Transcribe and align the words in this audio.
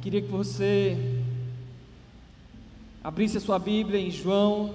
queria 0.00 0.22
que 0.22 0.28
você 0.28 0.96
abrisse 3.04 3.36
a 3.36 3.40
sua 3.40 3.58
Bíblia 3.58 4.00
em 4.00 4.10
João, 4.10 4.74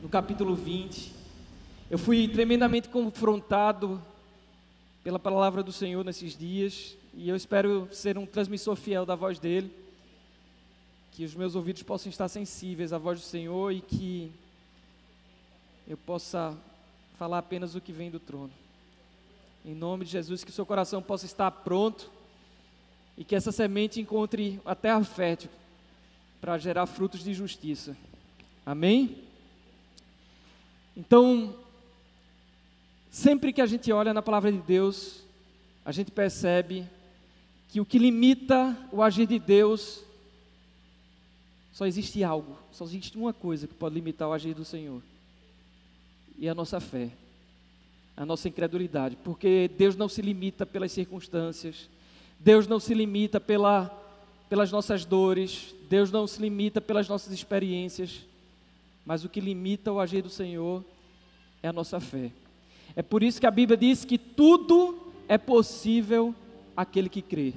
no 0.00 0.08
capítulo 0.08 0.54
20. 0.54 1.12
Eu 1.90 1.98
fui 1.98 2.26
tremendamente 2.26 2.88
confrontado 2.88 4.02
pela 5.04 5.18
palavra 5.18 5.62
do 5.62 5.70
Senhor 5.70 6.02
nesses 6.06 6.38
dias 6.38 6.96
e 7.12 7.28
eu 7.28 7.36
espero 7.36 7.86
ser 7.92 8.16
um 8.16 8.24
transmissor 8.24 8.76
fiel 8.76 9.04
da 9.04 9.14
voz 9.14 9.38
dele. 9.38 9.70
Que 11.12 11.22
os 11.22 11.34
meus 11.34 11.54
ouvidos 11.54 11.82
possam 11.82 12.08
estar 12.08 12.28
sensíveis 12.28 12.94
à 12.94 12.98
voz 12.98 13.20
do 13.20 13.26
Senhor 13.26 13.70
e 13.72 13.82
que 13.82 14.32
eu 15.86 15.98
possa 15.98 16.56
falar 17.18 17.38
apenas 17.38 17.74
o 17.74 17.80
que 17.80 17.92
vem 17.92 18.10
do 18.10 18.18
trono. 18.18 18.52
Em 19.66 19.74
nome 19.74 20.06
de 20.06 20.12
Jesus, 20.12 20.42
que 20.42 20.52
seu 20.52 20.64
coração 20.64 21.02
possa 21.02 21.26
estar 21.26 21.50
pronto 21.50 22.10
e 23.20 23.24
que 23.24 23.36
essa 23.36 23.52
semente 23.52 24.00
encontre 24.00 24.58
a 24.64 24.74
terra 24.74 25.04
fértil 25.04 25.50
para 26.40 26.56
gerar 26.56 26.86
frutos 26.86 27.22
de 27.22 27.34
justiça. 27.34 27.94
Amém? 28.64 29.18
Então, 30.96 31.54
sempre 33.10 33.52
que 33.52 33.60
a 33.60 33.66
gente 33.66 33.92
olha 33.92 34.14
na 34.14 34.22
palavra 34.22 34.50
de 34.50 34.56
Deus, 34.56 35.22
a 35.84 35.92
gente 35.92 36.10
percebe 36.10 36.86
que 37.68 37.78
o 37.78 37.84
que 37.84 37.98
limita 37.98 38.74
o 38.90 39.02
agir 39.02 39.26
de 39.26 39.38
Deus 39.38 40.02
só 41.74 41.84
existe 41.84 42.24
algo, 42.24 42.56
só 42.72 42.86
existe 42.86 43.18
uma 43.18 43.34
coisa 43.34 43.66
que 43.66 43.74
pode 43.74 43.96
limitar 43.96 44.30
o 44.30 44.32
agir 44.32 44.54
do 44.54 44.64
Senhor. 44.64 45.02
E 46.38 46.46
é 46.46 46.50
a 46.50 46.54
nossa 46.54 46.80
fé, 46.80 47.10
a 48.16 48.24
nossa 48.24 48.48
incredulidade, 48.48 49.14
porque 49.22 49.70
Deus 49.76 49.94
não 49.94 50.08
se 50.08 50.22
limita 50.22 50.64
pelas 50.64 50.90
circunstâncias, 50.90 51.86
Deus 52.42 52.66
não 52.66 52.80
se 52.80 52.94
limita 52.94 53.38
pela, 53.38 53.90
pelas 54.48 54.72
nossas 54.72 55.04
dores, 55.04 55.74
Deus 55.90 56.10
não 56.10 56.26
se 56.26 56.40
limita 56.40 56.80
pelas 56.80 57.06
nossas 57.06 57.32
experiências, 57.32 58.24
mas 59.04 59.24
o 59.24 59.28
que 59.28 59.40
limita 59.40 59.92
o 59.92 60.00
agir 60.00 60.22
do 60.22 60.30
Senhor 60.30 60.82
é 61.62 61.68
a 61.68 61.72
nossa 61.72 62.00
fé. 62.00 62.30
É 62.96 63.02
por 63.02 63.22
isso 63.22 63.38
que 63.38 63.46
a 63.46 63.50
Bíblia 63.50 63.76
diz 63.76 64.04
que 64.04 64.16
tudo 64.16 64.98
é 65.28 65.36
possível 65.36 66.34
aquele 66.76 67.10
que 67.10 67.20
crê. 67.20 67.52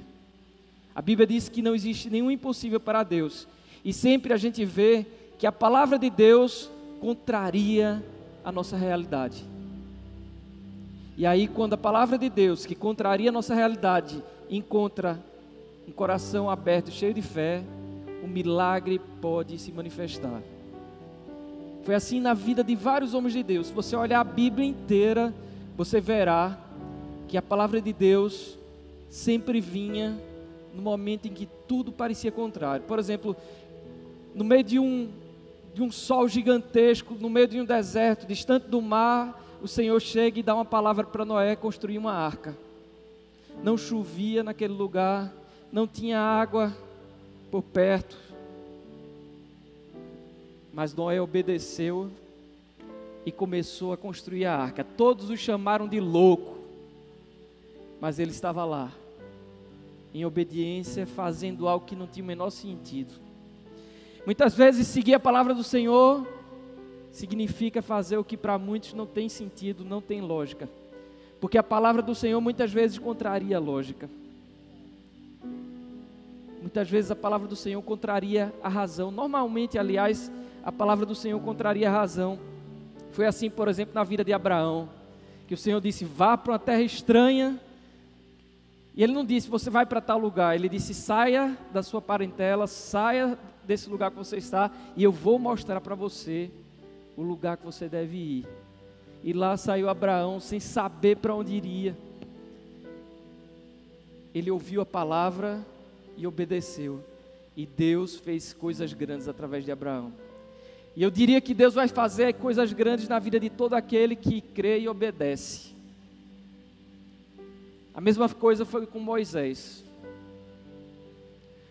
A 0.94 1.00
Bíblia 1.00 1.26
diz 1.26 1.48
que 1.48 1.62
não 1.62 1.74
existe 1.74 2.10
nenhum 2.10 2.30
impossível 2.30 2.78
para 2.78 3.02
Deus. 3.02 3.48
E 3.84 3.92
sempre 3.92 4.32
a 4.32 4.36
gente 4.36 4.64
vê 4.64 5.06
que 5.38 5.46
a 5.46 5.52
palavra 5.52 5.98
de 5.98 6.08
Deus 6.08 6.70
contraria 7.00 8.04
a 8.44 8.52
nossa 8.52 8.76
realidade. 8.76 9.44
E 11.16 11.26
aí, 11.26 11.48
quando 11.48 11.74
a 11.74 11.78
palavra 11.78 12.18
de 12.18 12.28
Deus, 12.28 12.66
que 12.66 12.74
contraria 12.74 13.30
a 13.30 13.32
nossa 13.32 13.54
realidade, 13.54 14.22
encontra 14.50 15.18
um 15.86 15.92
coração 15.92 16.48
aberto, 16.48 16.90
cheio 16.90 17.14
de 17.14 17.22
fé, 17.22 17.62
o 18.22 18.26
milagre 18.26 19.00
pode 19.20 19.58
se 19.58 19.70
manifestar. 19.70 20.42
Foi 21.82 21.94
assim 21.94 22.20
na 22.20 22.32
vida 22.32 22.64
de 22.64 22.74
vários 22.74 23.12
homens 23.12 23.34
de 23.34 23.42
Deus. 23.42 23.66
Se 23.66 23.72
você 23.72 23.94
olhar 23.94 24.20
a 24.20 24.24
Bíblia 24.24 24.66
inteira, 24.66 25.34
você 25.76 26.00
verá 26.00 26.58
que 27.28 27.36
a 27.36 27.42
palavra 27.42 27.80
de 27.80 27.92
Deus 27.92 28.58
sempre 29.10 29.60
vinha 29.60 30.18
no 30.74 30.80
momento 30.80 31.28
em 31.28 31.32
que 31.32 31.46
tudo 31.68 31.92
parecia 31.92 32.32
contrário. 32.32 32.86
Por 32.86 32.98
exemplo, 32.98 33.36
no 34.34 34.44
meio 34.44 34.64
de 34.64 34.78
um, 34.78 35.10
de 35.74 35.82
um 35.82 35.92
sol 35.92 36.26
gigantesco, 36.26 37.14
no 37.14 37.28
meio 37.28 37.46
de 37.46 37.60
um 37.60 37.64
deserto, 37.64 38.26
distante 38.26 38.66
do 38.66 38.80
mar, 38.80 39.42
o 39.60 39.68
Senhor 39.68 40.00
chega 40.00 40.40
e 40.40 40.42
dá 40.42 40.54
uma 40.54 40.64
palavra 40.64 41.04
para 41.04 41.24
Noé 41.24 41.54
construir 41.54 41.98
uma 41.98 42.12
arca 42.12 42.63
não 43.62 43.76
chovia 43.76 44.42
naquele 44.42 44.74
lugar, 44.74 45.32
não 45.72 45.86
tinha 45.86 46.18
água 46.18 46.72
por 47.50 47.62
perto. 47.62 48.16
Mas 50.72 50.94
Noé 50.94 51.20
obedeceu 51.20 52.10
e 53.24 53.32
começou 53.32 53.92
a 53.92 53.96
construir 53.96 54.44
a 54.44 54.56
arca. 54.56 54.84
Todos 54.84 55.30
o 55.30 55.36
chamaram 55.36 55.88
de 55.88 56.00
louco, 56.00 56.58
mas 58.00 58.18
ele 58.18 58.32
estava 58.32 58.64
lá, 58.64 58.92
em 60.12 60.24
obediência, 60.24 61.06
fazendo 61.06 61.68
algo 61.68 61.86
que 61.86 61.96
não 61.96 62.06
tinha 62.06 62.24
o 62.24 62.26
menor 62.26 62.50
sentido. 62.50 63.14
Muitas 64.26 64.54
vezes 64.54 64.86
seguir 64.86 65.14
a 65.14 65.20
palavra 65.20 65.54
do 65.54 65.62
Senhor 65.62 66.26
significa 67.12 67.80
fazer 67.80 68.16
o 68.16 68.24
que 68.24 68.36
para 68.36 68.58
muitos 68.58 68.94
não 68.94 69.06
tem 69.06 69.28
sentido, 69.28 69.84
não 69.84 70.00
tem 70.00 70.20
lógica. 70.20 70.68
Porque 71.40 71.58
a 71.58 71.62
palavra 71.62 72.00
do 72.00 72.14
Senhor 72.14 72.40
muitas 72.40 72.72
vezes 72.72 72.98
contraria 72.98 73.56
a 73.56 73.60
lógica. 73.60 74.08
Muitas 76.60 76.88
vezes 76.88 77.10
a 77.10 77.16
palavra 77.16 77.46
do 77.46 77.54
Senhor 77.54 77.82
contraria 77.82 78.50
a 78.62 78.68
razão. 78.70 79.10
Normalmente, 79.10 79.78
aliás, 79.78 80.32
a 80.64 80.72
palavra 80.72 81.04
do 81.04 81.14
Senhor 81.14 81.38
contraria 81.40 81.88
a 81.90 81.92
razão. 81.92 82.38
Foi 83.10 83.26
assim, 83.26 83.50
por 83.50 83.68
exemplo, 83.68 83.94
na 83.94 84.02
vida 84.02 84.24
de 84.24 84.32
Abraão, 84.32 84.88
que 85.46 85.52
o 85.52 85.58
Senhor 85.58 85.80
disse: 85.80 86.06
"Vá 86.06 86.38
para 86.38 86.52
uma 86.52 86.58
terra 86.58 86.80
estranha". 86.80 87.60
E 88.96 89.02
ele 89.04 89.12
não 89.12 89.26
disse: 89.26 89.48
"Você 89.50 89.68
vai 89.68 89.84
para 89.84 90.00
tal 90.00 90.18
lugar". 90.18 90.54
Ele 90.54 90.68
disse: 90.68 90.94
"Saia 90.94 91.56
da 91.70 91.82
sua 91.82 92.00
parentela, 92.00 92.66
saia 92.66 93.38
desse 93.62 93.90
lugar 93.90 94.10
que 94.10 94.16
você 94.16 94.38
está, 94.38 94.70
e 94.96 95.04
eu 95.04 95.12
vou 95.12 95.38
mostrar 95.38 95.82
para 95.82 95.94
você 95.94 96.50
o 97.14 97.22
lugar 97.22 97.58
que 97.58 97.64
você 97.66 97.90
deve 97.90 98.16
ir". 98.16 98.46
E 99.24 99.32
lá 99.32 99.56
saiu 99.56 99.88
Abraão 99.88 100.38
sem 100.38 100.60
saber 100.60 101.16
para 101.16 101.34
onde 101.34 101.54
iria. 101.54 101.96
Ele 104.34 104.50
ouviu 104.50 104.82
a 104.82 104.86
palavra 104.86 105.64
e 106.14 106.26
obedeceu. 106.26 107.02
E 107.56 107.64
Deus 107.64 108.16
fez 108.16 108.52
coisas 108.52 108.92
grandes 108.92 109.26
através 109.26 109.64
de 109.64 109.72
Abraão. 109.72 110.12
E 110.94 111.02
eu 111.02 111.10
diria 111.10 111.40
que 111.40 111.54
Deus 111.54 111.72
vai 111.72 111.88
fazer 111.88 112.34
coisas 112.34 112.70
grandes 112.74 113.08
na 113.08 113.18
vida 113.18 113.40
de 113.40 113.48
todo 113.48 113.72
aquele 113.72 114.14
que 114.14 114.42
crê 114.42 114.80
e 114.80 114.88
obedece. 114.90 115.74
A 117.94 118.02
mesma 118.02 118.28
coisa 118.28 118.66
foi 118.66 118.86
com 118.86 119.00
Moisés. 119.00 119.82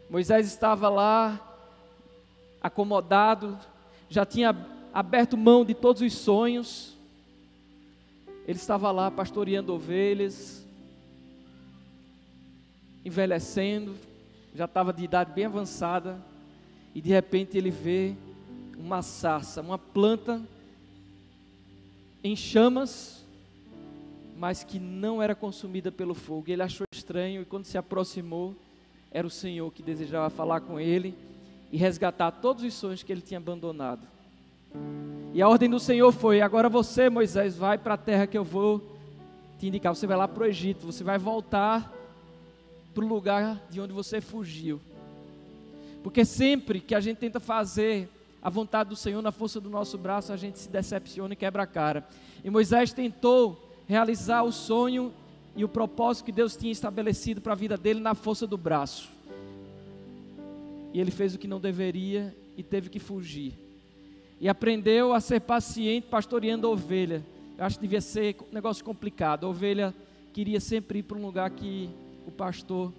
Moisés 0.10 0.48
estava 0.48 0.90
lá, 0.90 1.40
acomodado, 2.60 3.60
já 4.10 4.26
tinha 4.26 4.58
aberto 4.92 5.38
mão 5.38 5.64
de 5.64 5.76
todos 5.76 6.02
os 6.02 6.14
sonhos, 6.14 6.98
ele 8.48 8.58
estava 8.58 8.92
lá 8.92 9.10
pastoreando 9.10 9.74
ovelhas, 9.74 10.66
envelhecendo, 13.06 13.96
já 14.54 14.66
estava 14.66 14.94
de 14.94 15.04
idade 15.04 15.34
bem 15.34 15.46
avançada, 15.46 16.22
e 16.94 17.02
de 17.02 17.10
repente 17.10 17.58
ele 17.58 17.72
vê 17.72 18.16
uma 18.78 19.02
sarça, 19.02 19.62
uma 19.62 19.78
planta 19.78 20.42
em 22.24 22.36
chamas, 22.36 23.26
mas 24.38 24.64
que 24.64 24.80
não 24.80 25.22
era 25.22 25.36
consumida 25.36 25.92
pelo 25.92 26.14
fogo. 26.14 26.46
Ele 26.48 26.62
achou 26.62 26.86
estranho 26.94 27.42
e 27.42 27.46
quando 27.46 27.66
se 27.66 27.78
aproximou, 27.78 28.56
era 29.12 29.26
o 29.26 29.30
Senhor 29.30 29.72
que 29.72 29.84
desejava 29.84 30.30
falar 30.30 30.62
com 30.62 30.80
ele 30.80 31.16
e 31.72 31.78
resgatar 31.78 32.32
todos 32.32 32.64
os 32.64 32.74
sonhos 32.74 33.04
que 33.04 33.12
ele 33.12 33.22
tinha 33.22 33.38
abandonado. 33.38 34.13
E 35.34 35.42
a 35.42 35.50
ordem 35.50 35.70
do 35.70 35.80
Senhor 35.80 36.12
foi: 36.12 36.42
agora 36.42 36.70
você, 36.70 37.10
Moisés, 37.10 37.58
vai 37.58 37.78
para 37.78 37.96
a 37.96 37.98
terra 37.98 38.28
que 38.28 38.38
eu 38.38 38.44
vou 38.44 38.82
te 39.58 39.68
indicar. 39.68 39.96
Você 39.96 40.06
vai 40.06 40.16
lá 40.16 40.28
para 40.28 40.44
o 40.44 40.46
Egito, 40.46 40.86
você 40.86 41.04
vai 41.04 41.18
voltar 41.18 41.92
para 42.94 43.04
o 43.04 43.08
lugar 43.08 43.60
de 43.70 43.82
onde 43.82 43.92
você 43.92 44.22
fugiu. 44.22 44.80
Porque 46.04 46.24
sempre 46.24 46.80
que 46.80 46.94
a 46.94 47.00
gente 47.00 47.18
tenta 47.18 47.40
fazer 47.40 48.08
a 48.42 48.50
vontade 48.50 48.90
do 48.90 48.96
Senhor 48.96 49.22
na 49.22 49.32
força 49.32 49.60
do 49.60 49.70
nosso 49.70 49.98
braço, 49.98 50.32
a 50.32 50.38
gente 50.38 50.60
se 50.60 50.70
decepciona 50.70 51.34
e 51.34 51.38
quebra 51.38 51.64
a 51.64 51.68
cara. 51.68 52.08
E 52.44 52.50
Moisés 52.50 52.94
tentou 52.94 53.72
realizar 53.88 54.44
o 54.44 54.52
sonho 54.52 55.12
e 55.56 55.64
o 55.64 55.70
propósito 55.70 56.26
que 56.26 56.32
Deus 56.32 56.56
tinha 56.56 56.72
estabelecido 56.72 57.42
para 57.42 57.54
a 57.54 57.56
vida 57.56 57.78
dele 57.78 58.00
na 58.00 58.14
força 58.14 58.46
do 58.46 58.58
braço. 58.58 59.10
E 60.94 61.00
ele 61.00 61.10
fez 61.10 61.34
o 61.34 61.40
que 61.40 61.48
não 61.48 61.60
deveria 61.60 62.36
e 62.56 62.62
teve 62.62 62.90
que 62.90 63.00
fugir 63.00 63.58
e 64.44 64.50
aprendeu 64.50 65.14
a 65.14 65.22
ser 65.22 65.40
paciente 65.40 66.08
pastoreando 66.08 66.68
a 66.68 66.70
ovelha. 66.70 67.24
Eu 67.58 67.64
acho 67.64 67.78
que 67.78 67.84
devia 67.84 68.02
ser 68.02 68.36
um 68.42 68.54
negócio 68.54 68.84
complicado. 68.84 69.46
A 69.46 69.50
ovelha 69.50 69.96
queria 70.34 70.60
sempre 70.60 71.00
ir 71.00 71.04
para 71.04 71.18
um 71.18 71.26
lugar 71.26 71.50
que 71.52 71.90
o 72.28 72.32
pastor 72.32 72.92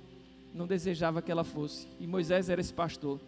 não 0.55 0.67
desejava 0.67 1.21
que 1.21 1.31
ela 1.31 1.45
fosse. 1.45 1.87
E 2.01 2.07
Moisés 2.07 2.49
era 2.49 2.63
esse 2.63 2.73
pastor. 2.73 3.21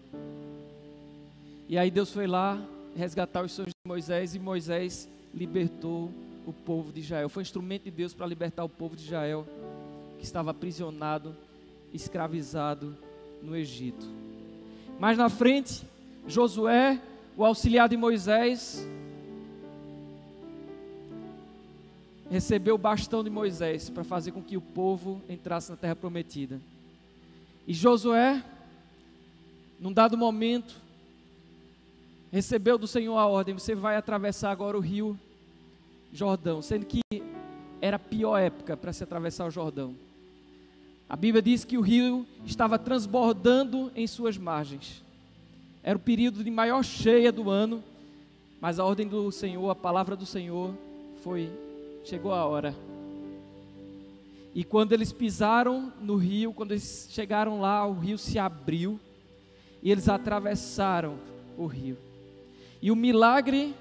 E 1.69 1.77
aí 1.77 1.91
Deus 1.91 2.11
foi 2.11 2.27
lá 2.27 2.59
resgatar 2.97 3.45
os 3.45 3.53
sonhos 3.53 3.73
de 3.73 3.87
Moisés 3.87 4.35
e 4.35 4.39
Moisés 4.39 5.07
libertou 5.35 6.11
o 6.47 6.55
povo 6.55 6.91
de 6.95 7.01
Israel. 7.01 7.29
Foi 7.29 7.43
um 7.43 7.45
instrumento 7.45 7.83
de 7.83 7.91
Deus 7.91 8.15
para 8.15 8.27
libertar 8.27 8.65
o 8.65 8.69
povo 8.71 8.97
de 8.97 9.03
Israel 9.03 9.47
que 10.17 10.25
estava 10.25 10.53
aprisionado, 10.53 11.37
escravizado 11.93 12.97
no 13.43 13.55
Egito. 13.55 14.07
Mais 14.99 15.19
na 15.19 15.29
frente, 15.29 15.83
Josué 16.27 16.99
o 17.37 17.45
auxiliar 17.45 17.89
de 17.89 17.97
Moisés 17.97 18.87
recebeu 22.31 22.75
o 22.75 22.79
bastão 22.79 23.23
de 23.23 23.31
Moisés 23.31 23.89
para 23.91 24.03
fazer 24.03 24.33
com 24.33 24.43
que 24.43 24.57
o 24.57 24.61
povo 24.61 25.23
entrasse 25.29 25.71
na 25.71 25.77
terra 25.77 25.95
prometida. 25.95 26.61
E 27.67 27.75
Josué 27.75 28.43
num 29.79 29.93
dado 29.93 30.17
momento, 30.17 30.81
recebeu 32.33 32.79
do 32.79 32.87
Senhor 32.87 33.17
a 33.17 33.27
ordem: 33.27 33.55
você 33.55 33.75
vai 33.75 33.97
atravessar 33.97 34.51
agora 34.51 34.77
o 34.77 34.81
rio 34.81 35.19
Jordão, 36.13 36.63
sendo 36.63 36.87
que 36.87 37.01
era 37.81 37.97
a 37.97 38.01
pior 38.01 38.39
época 38.39 38.77
para 38.77 38.93
se 38.93 39.05
atravessar 39.05 39.47
o 39.47 39.51
Jordão. 39.51 39.95
A 41.09 41.15
Bíblia 41.15 41.43
diz 41.43 41.65
que 41.65 41.79
o 41.79 41.83
rio 41.83 42.27
estava 42.45 42.79
transbordando 42.79 43.93
em 43.95 44.07
suas 44.07 44.37
margens. 44.37 45.05
Era 45.87 45.97
o 45.97 46.01
período 46.01 46.43
de 46.43 46.51
maior 46.51 46.83
cheia 46.83 47.31
do 47.31 47.49
ano, 47.49 47.81
mas 48.61 48.81
a 48.81 48.85
ordem 48.85 49.07
do 49.07 49.31
Senhor, 49.31 49.71
a 49.71 49.75
palavra 49.77 50.17
do 50.17 50.27
Senhor 50.27 50.75
foi: 51.23 51.49
chegou 52.03 52.33
a 52.33 52.45
hora. 52.45 52.75
E 54.53 54.65
quando 54.65 54.91
eles 54.91 55.13
pisaram 55.13 55.93
no 56.01 56.17
rio, 56.17 56.53
quando 56.53 56.73
eles 56.73 57.07
chegaram 57.13 57.61
lá, 57.61 57.87
o 57.87 57.93
rio 57.93 58.19
se 58.19 58.37
abriu 58.37 58.99
e 59.81 59.93
eles 59.93 60.09
atravessaram 60.09 61.19
o 61.57 61.67
rio. 61.67 61.97
E 62.83 62.91
o 62.91 62.97
milagre 62.97 63.73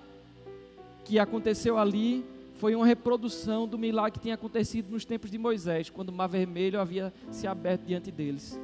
que 1.06 1.18
aconteceu 1.18 1.76
ali 1.76 2.24
foi 2.60 2.76
uma 2.76 2.86
reprodução 2.86 3.68
do 3.68 3.80
milagre 3.80 4.12
que 4.12 4.20
tinha 4.20 4.36
acontecido 4.36 4.92
nos 4.92 5.06
tempos 5.06 5.32
de 5.32 5.40
Moisés, 5.40 5.90
quando 5.90 6.10
o 6.10 6.14
Mar 6.14 6.28
Vermelho 6.28 6.80
havia 6.80 7.12
se 7.32 7.48
aberto 7.48 7.82
diante 7.82 8.12
deles. 8.12 8.60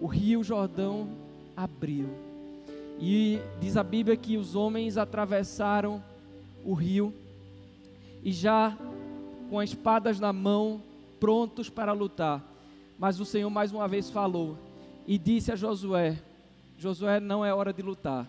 O 0.00 0.06
rio 0.06 0.42
Jordão 0.42 1.10
abriu. 1.54 2.25
E 2.98 3.40
diz 3.60 3.76
a 3.76 3.82
Bíblia 3.82 4.16
que 4.16 4.36
os 4.36 4.54
homens 4.54 4.96
atravessaram 4.96 6.02
o 6.64 6.72
rio 6.72 7.12
e 8.24 8.32
já 8.32 8.76
com 9.48 9.60
as 9.60 9.70
espadas 9.70 10.18
na 10.18 10.32
mão, 10.32 10.82
prontos 11.20 11.68
para 11.68 11.92
lutar. 11.92 12.42
Mas 12.98 13.20
o 13.20 13.24
Senhor 13.24 13.50
mais 13.50 13.72
uma 13.72 13.86
vez 13.86 14.10
falou 14.10 14.56
e 15.06 15.18
disse 15.18 15.52
a 15.52 15.56
Josué: 15.56 16.18
Josué, 16.78 17.20
não 17.20 17.44
é 17.44 17.54
hora 17.54 17.72
de 17.72 17.82
lutar, 17.82 18.26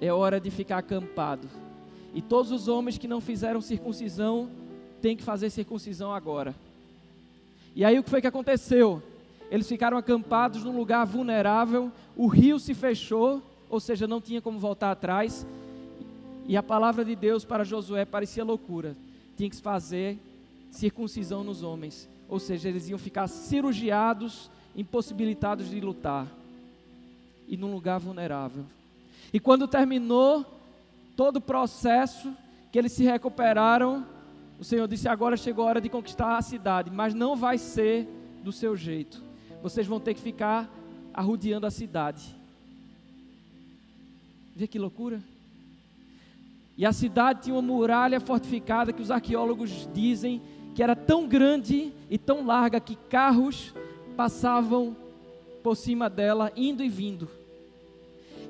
é 0.00 0.12
hora 0.12 0.40
de 0.40 0.50
ficar 0.50 0.78
acampado. 0.78 1.48
E 2.14 2.22
todos 2.22 2.50
os 2.50 2.68
homens 2.68 2.96
que 2.96 3.08
não 3.08 3.20
fizeram 3.20 3.60
circuncisão 3.60 4.48
têm 5.02 5.16
que 5.16 5.22
fazer 5.22 5.50
circuncisão 5.50 6.12
agora. 6.12 6.54
E 7.74 7.84
aí 7.84 7.98
o 7.98 8.02
que 8.02 8.08
foi 8.08 8.22
que 8.22 8.26
aconteceu? 8.26 9.02
Eles 9.50 9.68
ficaram 9.68 9.98
acampados 9.98 10.64
num 10.64 10.76
lugar 10.76 11.04
vulnerável, 11.04 11.92
o 12.16 12.26
rio 12.26 12.58
se 12.58 12.72
fechou, 12.72 13.42
ou 13.68 13.80
seja, 13.80 14.06
não 14.06 14.20
tinha 14.20 14.40
como 14.40 14.58
voltar 14.58 14.90
atrás. 14.90 15.46
E 16.46 16.56
a 16.56 16.62
palavra 16.62 17.04
de 17.04 17.16
Deus 17.16 17.44
para 17.44 17.64
Josué 17.64 18.04
parecia 18.04 18.44
loucura. 18.44 18.96
Tinha 19.36 19.50
que 19.50 19.56
fazer 19.56 20.18
circuncisão 20.70 21.42
nos 21.42 21.62
homens, 21.62 22.08
ou 22.28 22.38
seja, 22.38 22.68
eles 22.68 22.88
iam 22.88 22.98
ficar 22.98 23.28
cirurgiados, 23.28 24.50
impossibilitados 24.76 25.70
de 25.70 25.80
lutar 25.80 26.26
e 27.48 27.56
num 27.56 27.72
lugar 27.72 27.98
vulnerável. 27.98 28.64
E 29.32 29.40
quando 29.40 29.66
terminou 29.66 30.44
todo 31.16 31.36
o 31.36 31.40
processo, 31.40 32.32
que 32.70 32.78
eles 32.78 32.92
se 32.92 33.04
recuperaram, 33.04 34.06
o 34.58 34.64
Senhor 34.64 34.86
disse: 34.86 35.08
agora 35.08 35.36
chegou 35.36 35.64
a 35.64 35.68
hora 35.68 35.80
de 35.80 35.88
conquistar 35.88 36.36
a 36.36 36.42
cidade, 36.42 36.90
mas 36.90 37.14
não 37.14 37.36
vai 37.36 37.58
ser 37.58 38.08
do 38.42 38.52
seu 38.52 38.76
jeito. 38.76 39.22
Vocês 39.62 39.86
vão 39.86 39.98
ter 39.98 40.14
que 40.14 40.20
ficar 40.20 40.70
arrodeando 41.12 41.66
a 41.66 41.70
cidade. 41.70 42.36
Vê 44.56 44.66
que 44.66 44.78
loucura? 44.78 45.20
E 46.78 46.86
a 46.86 46.92
cidade 46.92 47.42
tinha 47.42 47.54
uma 47.54 47.60
muralha 47.60 48.18
fortificada 48.18 48.90
que 48.90 49.02
os 49.02 49.10
arqueólogos 49.10 49.86
dizem 49.92 50.40
que 50.74 50.82
era 50.82 50.96
tão 50.96 51.28
grande 51.28 51.92
e 52.08 52.16
tão 52.16 52.46
larga 52.46 52.80
que 52.80 52.96
carros 52.96 53.74
passavam 54.16 54.96
por 55.62 55.76
cima 55.76 56.08
dela, 56.08 56.50
indo 56.56 56.82
e 56.82 56.88
vindo. 56.88 57.28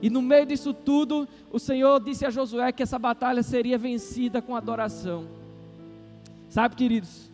E 0.00 0.08
no 0.08 0.22
meio 0.22 0.46
disso 0.46 0.72
tudo, 0.72 1.26
o 1.50 1.58
Senhor 1.58 1.98
disse 1.98 2.24
a 2.24 2.30
Josué 2.30 2.70
que 2.70 2.84
essa 2.84 3.00
batalha 3.00 3.42
seria 3.42 3.76
vencida 3.76 4.40
com 4.40 4.54
adoração. 4.54 5.26
Sabe, 6.48 6.76
queridos, 6.76 7.28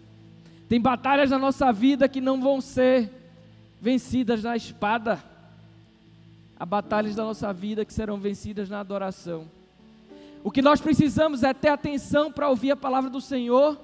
tem 0.66 0.80
batalhas 0.80 1.28
na 1.28 1.38
nossa 1.38 1.70
vida 1.72 2.08
que 2.08 2.22
não 2.22 2.40
vão 2.40 2.58
ser 2.58 3.10
vencidas 3.78 4.42
na 4.42 4.56
espada. 4.56 5.22
Há 6.62 6.64
batalhas 6.64 7.16
da 7.16 7.24
nossa 7.24 7.52
vida 7.52 7.84
que 7.84 7.92
serão 7.92 8.18
vencidas 8.18 8.68
na 8.68 8.78
adoração. 8.78 9.50
O 10.44 10.50
que 10.52 10.62
nós 10.62 10.80
precisamos 10.80 11.42
é 11.42 11.52
ter 11.52 11.70
atenção 11.70 12.30
para 12.30 12.48
ouvir 12.48 12.70
a 12.70 12.76
palavra 12.76 13.10
do 13.10 13.20
Senhor 13.20 13.76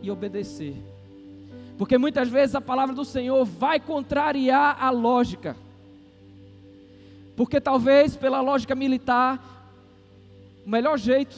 e 0.00 0.08
obedecer. 0.12 0.76
Porque 1.76 1.98
muitas 1.98 2.28
vezes 2.28 2.54
a 2.54 2.60
palavra 2.60 2.94
do 2.94 3.04
Senhor 3.04 3.44
vai 3.44 3.80
contrariar 3.80 4.80
a 4.80 4.90
lógica. 4.90 5.56
Porque 7.34 7.60
talvez 7.60 8.14
pela 8.14 8.40
lógica 8.40 8.76
militar, 8.76 9.66
o 10.64 10.70
melhor 10.70 10.96
jeito 10.96 11.36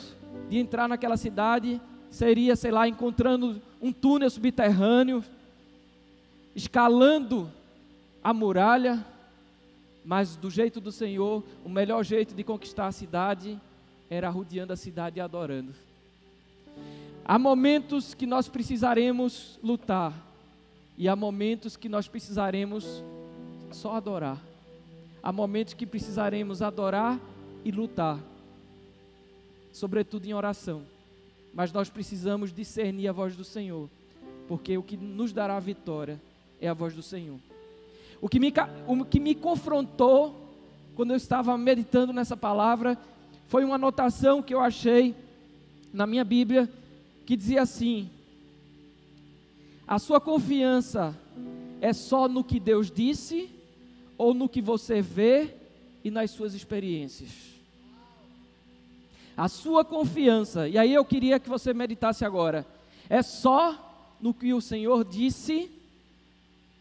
de 0.50 0.58
entrar 0.58 0.86
naquela 0.86 1.16
cidade 1.16 1.80
seria, 2.10 2.54
sei 2.54 2.70
lá, 2.70 2.86
encontrando 2.86 3.62
um 3.80 3.90
túnel 3.90 4.28
subterrâneo, 4.28 5.24
escalando 6.54 7.50
a 8.26 8.34
muralha, 8.34 9.06
mas 10.04 10.34
do 10.34 10.50
jeito 10.50 10.80
do 10.80 10.90
Senhor, 10.90 11.44
o 11.64 11.68
melhor 11.68 12.02
jeito 12.02 12.34
de 12.34 12.42
conquistar 12.42 12.88
a 12.88 12.90
cidade 12.90 13.56
era 14.10 14.28
rodeando 14.28 14.72
a 14.72 14.76
cidade 14.76 15.18
e 15.18 15.20
adorando. 15.20 15.72
Há 17.24 17.38
momentos 17.38 18.14
que 18.14 18.26
nós 18.26 18.48
precisaremos 18.48 19.60
lutar, 19.62 20.12
e 20.98 21.08
há 21.08 21.14
momentos 21.14 21.76
que 21.76 21.88
nós 21.88 22.08
precisaremos 22.08 23.00
só 23.70 23.94
adorar. 23.94 24.42
Há 25.22 25.30
momentos 25.30 25.74
que 25.74 25.86
precisaremos 25.86 26.62
adorar 26.62 27.20
e 27.64 27.70
lutar, 27.70 28.18
sobretudo 29.72 30.26
em 30.26 30.34
oração. 30.34 30.82
Mas 31.54 31.70
nós 31.70 31.88
precisamos 31.88 32.52
discernir 32.52 33.06
a 33.06 33.12
voz 33.12 33.36
do 33.36 33.44
Senhor, 33.44 33.88
porque 34.48 34.76
o 34.76 34.82
que 34.82 34.96
nos 34.96 35.32
dará 35.32 35.56
a 35.56 35.60
vitória 35.60 36.20
é 36.60 36.66
a 36.66 36.74
voz 36.74 36.92
do 36.92 37.04
Senhor. 37.04 37.38
O 38.20 38.28
que 38.28 38.38
me, 38.38 38.52
o 38.86 39.04
que 39.04 39.20
me 39.20 39.34
confrontou 39.34 40.46
quando 40.94 41.10
eu 41.10 41.16
estava 41.16 41.56
meditando 41.58 42.12
nessa 42.12 42.36
palavra 42.36 42.98
foi 43.46 43.64
uma 43.64 43.76
anotação 43.76 44.42
que 44.42 44.54
eu 44.54 44.60
achei 44.60 45.14
na 45.92 46.06
minha 46.06 46.24
Bíblia 46.24 46.70
que 47.24 47.36
dizia 47.36 47.62
assim: 47.62 48.10
A 49.86 49.98
sua 49.98 50.20
confiança 50.20 51.16
é 51.80 51.92
só 51.92 52.28
no 52.28 52.42
que 52.42 52.58
Deus 52.58 52.90
disse 52.90 53.50
ou 54.16 54.32
no 54.32 54.48
que 54.48 54.62
você 54.62 55.02
vê 55.02 55.54
e 56.02 56.10
nas 56.10 56.30
suas 56.30 56.54
experiências. 56.54 57.30
A 59.36 59.48
sua 59.48 59.84
confiança, 59.84 60.66
e 60.66 60.78
aí 60.78 60.94
eu 60.94 61.04
queria 61.04 61.38
que 61.38 61.48
você 61.48 61.74
meditasse 61.74 62.24
agora, 62.24 62.66
é 63.08 63.20
só 63.20 64.16
no 64.18 64.32
que 64.32 64.54
o 64.54 64.62
Senhor 64.62 65.04
disse, 65.04 65.70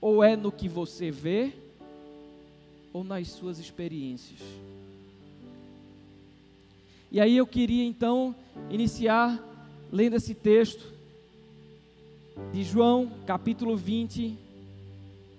ou 0.05 0.23
é 0.23 0.35
no 0.35 0.51
que 0.51 0.69
você 0.69 1.09
vê, 1.09 1.51
ou 2.93 3.03
nas 3.03 3.27
suas 3.29 3.57
experiências. 3.57 4.39
E 7.11 7.19
aí 7.19 7.35
eu 7.35 7.47
queria 7.47 7.83
então 7.83 8.35
iniciar 8.69 9.43
lendo 9.91 10.15
esse 10.15 10.35
texto 10.35 10.93
de 12.53 12.63
João, 12.63 13.13
capítulo 13.25 13.75
20, 13.75 14.37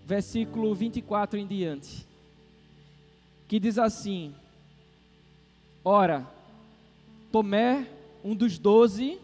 versículo 0.04 0.74
24 0.74 1.38
em 1.38 1.46
diante, 1.46 2.04
que 3.46 3.60
diz 3.60 3.78
assim: 3.78 4.34
Ora, 5.84 6.26
Tomé, 7.30 7.86
um 8.24 8.34
dos 8.34 8.58
doze, 8.58 9.20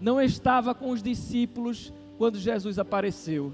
não 0.00 0.18
estava 0.18 0.74
com 0.74 0.88
os 0.92 1.02
discípulos 1.02 1.92
quando 2.16 2.38
Jesus 2.38 2.78
apareceu. 2.78 3.52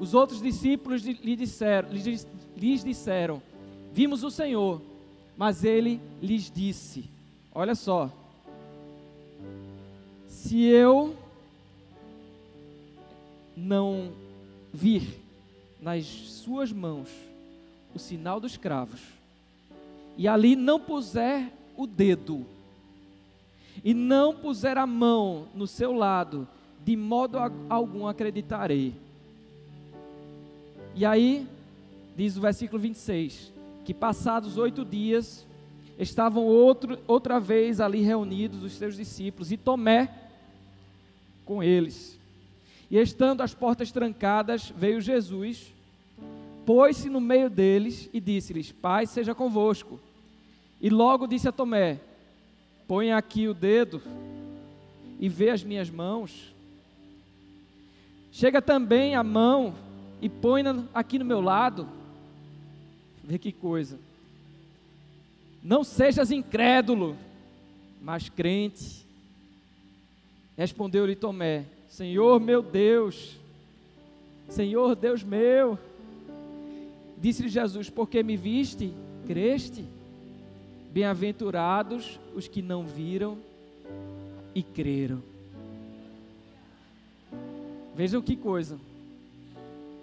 Os 0.00 0.14
outros 0.14 0.40
discípulos 0.40 1.02
lhe 1.02 1.36
disseram, 1.36 1.88
lhes 2.56 2.84
disseram: 2.84 3.42
Vimos 3.92 4.22
o 4.22 4.30
Senhor. 4.30 4.80
Mas 5.38 5.62
ele 5.62 6.00
lhes 6.20 6.50
disse: 6.50 7.08
Olha 7.54 7.76
só, 7.76 8.10
se 10.26 10.64
eu 10.64 11.16
não 13.56 14.10
vir 14.72 15.20
nas 15.80 16.04
suas 16.04 16.72
mãos 16.72 17.08
o 17.94 17.98
sinal 18.00 18.40
dos 18.40 18.56
cravos, 18.56 19.00
e 20.16 20.26
ali 20.26 20.56
não 20.56 20.80
puser 20.80 21.52
o 21.76 21.86
dedo, 21.86 22.44
e 23.84 23.94
não 23.94 24.34
puser 24.34 24.76
a 24.76 24.86
mão 24.86 25.46
no 25.54 25.68
seu 25.68 25.92
lado, 25.92 26.48
de 26.84 26.96
modo 26.96 27.38
algum 27.68 28.08
acreditarei. 28.08 28.92
E 30.94 31.04
aí, 31.04 31.46
diz 32.16 32.36
o 32.36 32.40
versículo 32.40 32.80
26, 32.80 33.52
que 33.84 33.94
passados 33.94 34.58
oito 34.58 34.84
dias, 34.84 35.46
estavam 35.98 36.44
outro, 36.44 36.98
outra 37.06 37.40
vez 37.40 37.80
ali 37.80 38.02
reunidos 38.02 38.62
os 38.62 38.72
seus 38.72 38.96
discípulos, 38.96 39.50
e 39.50 39.56
Tomé 39.56 40.08
com 41.44 41.62
eles. 41.62 42.18
E 42.90 42.98
estando 42.98 43.42
as 43.42 43.54
portas 43.54 43.92
trancadas, 43.92 44.72
veio 44.74 45.00
Jesus, 45.00 45.72
pôs-se 46.64 47.08
no 47.08 47.20
meio 47.20 47.50
deles 47.50 48.08
e 48.12 48.20
disse-lhes: 48.20 48.72
Paz 48.72 49.10
seja 49.10 49.34
convosco. 49.34 50.00
E 50.80 50.88
logo 50.88 51.26
disse 51.26 51.48
a 51.48 51.52
Tomé: 51.52 52.00
Põe 52.86 53.12
aqui 53.12 53.48
o 53.48 53.54
dedo 53.54 54.00
e 55.18 55.28
vê 55.28 55.50
as 55.50 55.64
minhas 55.64 55.90
mãos. 55.90 56.54
Chega 58.30 58.62
também 58.62 59.14
a 59.14 59.22
mão 59.22 59.74
e 60.20 60.28
põe 60.28 60.62
aqui 60.92 61.18
no 61.18 61.24
meu 61.24 61.40
lado. 61.40 61.88
Vê 63.22 63.38
que 63.38 63.52
coisa. 63.52 63.98
Não 65.62 65.84
sejas 65.84 66.30
incrédulo, 66.30 67.16
mas 68.00 68.28
crente. 68.28 69.06
Respondeu-lhe 70.56 71.14
Tomé: 71.14 71.66
Senhor 71.88 72.40
meu 72.40 72.62
Deus, 72.62 73.36
Senhor 74.48 74.94
Deus 74.94 75.22
meu. 75.22 75.78
Disse-lhe 77.18 77.48
Jesus: 77.48 77.90
Porque 77.90 78.22
me 78.22 78.36
viste, 78.36 78.92
creste? 79.26 79.84
Bem-aventurados 80.90 82.18
os 82.34 82.48
que 82.48 82.62
não 82.62 82.86
viram 82.86 83.38
e 84.54 84.62
creram. 84.62 85.22
Vejam 87.94 88.22
que 88.22 88.36
coisa. 88.36 88.78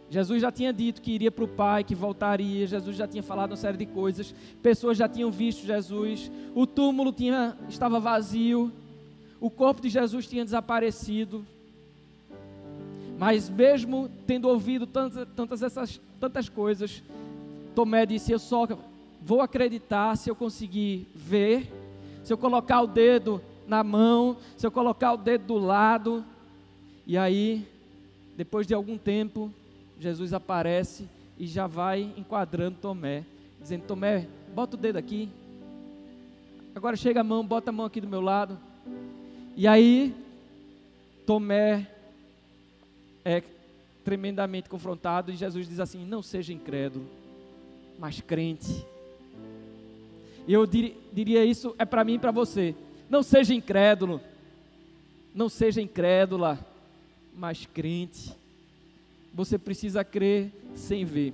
Jesus 0.09 0.41
já 0.41 0.51
tinha 0.51 0.71
dito 0.71 1.01
que 1.01 1.11
iria 1.11 1.31
para 1.31 1.43
o 1.43 1.47
Pai, 1.47 1.83
que 1.83 1.95
voltaria. 1.95 2.67
Jesus 2.67 2.95
já 2.95 3.07
tinha 3.07 3.23
falado 3.23 3.51
uma 3.51 3.57
série 3.57 3.77
de 3.77 3.85
coisas. 3.85 4.33
Pessoas 4.61 4.97
já 4.97 5.09
tinham 5.09 5.31
visto 5.31 5.65
Jesus. 5.65 6.31
O 6.53 6.67
túmulo 6.67 7.11
tinha, 7.11 7.57
estava 7.67 7.99
vazio. 7.99 8.71
O 9.39 9.49
corpo 9.49 9.81
de 9.81 9.89
Jesus 9.89 10.27
tinha 10.27 10.43
desaparecido. 10.43 11.45
Mas 13.17 13.49
mesmo 13.49 14.09
tendo 14.27 14.47
ouvido 14.47 14.85
tantas, 14.85 15.27
tantas, 15.35 15.61
essas, 15.61 16.01
tantas 16.19 16.49
coisas, 16.49 17.01
Tomé 17.73 18.05
disse: 18.05 18.31
Eu 18.31 18.39
só 18.39 18.67
vou 19.21 19.41
acreditar 19.41 20.15
se 20.17 20.29
eu 20.29 20.35
conseguir 20.35 21.07
ver, 21.15 21.71
se 22.23 22.31
eu 22.31 22.37
colocar 22.37 22.81
o 22.81 22.87
dedo 22.87 23.41
na 23.67 23.83
mão, 23.83 24.37
se 24.55 24.67
eu 24.67 24.71
colocar 24.71 25.13
o 25.13 25.17
dedo 25.17 25.45
do 25.45 25.57
lado. 25.57 26.23
E 27.07 27.17
aí, 27.17 27.67
depois 28.35 28.67
de 28.67 28.73
algum 28.73 28.97
tempo, 28.97 29.51
Jesus 29.99 30.33
aparece 30.33 31.07
e 31.37 31.47
já 31.47 31.67
vai 31.67 32.13
enquadrando 32.17 32.77
Tomé, 32.81 33.23
dizendo: 33.59 33.83
Tomé, 33.83 34.27
bota 34.53 34.75
o 34.75 34.79
dedo 34.79 34.97
aqui. 34.97 35.29
Agora 36.73 36.95
chega 36.95 37.21
a 37.21 37.23
mão, 37.23 37.45
bota 37.45 37.69
a 37.69 37.73
mão 37.73 37.85
aqui 37.85 38.01
do 38.01 38.07
meu 38.07 38.21
lado. 38.21 38.57
E 39.55 39.67
aí, 39.67 40.13
Tomé 41.25 41.87
é 43.23 43.41
tremendamente 44.03 44.69
confrontado 44.69 45.31
e 45.31 45.35
Jesus 45.35 45.67
diz 45.67 45.79
assim: 45.79 46.05
Não 46.05 46.21
seja 46.21 46.53
incrédulo, 46.53 47.09
mas 47.97 48.21
crente. 48.21 48.85
Eu 50.47 50.67
dir, 50.67 50.95
diria 51.11 51.43
isso 51.43 51.73
é 51.79 51.85
para 51.85 52.03
mim 52.03 52.15
e 52.15 52.19
para 52.19 52.31
você. 52.31 52.75
Não 53.09 53.23
seja 53.23 53.53
incrédulo, 53.53 54.21
não 55.33 55.49
seja 55.49 55.81
incrédula, 55.81 56.59
mas 57.33 57.65
crente 57.65 58.33
você 59.35 59.59
precisa 59.59 60.01
crer 60.01 60.49
sem 60.73 61.03
ver. 61.03 61.33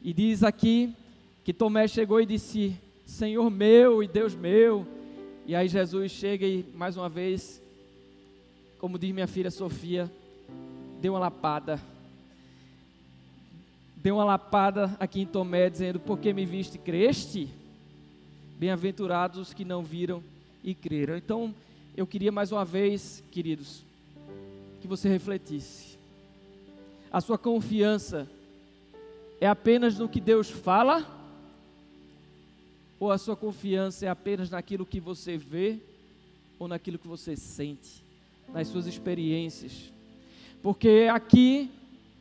E 0.00 0.12
diz 0.12 0.44
aqui 0.44 0.94
que 1.42 1.52
Tomé 1.52 1.88
chegou 1.88 2.20
e 2.20 2.26
disse: 2.26 2.76
Senhor 3.04 3.50
meu 3.50 4.00
e 4.00 4.06
Deus 4.06 4.34
meu. 4.36 4.86
E 5.44 5.56
aí 5.56 5.68
Jesus 5.68 6.12
chega 6.12 6.46
e 6.46 6.64
mais 6.74 6.96
uma 6.96 7.08
vez, 7.08 7.60
como 8.78 8.98
diz 8.98 9.12
minha 9.12 9.26
filha 9.26 9.50
Sofia, 9.50 10.10
deu 11.00 11.14
uma 11.14 11.18
lapada. 11.18 11.80
Deu 13.96 14.16
uma 14.16 14.24
lapada 14.24 14.96
aqui 15.00 15.22
em 15.22 15.26
Tomé, 15.26 15.68
dizendo: 15.68 15.98
Porque 15.98 16.32
me 16.32 16.46
viste, 16.46 16.78
creste? 16.78 17.48
Bem-aventurados 18.56 19.48
os 19.48 19.52
que 19.52 19.64
não 19.64 19.82
viram 19.82 20.22
e 20.62 20.76
creram. 20.76 21.16
Então, 21.16 21.52
eu 21.96 22.06
queria 22.06 22.30
mais 22.30 22.52
uma 22.52 22.64
vez, 22.64 23.22
queridos, 23.32 23.84
que 24.80 24.86
você 24.86 25.08
refletisse 25.08 25.95
a 27.10 27.20
sua 27.20 27.38
confiança 27.38 28.28
é 29.40 29.46
apenas 29.46 29.98
no 29.98 30.08
que 30.08 30.20
Deus 30.20 30.50
fala? 30.50 31.06
Ou 32.98 33.12
a 33.12 33.18
sua 33.18 33.36
confiança 33.36 34.06
é 34.06 34.08
apenas 34.08 34.50
naquilo 34.50 34.86
que 34.86 35.00
você 35.00 35.36
vê 35.36 35.78
ou 36.58 36.66
naquilo 36.66 36.98
que 36.98 37.06
você 37.06 37.36
sente, 37.36 38.02
nas 38.52 38.68
suas 38.68 38.86
experiências? 38.86 39.92
Porque 40.62 41.08
aqui 41.12 41.70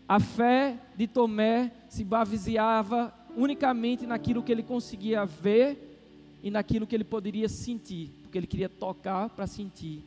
a 0.07 0.19
fé 0.19 0.77
de 0.95 1.07
Tomé 1.07 1.71
se 1.89 2.03
baseava 2.03 3.13
unicamente 3.35 4.05
naquilo 4.05 4.43
que 4.43 4.51
ele 4.51 4.63
conseguia 4.63 5.25
ver 5.25 5.77
e 6.43 6.51
naquilo 6.51 6.85
que 6.85 6.95
ele 6.95 7.03
poderia 7.03 7.49
sentir, 7.49 8.11
porque 8.21 8.37
ele 8.37 8.47
queria 8.47 8.69
tocar 8.69 9.29
para 9.29 9.47
sentir. 9.47 10.03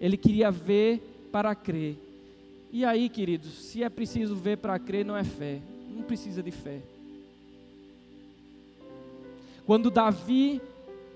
Ele 0.00 0.16
queria 0.16 0.50
ver 0.50 1.28
para 1.30 1.54
crer. 1.54 1.96
E 2.72 2.86
aí, 2.86 3.10
queridos, 3.10 3.52
se 3.66 3.82
é 3.82 3.90
preciso 3.90 4.34
ver 4.34 4.56
para 4.56 4.78
crer, 4.78 5.04
não 5.04 5.14
é 5.14 5.22
fé. 5.22 5.60
Não 5.94 6.02
precisa 6.02 6.42
de 6.42 6.50
fé. 6.50 6.80
Quando 9.66 9.90
Davi 9.90 10.58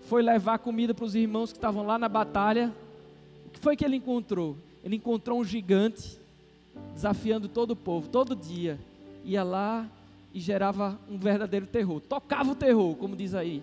foi 0.03 0.21
levar 0.23 0.59
comida 0.59 0.93
para 0.93 1.07
os 1.07 1.15
irmãos 1.15 1.53
que 1.53 1.57
estavam 1.57 1.87
lá 1.87 1.99
na 1.99 2.11
batalha, 2.11 2.71
o 3.47 3.49
que 3.49 3.59
foi 3.59 3.75
que 3.75 3.87
ele 3.87 3.97
encontrou? 3.97 4.55
Ele 4.85 4.97
encontrou 4.97 5.41
um 5.41 5.45
gigante 5.45 6.21
desafiando 6.93 7.49
todo 7.49 7.71
o 7.71 7.77
povo, 7.77 8.07
todo 8.07 8.37
dia. 8.37 8.79
Ia 9.25 9.43
lá 9.43 9.89
e 10.35 10.41
gerava 10.41 11.01
um 11.09 11.17
verdadeiro 11.17 11.67
terror. 11.67 12.01
Tocava 12.03 12.53
o 12.53 12.55
terror, 12.55 12.95
como 12.97 13.17
diz 13.17 13.35
aí. 13.35 13.63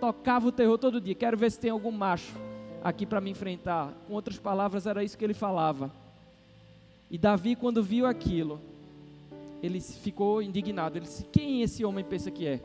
Tocava 0.00 0.48
o 0.48 0.52
terror 0.52 0.76
todo 0.76 1.00
dia. 1.00 1.14
Quero 1.14 1.36
ver 1.36 1.52
se 1.52 1.60
tem 1.60 1.70
algum 1.70 1.92
macho 1.92 2.34
aqui 2.82 3.06
para 3.06 3.20
me 3.20 3.30
enfrentar. 3.30 3.92
Com 4.08 4.14
outras 4.14 4.36
palavras, 4.36 4.84
era 4.84 5.04
isso 5.04 5.16
que 5.16 5.24
ele 5.24 5.32
falava. 5.32 5.92
E 7.10 7.16
Davi, 7.16 7.56
quando 7.56 7.82
viu 7.82 8.06
aquilo, 8.06 8.60
ele 9.62 9.80
ficou 9.80 10.42
indignado. 10.42 10.96
Ele 10.96 11.06
disse: 11.06 11.24
Quem 11.24 11.62
esse 11.62 11.84
homem 11.84 12.04
pensa 12.04 12.30
que 12.30 12.46
é? 12.46 12.60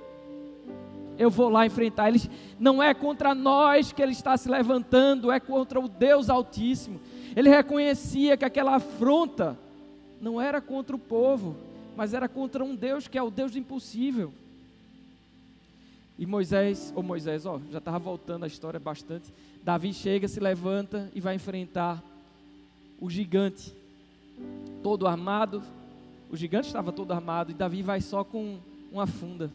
Eu 1.17 1.29
vou 1.29 1.50
lá 1.50 1.65
enfrentar. 1.65 2.09
Ele 2.09 2.21
não 2.59 2.81
é 2.81 2.93
contra 2.93 3.33
nós 3.33 3.91
que 3.91 4.01
ele 4.01 4.12
está 4.12 4.35
se 4.35 4.50
levantando, 4.50 5.31
é 5.31 5.39
contra 5.39 5.79
o 5.79 5.88
Deus 5.88 6.29
Altíssimo. 6.29 7.00
Ele 7.35 7.50
reconhecia 7.50 8.35
que 8.35 8.45
aquela 8.45 8.75
afronta 8.75 9.57
não 10.19 10.39
era 10.39 10.62
contra 10.62 10.95
o 10.95 11.00
povo, 11.00 11.55
mas 11.95 12.13
era 12.13 12.27
contra 12.27 12.63
um 12.63 12.75
Deus 12.75 13.07
que 13.07 13.17
é 13.17 13.23
o 13.23 13.31
Deus 13.31 13.51
do 13.51 13.57
impossível. 13.57 14.33
E 16.17 16.25
Moisés, 16.25 16.93
ou 16.95 17.01
Moisés, 17.01 17.45
ó, 17.45 17.59
já 17.71 17.79
estava 17.79 17.97
voltando 17.97 18.43
a 18.43 18.47
história 18.47 18.79
bastante. 18.79 19.33
Davi 19.63 19.93
chega, 19.93 20.27
se 20.27 20.39
levanta 20.39 21.09
e 21.13 21.19
vai 21.19 21.35
enfrentar 21.35 22.03
o 23.00 23.09
gigante 23.09 23.73
todo 24.83 25.07
armado. 25.07 25.63
O 26.29 26.35
gigante 26.35 26.67
estava 26.67 26.91
todo 26.91 27.13
armado 27.13 27.51
e 27.51 27.53
Davi 27.53 27.81
vai 27.81 28.01
só 28.01 28.23
com 28.23 28.57
uma 28.91 29.07
funda. 29.07 29.49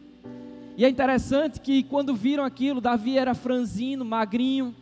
E 0.75 0.83
é 0.83 0.89
interessante 0.89 1.59
que 1.59 1.83
quando 1.83 2.15
viram 2.15 2.43
aquilo, 2.43 2.81
Davi 2.81 3.17
era 3.17 3.35
franzino, 3.35 4.03
magrinho. 4.03 4.73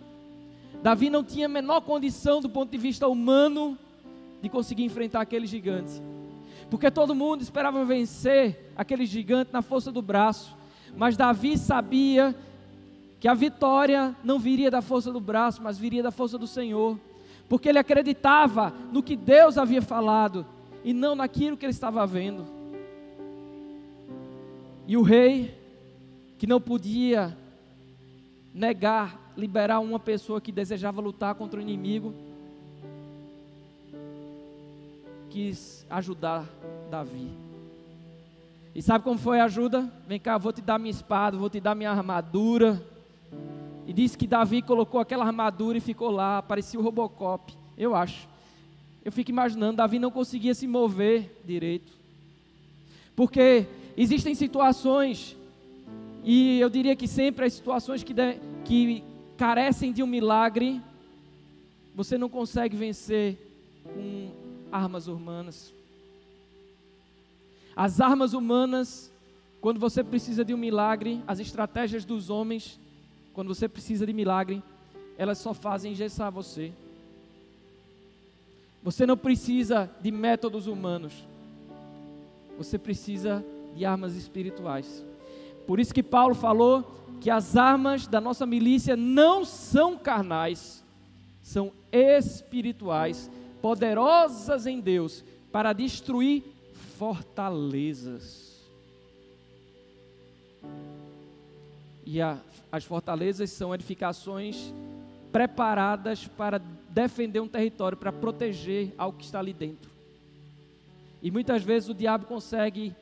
Davi 0.82 1.10
não 1.10 1.24
tinha 1.24 1.48
a 1.48 1.50
menor 1.50 1.82
condição 1.82 2.40
do 2.40 2.50
ponto 2.50 2.72
de 2.72 2.78
vista 2.78 3.08
humano 3.08 3.78
de 4.42 4.48
conseguir 4.48 4.84
enfrentar 4.84 5.22
aquele 5.22 5.46
gigante. 5.46 6.02
Porque 6.70 6.90
todo 6.90 7.16
mundo 7.16 7.42
esperava 7.42 7.84
vencer 7.84 8.72
aquele 8.76 9.06
gigante 9.06 9.52
na 9.52 9.62
força 9.62 9.92
do 9.92 10.02
braço. 10.02 10.56
Mas 10.96 11.18
Davi 11.18 11.58
sabia 11.58 12.36
que 13.20 13.28
a 13.28 13.34
vitória 13.34 14.16
não 14.24 14.38
viria 14.38 14.70
da 14.70 14.82
força 14.82 15.12
do 15.12 15.20
braço, 15.20 15.62
mas 15.62 15.78
viria 15.78 16.04
da 16.04 16.12
força 16.12 16.38
do 16.38 16.48
Senhor 16.48 16.98
porque 17.50 17.70
ele 17.70 17.80
acreditava 17.80 18.74
no 18.92 19.02
que 19.02 19.16
Deus 19.16 19.58
havia 19.58 19.82
falado 19.82 20.46
e 20.84 20.94
não 20.94 21.16
naquilo 21.16 21.58
que 21.58 21.66
ele 21.66 21.72
estava 21.72 22.06
vendo. 22.06 22.46
E 24.86 24.96
o 24.96 25.02
rei, 25.02 25.54
que 26.38 26.48
não 26.48 26.62
podia 26.62 27.38
negar, 28.54 29.34
liberar 29.36 29.80
uma 29.80 30.00
pessoa 30.00 30.42
que 30.42 30.52
desejava 30.52 31.02
lutar 31.02 31.36
contra 31.36 31.60
o 31.60 31.62
inimigo, 31.62 32.14
quis 35.30 35.86
ajudar 35.90 36.46
Davi. 36.90 37.30
E 38.74 38.82
sabe 38.82 39.04
como 39.04 39.18
foi 39.18 39.40
a 39.40 39.46
ajuda? 39.46 39.92
Vem 40.08 40.20
cá, 40.20 40.38
vou 40.38 40.54
te 40.54 40.62
dar 40.62 40.80
minha 40.80 40.92
espada, 40.92 41.38
vou 41.38 41.50
te 41.50 41.60
dar 41.60 41.76
minha 41.76 41.92
armadura. 41.92 42.82
E 43.88 43.94
diz 43.94 44.18
que 44.18 44.28
Davi 44.28 44.62
colocou 44.62 45.00
aquela 45.00 45.26
armadura 45.26 45.78
e 45.78 45.82
ficou 45.82 46.12
lá, 46.12 46.42
parecia 46.42 46.78
o 46.78 46.84
Robocop, 46.84 47.54
eu 47.78 47.96
acho. 47.96 48.28
Eu 49.04 49.14
fico 49.14 49.32
imaginando, 49.32 49.78
Davi 49.78 49.98
não 49.98 50.12
conseguia 50.12 50.54
se 50.54 50.68
mover 50.68 51.42
direito. 51.46 51.94
Porque 53.16 53.66
existem 53.96 54.36
situações, 54.36 55.38
e 56.22 56.60
eu 56.60 56.70
diria 56.70 56.98
que 56.98 57.08
sempre 57.08 57.46
as 57.46 57.54
situações 57.54 58.04
que, 58.04 58.14
de, 58.14 58.38
que 58.66 59.06
carecem 59.38 59.94
de 59.94 60.04
um 60.04 60.08
milagre, 60.08 60.82
você 61.96 62.18
não 62.18 62.28
consegue 62.28 62.76
vencer 62.76 63.38
com 63.86 64.32
armas 64.70 65.08
humanas. 65.08 65.74
As 67.74 68.02
armas 68.02 68.34
humanas, 68.34 69.10
quando 69.62 69.80
você 69.80 70.04
precisa 70.04 70.44
de 70.44 70.54
um 70.54 70.58
milagre, 70.58 71.24
as 71.26 71.40
estratégias 71.40 72.04
dos 72.04 72.30
homens, 72.30 72.78
quando 73.38 73.54
você 73.54 73.70
precisa 73.70 74.04
de 74.04 74.14
milagre, 74.14 74.64
elas 75.16 75.38
só 75.38 75.54
fazem 75.54 75.92
engessar 75.92 76.32
você. 76.32 76.74
Você 78.82 79.06
não 79.06 79.16
precisa 79.16 79.88
de 80.02 80.10
métodos 80.10 80.66
humanos. 80.66 81.14
Você 82.58 82.80
precisa 82.80 83.46
de 83.76 83.86
armas 83.86 84.16
espirituais. 84.16 85.06
Por 85.68 85.80
isso 85.80 85.94
que 85.94 86.02
Paulo 86.02 86.34
falou 86.34 87.00
que 87.22 87.30
as 87.30 87.56
armas 87.56 88.08
da 88.08 88.20
nossa 88.20 88.44
milícia 88.44 88.96
não 88.96 89.46
são 89.46 90.00
carnais, 90.00 90.84
são 91.44 91.72
espirituais, 91.92 93.30
poderosas 93.62 94.66
em 94.66 94.80
Deus 94.80 95.24
para 95.52 95.74
destruir 95.74 96.42
fortalezas. 96.98 98.48
E 102.10 102.22
a, 102.22 102.38
as 102.72 102.86
fortalezas 102.86 103.50
são 103.50 103.76
edificações 103.76 104.74
preparadas 105.30 106.26
para 106.26 106.58
defender 106.90 107.42
um 107.42 107.50
território, 107.50 107.98
para 107.98 108.14
proteger 108.14 108.94
algo 108.98 109.18
que 109.18 109.26
está 109.26 109.40
ali 109.40 109.52
dentro. 109.52 109.92
E 111.22 111.30
muitas 111.30 111.64
vezes 111.64 111.90
o 111.90 111.94
diabo 111.94 112.26
consegue 112.26 112.96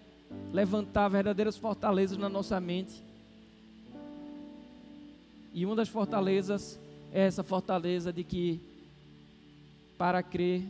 levantar 0.51 1.07
verdadeiras 1.07 1.55
fortalezas 1.55 2.17
na 2.17 2.27
nossa 2.27 2.59
mente. 2.59 2.99
E 5.53 5.63
uma 5.67 5.75
das 5.75 5.87
fortalezas 5.87 6.79
é 7.13 7.27
essa 7.27 7.43
fortaleza 7.43 8.11
de 8.11 8.23
que 8.23 8.59
para 9.99 10.23
crer 10.23 10.63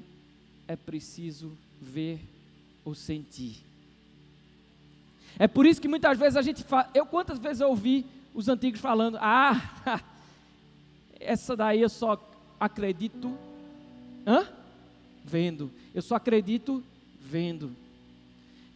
é 0.67 0.75
preciso 0.75 1.53
ver 1.81 2.19
ou 2.83 2.93
sentir. 2.93 3.63
É 5.39 5.47
por 5.47 5.65
isso 5.65 5.81
que 5.81 5.87
muitas 5.87 6.17
vezes 6.17 6.35
a 6.35 6.41
gente 6.41 6.65
fala, 6.65 6.89
eu 6.93 7.05
quantas 7.05 7.39
vezes 7.39 7.61
eu 7.61 7.69
ouvi 7.69 8.05
os 8.35 8.47
antigos 8.47 8.79
falando: 8.79 9.17
"Ah, 9.19 9.59
essa 11.19 11.55
daí 11.55 11.81
eu 11.81 11.89
só 11.89 12.21
acredito 12.59 13.35
hã? 14.27 14.47
vendo. 15.25 15.71
Eu 15.93 16.01
só 16.01 16.15
acredito 16.15 16.83
vendo. 17.19 17.71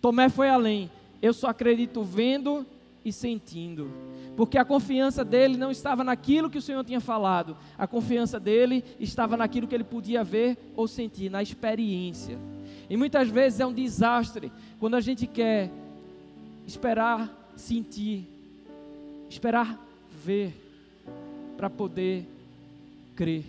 Tomé 0.02 0.30
foi 0.30 0.50
além. 0.50 0.90
Eu 1.22 1.34
só 1.34 1.48
acredito 1.48 2.02
vendo 2.02 2.66
e 3.06 3.14
sentindo. 3.14 3.92
Porque 4.36 4.58
a 4.58 4.66
confiança 4.66 5.24
dele 5.24 5.58
não 5.58 5.70
estava 5.70 6.04
naquilo 6.04 6.50
que 6.50 6.58
o 6.58 6.62
Senhor 6.62 6.84
tinha 6.84 7.00
falado. 7.00 7.56
A 7.78 7.86
confiança 7.86 8.40
dele 8.40 8.84
estava 9.00 9.38
naquilo 9.38 9.68
que 9.68 9.76
ele 9.76 9.84
podia 9.84 10.24
ver 10.24 10.58
ou 10.76 10.88
sentir, 10.88 11.30
na 11.30 11.44
experiência. 11.44 12.38
E 12.90 12.98
muitas 12.98 13.30
vezes 13.30 13.60
é 13.60 13.66
um 13.66 13.74
desastre 13.74 14.52
quando 14.80 14.96
a 14.96 15.02
gente 15.02 15.28
quer 15.28 15.70
esperar 16.66 17.30
sentir, 17.56 18.26
esperar 19.30 19.80
ver, 20.24 20.54
para 21.56 21.70
poder 21.70 22.26
crer. 23.16 23.44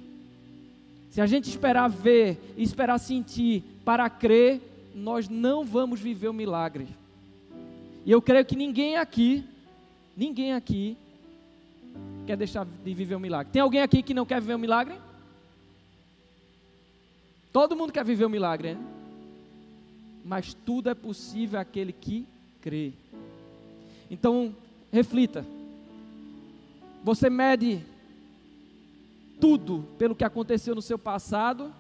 Se 1.10 1.20
a 1.20 1.26
gente 1.26 1.48
esperar 1.48 1.88
ver 1.88 2.38
e 2.56 2.62
esperar 2.62 2.98
sentir 2.98 3.64
para 3.84 4.08
crer, 4.08 4.60
nós 4.94 5.28
não 5.28 5.64
vamos 5.64 6.00
viver 6.00 6.28
o 6.28 6.32
milagre. 6.32 6.86
E 8.04 8.10
eu 8.10 8.22
creio 8.22 8.44
que 8.44 8.56
ninguém 8.56 8.96
aqui, 8.96 9.44
ninguém 10.16 10.52
aqui 10.52 10.96
quer 12.26 12.36
deixar 12.36 12.64
de 12.64 12.94
viver 12.94 13.14
o 13.14 13.20
milagre. 13.20 13.52
Tem 13.52 13.62
alguém 13.62 13.82
aqui 13.82 14.02
que 14.02 14.14
não 14.14 14.24
quer 14.24 14.40
viver 14.40 14.54
o 14.54 14.58
milagre? 14.58 14.94
Todo 17.52 17.74
mundo 17.74 17.92
quer 17.92 18.04
viver 18.04 18.24
o 18.24 18.30
milagre, 18.30 18.74
né? 18.74 18.80
Mas 20.24 20.54
tudo 20.54 20.88
é 20.88 20.94
possível 20.94 21.58
àquele 21.58 21.92
que 21.92 22.26
crê. 22.60 22.92
Então, 24.08 24.54
reflita. 24.92 25.44
Você 27.02 27.30
mede 27.30 27.82
tudo 29.40 29.86
pelo 29.96 30.14
que 30.14 30.24
aconteceu 30.24 30.74
no 30.74 30.82
seu 30.82 30.98
passado? 30.98 31.72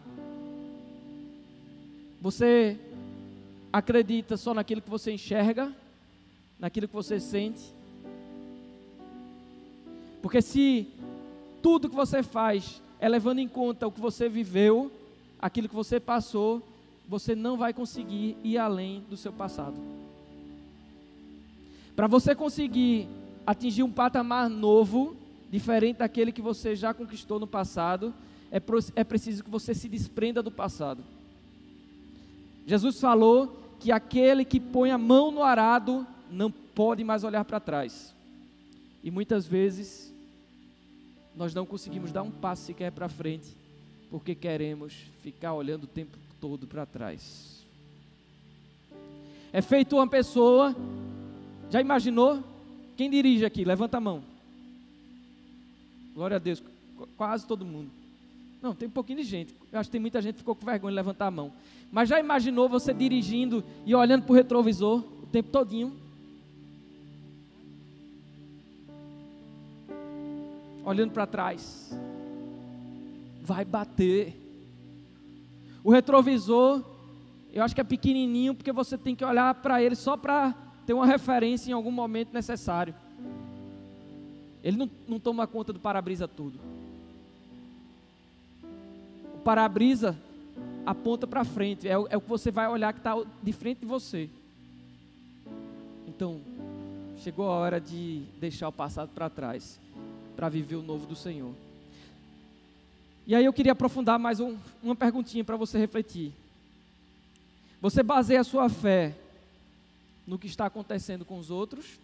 Você 2.20 2.78
acredita 3.72 4.36
só 4.36 4.54
naquilo 4.54 4.80
que 4.80 4.88
você 4.88 5.12
enxerga, 5.12 5.74
naquilo 6.58 6.88
que 6.88 6.94
você 6.94 7.20
sente. 7.20 7.72
Porque 10.22 10.40
se 10.40 10.88
tudo 11.62 11.88
que 11.88 11.96
você 11.96 12.22
faz 12.22 12.82
é 12.98 13.08
levando 13.08 13.38
em 13.40 13.48
conta 13.48 13.86
o 13.86 13.92
que 13.92 14.00
você 14.00 14.28
viveu, 14.28 14.90
aquilo 15.38 15.68
que 15.68 15.74
você 15.74 16.00
passou, 16.00 16.62
você 17.06 17.34
não 17.34 17.56
vai 17.56 17.74
conseguir 17.74 18.36
ir 18.42 18.56
além 18.56 19.04
do 19.08 19.16
seu 19.16 19.32
passado. 19.32 19.76
Para 21.94 22.06
você 22.06 22.34
conseguir 22.34 23.08
atingir 23.50 23.82
um 23.82 23.90
patamar 23.90 24.48
novo, 24.48 25.16
diferente 25.50 25.98
daquele 25.98 26.30
que 26.30 26.40
você 26.40 26.76
já 26.76 26.94
conquistou 26.94 27.40
no 27.40 27.46
passado, 27.46 28.14
é, 28.50 28.60
é 28.96 29.04
preciso 29.04 29.42
que 29.42 29.50
você 29.50 29.74
se 29.74 29.88
desprenda 29.88 30.42
do 30.42 30.50
passado. 30.50 31.02
Jesus 32.66 33.00
falou 33.00 33.56
que 33.80 33.90
aquele 33.90 34.44
que 34.44 34.60
põe 34.60 34.90
a 34.90 34.98
mão 34.98 35.32
no 35.32 35.42
arado 35.42 36.06
não 36.30 36.50
pode 36.50 37.02
mais 37.02 37.24
olhar 37.24 37.44
para 37.44 37.58
trás. 37.58 38.14
E 39.02 39.10
muitas 39.10 39.46
vezes 39.46 40.12
nós 41.34 41.52
não 41.54 41.66
conseguimos 41.66 42.12
dar 42.12 42.22
um 42.22 42.30
passo 42.30 42.66
sequer 42.66 42.92
para 42.92 43.08
frente, 43.08 43.48
porque 44.10 44.34
queremos 44.34 44.92
ficar 45.22 45.54
olhando 45.54 45.84
o 45.84 45.88
tempo 45.88 46.16
todo 46.40 46.66
para 46.66 46.86
trás. 46.86 47.64
É 49.52 49.60
feito 49.60 49.96
uma 49.96 50.06
pessoa, 50.06 50.76
já 51.70 51.80
imaginou? 51.80 52.49
Quem 53.00 53.08
dirige 53.08 53.46
aqui? 53.46 53.64
Levanta 53.64 53.96
a 53.96 54.00
mão. 54.00 54.22
Glória 56.14 56.36
a 56.36 56.38
Deus, 56.38 56.62
quase 57.16 57.46
todo 57.46 57.64
mundo. 57.64 57.90
Não, 58.60 58.74
tem 58.74 58.88
um 58.88 58.90
pouquinho 58.90 59.20
de 59.20 59.24
gente. 59.24 59.54
Eu 59.72 59.80
acho 59.80 59.88
que 59.88 59.92
tem 59.92 60.00
muita 60.02 60.20
gente 60.20 60.34
que 60.34 60.40
ficou 60.40 60.54
com 60.54 60.66
vergonha 60.66 60.92
de 60.92 60.96
levantar 60.96 61.28
a 61.28 61.30
mão. 61.30 61.50
Mas 61.90 62.10
já 62.10 62.20
imaginou 62.20 62.68
você 62.68 62.92
dirigindo 62.92 63.64
e 63.86 63.94
olhando 63.94 64.24
para 64.24 64.32
o 64.32 64.34
retrovisor 64.34 64.98
o 65.22 65.26
tempo 65.28 65.48
todinho? 65.48 65.96
Olhando 70.84 71.12
para 71.12 71.26
trás. 71.26 71.98
Vai 73.40 73.64
bater. 73.64 74.36
O 75.82 75.90
retrovisor, 75.90 76.84
eu 77.50 77.64
acho 77.64 77.74
que 77.74 77.80
é 77.80 77.84
pequenininho 77.84 78.54
porque 78.54 78.72
você 78.72 78.98
tem 78.98 79.16
que 79.16 79.24
olhar 79.24 79.54
para 79.54 79.82
ele 79.82 79.94
só 79.94 80.18
para 80.18 80.54
ter 80.90 80.94
uma 80.94 81.06
referência 81.06 81.70
em 81.70 81.72
algum 81.72 81.92
momento 81.92 82.32
necessário. 82.32 82.92
Ele 84.60 84.76
não, 84.76 84.90
não 85.06 85.20
toma 85.20 85.46
conta 85.46 85.72
do 85.72 85.78
para-brisa 85.78 86.26
tudo. 86.26 86.58
O 89.36 89.38
para-brisa 89.38 90.18
aponta 90.84 91.28
para 91.28 91.44
frente, 91.44 91.86
é, 91.86 91.92
é 91.92 92.16
o 92.16 92.20
que 92.20 92.28
você 92.28 92.50
vai 92.50 92.66
olhar 92.66 92.92
que 92.92 92.98
está 92.98 93.14
de 93.40 93.52
frente 93.52 93.82
de 93.82 93.86
você. 93.86 94.28
Então, 96.08 96.40
chegou 97.18 97.46
a 97.46 97.54
hora 97.54 97.80
de 97.80 98.24
deixar 98.40 98.66
o 98.66 98.72
passado 98.72 99.10
para 99.14 99.30
trás, 99.30 99.78
para 100.34 100.48
viver 100.48 100.74
o 100.74 100.82
novo 100.82 101.06
do 101.06 101.14
Senhor. 101.14 101.54
E 103.28 103.36
aí 103.36 103.44
eu 103.44 103.52
queria 103.52 103.70
aprofundar 103.70 104.18
mais 104.18 104.40
um, 104.40 104.56
uma 104.82 104.96
perguntinha 104.96 105.44
para 105.44 105.56
você 105.56 105.78
refletir. 105.78 106.32
Você 107.80 108.02
baseia 108.02 108.40
a 108.40 108.44
sua 108.44 108.68
fé 108.68 109.19
no 110.30 110.38
que 110.38 110.46
está 110.46 110.66
acontecendo 110.66 111.24
com 111.24 111.36
os 111.40 111.50
outros? 111.50 111.98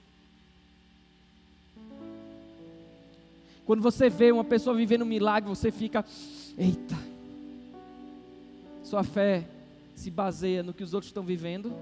Quando 3.65 3.81
você 3.81 4.11
vê 4.11 4.33
uma 4.33 4.43
pessoa 4.43 4.75
vivendo 4.75 5.03
um 5.03 5.07
milagre, 5.07 5.49
você 5.49 5.71
fica, 5.71 6.05
eita, 6.59 6.97
sua 8.83 9.05
fé 9.05 9.47
se 9.95 10.11
baseia 10.11 10.65
no 10.65 10.75
que 10.75 10.83
os 10.83 10.93
outros 10.93 11.09
estão 11.09 11.23
vivendo? 11.23 11.73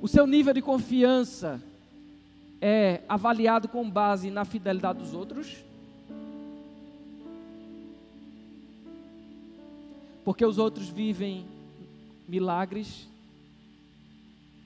O 0.00 0.06
seu 0.06 0.24
nível 0.24 0.54
de 0.54 0.62
confiança 0.62 1.60
é 2.60 3.02
avaliado 3.08 3.66
com 3.66 3.90
base 3.90 4.30
na 4.30 4.44
fidelidade 4.44 5.00
dos 5.00 5.14
outros? 5.14 5.64
Porque 10.24 10.46
os 10.46 10.58
outros 10.58 10.88
vivem 10.88 11.44
milagres 12.28 13.09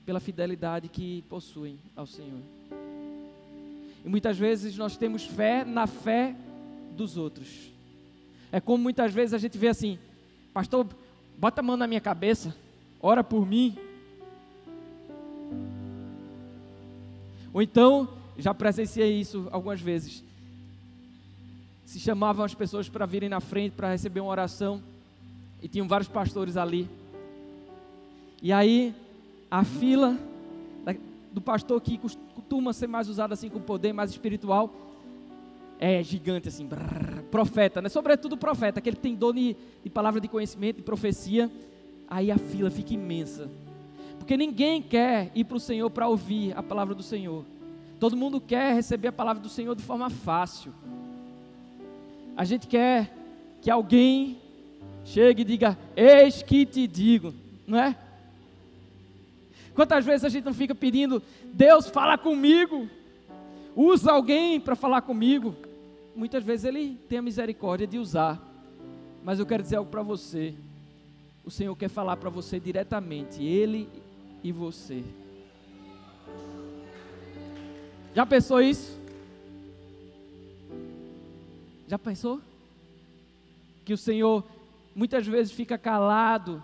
pela 0.05 0.19
fidelidade 0.19 0.87
que 0.87 1.23
possuem 1.29 1.79
ao 1.95 2.05
Senhor. 2.05 2.41
E 4.03 4.07
muitas 4.07 4.37
vezes 4.37 4.77
nós 4.77 4.95
temos 4.95 5.25
fé 5.25 5.65
na 5.65 5.87
fé 5.87 6.35
dos 6.95 7.17
outros. 7.17 7.71
É 8.51 8.61
como 8.61 8.83
muitas 8.83 9.11
vezes 9.11 9.33
a 9.33 9.37
gente 9.37 9.57
vê 9.57 9.67
assim: 9.67 9.97
Pastor, 10.53 10.87
bota 11.37 11.61
a 11.61 11.63
mão 11.63 11.75
na 11.75 11.87
minha 11.87 11.99
cabeça, 12.01 12.55
ora 13.01 13.23
por 13.23 13.45
mim. 13.45 13.75
Ou 17.51 17.61
então, 17.61 18.07
já 18.37 18.53
presenciei 18.53 19.19
isso 19.19 19.47
algumas 19.51 19.81
vezes. 19.81 20.23
Se 21.85 21.99
chamavam 21.99 22.45
as 22.45 22.53
pessoas 22.53 22.89
para 22.89 23.05
virem 23.05 23.29
na 23.29 23.39
frente 23.39 23.73
para 23.73 23.91
receber 23.91 24.19
uma 24.19 24.31
oração, 24.31 24.83
e 25.61 25.67
tinham 25.67 25.87
vários 25.87 26.07
pastores 26.07 26.57
ali. 26.57 26.87
E 28.41 28.53
aí, 28.53 28.93
a 29.59 29.63
fila 29.63 30.17
do 31.31 31.39
pastor 31.39 31.79
que 31.81 31.97
costuma 31.97 32.73
ser 32.73 32.87
mais 32.87 33.07
usado 33.07 33.33
assim 33.33 33.49
com 33.49 33.59
poder 33.59 33.93
mais 33.93 34.09
espiritual 34.09 34.73
é 35.79 36.03
gigante 36.03 36.49
assim, 36.49 36.65
brrr, 36.65 37.23
profeta, 37.31 37.81
né? 37.81 37.89
Sobretudo 37.89 38.37
profeta, 38.37 38.79
aquele 38.79 38.95
que 38.97 39.01
tem 39.01 39.15
dom 39.15 39.33
de, 39.33 39.55
de 39.83 39.89
palavra 39.89 40.19
de 40.21 40.27
conhecimento, 40.27 40.77
de 40.77 40.81
profecia. 40.81 41.51
Aí 42.07 42.31
a 42.31 42.37
fila 42.37 42.69
fica 42.69 42.93
imensa. 42.93 43.49
Porque 44.17 44.37
ninguém 44.37 44.81
quer 44.81 45.31
ir 45.35 45.43
para 45.43 45.57
o 45.57 45.59
Senhor 45.59 45.89
para 45.89 46.07
ouvir 46.07 46.57
a 46.57 46.63
palavra 46.63 46.95
do 46.95 47.03
Senhor. 47.03 47.43
Todo 47.99 48.15
mundo 48.15 48.39
quer 48.39 48.73
receber 48.73 49.09
a 49.09 49.11
palavra 49.11 49.41
do 49.41 49.49
Senhor 49.49 49.75
de 49.75 49.83
forma 49.83 50.09
fácil. 50.09 50.73
A 52.37 52.45
gente 52.45 52.67
quer 52.67 53.13
que 53.61 53.69
alguém 53.69 54.37
chegue 55.03 55.41
e 55.41 55.45
diga: 55.45 55.77
Eis 55.95 56.41
que 56.41 56.65
te 56.65 56.87
digo, 56.87 57.33
não 57.67 57.77
é? 57.77 57.97
Quantas 59.75 60.05
vezes 60.05 60.23
a 60.23 60.29
gente 60.29 60.45
não 60.45 60.53
fica 60.53 60.73
pedindo, 60.73 61.21
Deus 61.53 61.89
fala 61.89 62.17
comigo, 62.17 62.89
usa 63.75 64.13
alguém 64.13 64.57
para 64.59 64.73
falar 64.73 65.01
comigo. 65.01 65.53
Muitas 66.15 66.41
vezes 66.43 66.63
Ele 66.63 66.97
tem 67.09 67.19
a 67.19 67.21
misericórdia 67.21 67.85
de 67.85 67.99
usar, 67.99 68.41
mas 69.21 69.37
eu 69.37 69.45
quero 69.45 69.61
dizer 69.61 69.75
algo 69.75 69.91
para 69.91 70.01
você. 70.01 70.53
O 71.43 71.51
Senhor 71.51 71.75
quer 71.75 71.89
falar 71.89 72.15
para 72.15 72.29
você 72.29 72.57
diretamente, 72.57 73.43
Ele 73.43 73.89
e 74.41 74.49
você. 74.49 75.03
Já 78.15 78.25
pensou 78.25 78.61
isso? 78.61 78.97
Já 81.85 81.99
pensou? 81.99 82.39
Que 83.83 83.91
o 83.91 83.97
Senhor 83.97 84.41
muitas 84.95 85.27
vezes 85.27 85.51
fica 85.51 85.77
calado 85.77 86.63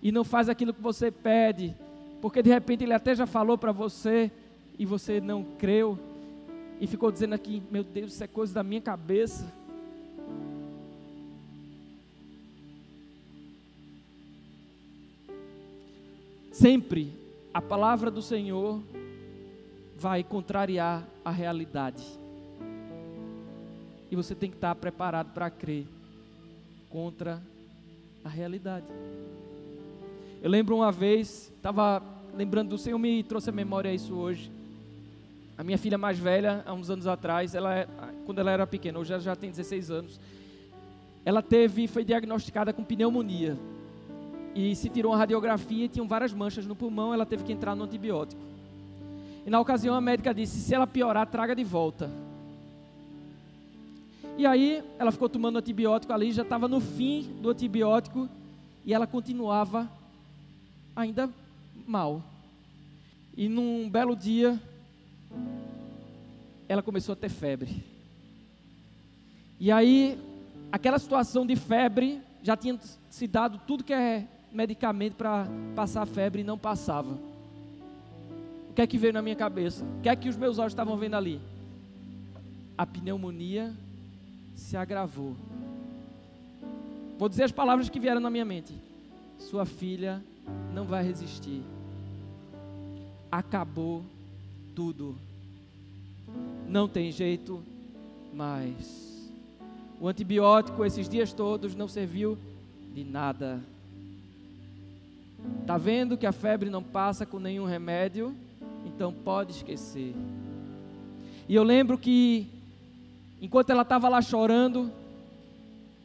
e 0.00 0.12
não 0.12 0.22
faz 0.22 0.48
aquilo 0.48 0.72
que 0.72 0.80
você 0.80 1.10
pede, 1.10 1.74
porque 2.24 2.42
de 2.42 2.48
repente 2.48 2.82
ele 2.82 2.94
até 2.94 3.14
já 3.14 3.26
falou 3.26 3.58
para 3.58 3.70
você 3.70 4.32
e 4.78 4.86
você 4.86 5.20
não 5.20 5.44
creu 5.44 5.98
e 6.80 6.86
ficou 6.86 7.12
dizendo 7.12 7.34
aqui: 7.34 7.62
Meu 7.70 7.84
Deus, 7.84 8.14
isso 8.14 8.24
é 8.24 8.26
coisa 8.26 8.54
da 8.54 8.62
minha 8.62 8.80
cabeça. 8.80 9.52
Sempre 16.50 17.12
a 17.52 17.60
palavra 17.60 18.10
do 18.10 18.22
Senhor 18.22 18.80
vai 19.94 20.24
contrariar 20.24 21.06
a 21.22 21.30
realidade. 21.30 22.02
E 24.10 24.16
você 24.16 24.34
tem 24.34 24.48
que 24.48 24.56
estar 24.56 24.74
preparado 24.76 25.34
para 25.34 25.50
crer 25.50 25.86
contra 26.88 27.42
a 28.24 28.30
realidade. 28.30 28.86
Eu 30.42 30.48
lembro 30.48 30.74
uma 30.74 30.90
vez, 30.90 31.52
estava 31.54 32.13
lembrando 32.36 32.70
do 32.70 32.78
Senhor, 32.78 32.98
me 32.98 33.22
trouxe 33.22 33.50
a 33.50 33.52
memória 33.52 33.92
isso 33.92 34.14
hoje. 34.14 34.50
A 35.56 35.62
minha 35.62 35.78
filha 35.78 35.96
mais 35.96 36.18
velha, 36.18 36.62
há 36.66 36.72
uns 36.72 36.90
anos 36.90 37.06
atrás, 37.06 37.54
ela, 37.54 37.74
é, 37.74 37.88
quando 38.26 38.40
ela 38.40 38.50
era 38.50 38.66
pequena, 38.66 38.98
hoje 38.98 39.12
ela 39.12 39.22
já 39.22 39.36
tem 39.36 39.50
16 39.50 39.90
anos, 39.90 40.20
ela 41.24 41.40
teve, 41.40 41.86
foi 41.86 42.04
diagnosticada 42.04 42.72
com 42.72 42.82
pneumonia. 42.82 43.56
E 44.54 44.74
se 44.74 44.88
tirou 44.88 45.12
uma 45.12 45.18
radiografia 45.18 45.84
e 45.84 45.88
tinham 45.88 46.06
várias 46.06 46.32
manchas 46.32 46.66
no 46.66 46.74
pulmão, 46.74 47.14
ela 47.14 47.24
teve 47.24 47.44
que 47.44 47.52
entrar 47.52 47.74
no 47.74 47.84
antibiótico. 47.84 48.40
E 49.46 49.50
na 49.50 49.60
ocasião 49.60 49.94
a 49.94 50.00
médica 50.00 50.34
disse: 50.34 50.58
se 50.60 50.74
ela 50.74 50.86
piorar, 50.86 51.26
traga 51.26 51.54
de 51.54 51.64
volta. 51.64 52.10
E 54.36 54.44
aí 54.44 54.82
ela 54.98 55.12
ficou 55.12 55.28
tomando 55.28 55.58
antibiótico 55.58 56.12
ali, 56.12 56.32
já 56.32 56.42
estava 56.42 56.66
no 56.66 56.80
fim 56.80 57.32
do 57.40 57.50
antibiótico 57.50 58.28
e 58.84 58.92
ela 58.92 59.06
continuava 59.06 59.88
ainda 60.96 61.30
mal. 61.86 62.22
E 63.36 63.48
num 63.48 63.88
belo 63.88 64.14
dia, 64.14 64.60
ela 66.68 66.82
começou 66.82 67.12
a 67.12 67.16
ter 67.16 67.28
febre. 67.28 67.84
E 69.58 69.70
aí, 69.70 70.18
aquela 70.70 70.98
situação 70.98 71.46
de 71.46 71.56
febre, 71.56 72.20
já 72.42 72.56
tinha 72.56 72.78
se 73.10 73.26
dado 73.26 73.60
tudo 73.66 73.84
que 73.84 73.92
é 73.92 74.26
medicamento 74.52 75.14
para 75.14 75.46
passar 75.74 76.06
febre 76.06 76.42
e 76.42 76.44
não 76.44 76.58
passava. 76.58 77.18
O 78.70 78.74
que 78.74 78.82
é 78.82 78.86
que 78.86 78.98
veio 78.98 79.12
na 79.12 79.22
minha 79.22 79.36
cabeça? 79.36 79.84
O 79.84 80.02
que 80.02 80.08
é 80.08 80.16
que 80.16 80.28
os 80.28 80.36
meus 80.36 80.58
olhos 80.58 80.72
estavam 80.72 80.96
vendo 80.96 81.14
ali? 81.14 81.40
A 82.76 82.84
pneumonia 82.84 83.72
se 84.54 84.76
agravou. 84.76 85.36
Vou 87.18 87.28
dizer 87.28 87.44
as 87.44 87.52
palavras 87.52 87.88
que 87.88 88.00
vieram 88.00 88.20
na 88.20 88.30
minha 88.30 88.44
mente. 88.44 88.74
Sua 89.38 89.64
filha 89.64 90.22
não 90.72 90.84
vai 90.84 91.02
resistir. 91.04 91.62
Acabou 93.30 94.04
tudo. 94.74 95.16
Não 96.68 96.88
tem 96.88 97.10
jeito 97.10 97.62
mais. 98.32 99.32
O 100.00 100.08
antibiótico 100.08 100.84
esses 100.84 101.08
dias 101.08 101.32
todos 101.32 101.74
não 101.74 101.88
serviu 101.88 102.36
de 102.92 103.04
nada. 103.04 103.60
Tá 105.66 105.78
vendo 105.78 106.16
que 106.16 106.26
a 106.26 106.32
febre 106.32 106.70
não 106.70 106.82
passa 106.82 107.24
com 107.24 107.38
nenhum 107.38 107.64
remédio? 107.64 108.34
Então 108.84 109.12
pode 109.12 109.52
esquecer. 109.52 110.14
E 111.48 111.54
eu 111.54 111.62
lembro 111.62 111.98
que 111.98 112.48
enquanto 113.40 113.70
ela 113.70 113.82
estava 113.82 114.08
lá 114.08 114.20
chorando, 114.22 114.90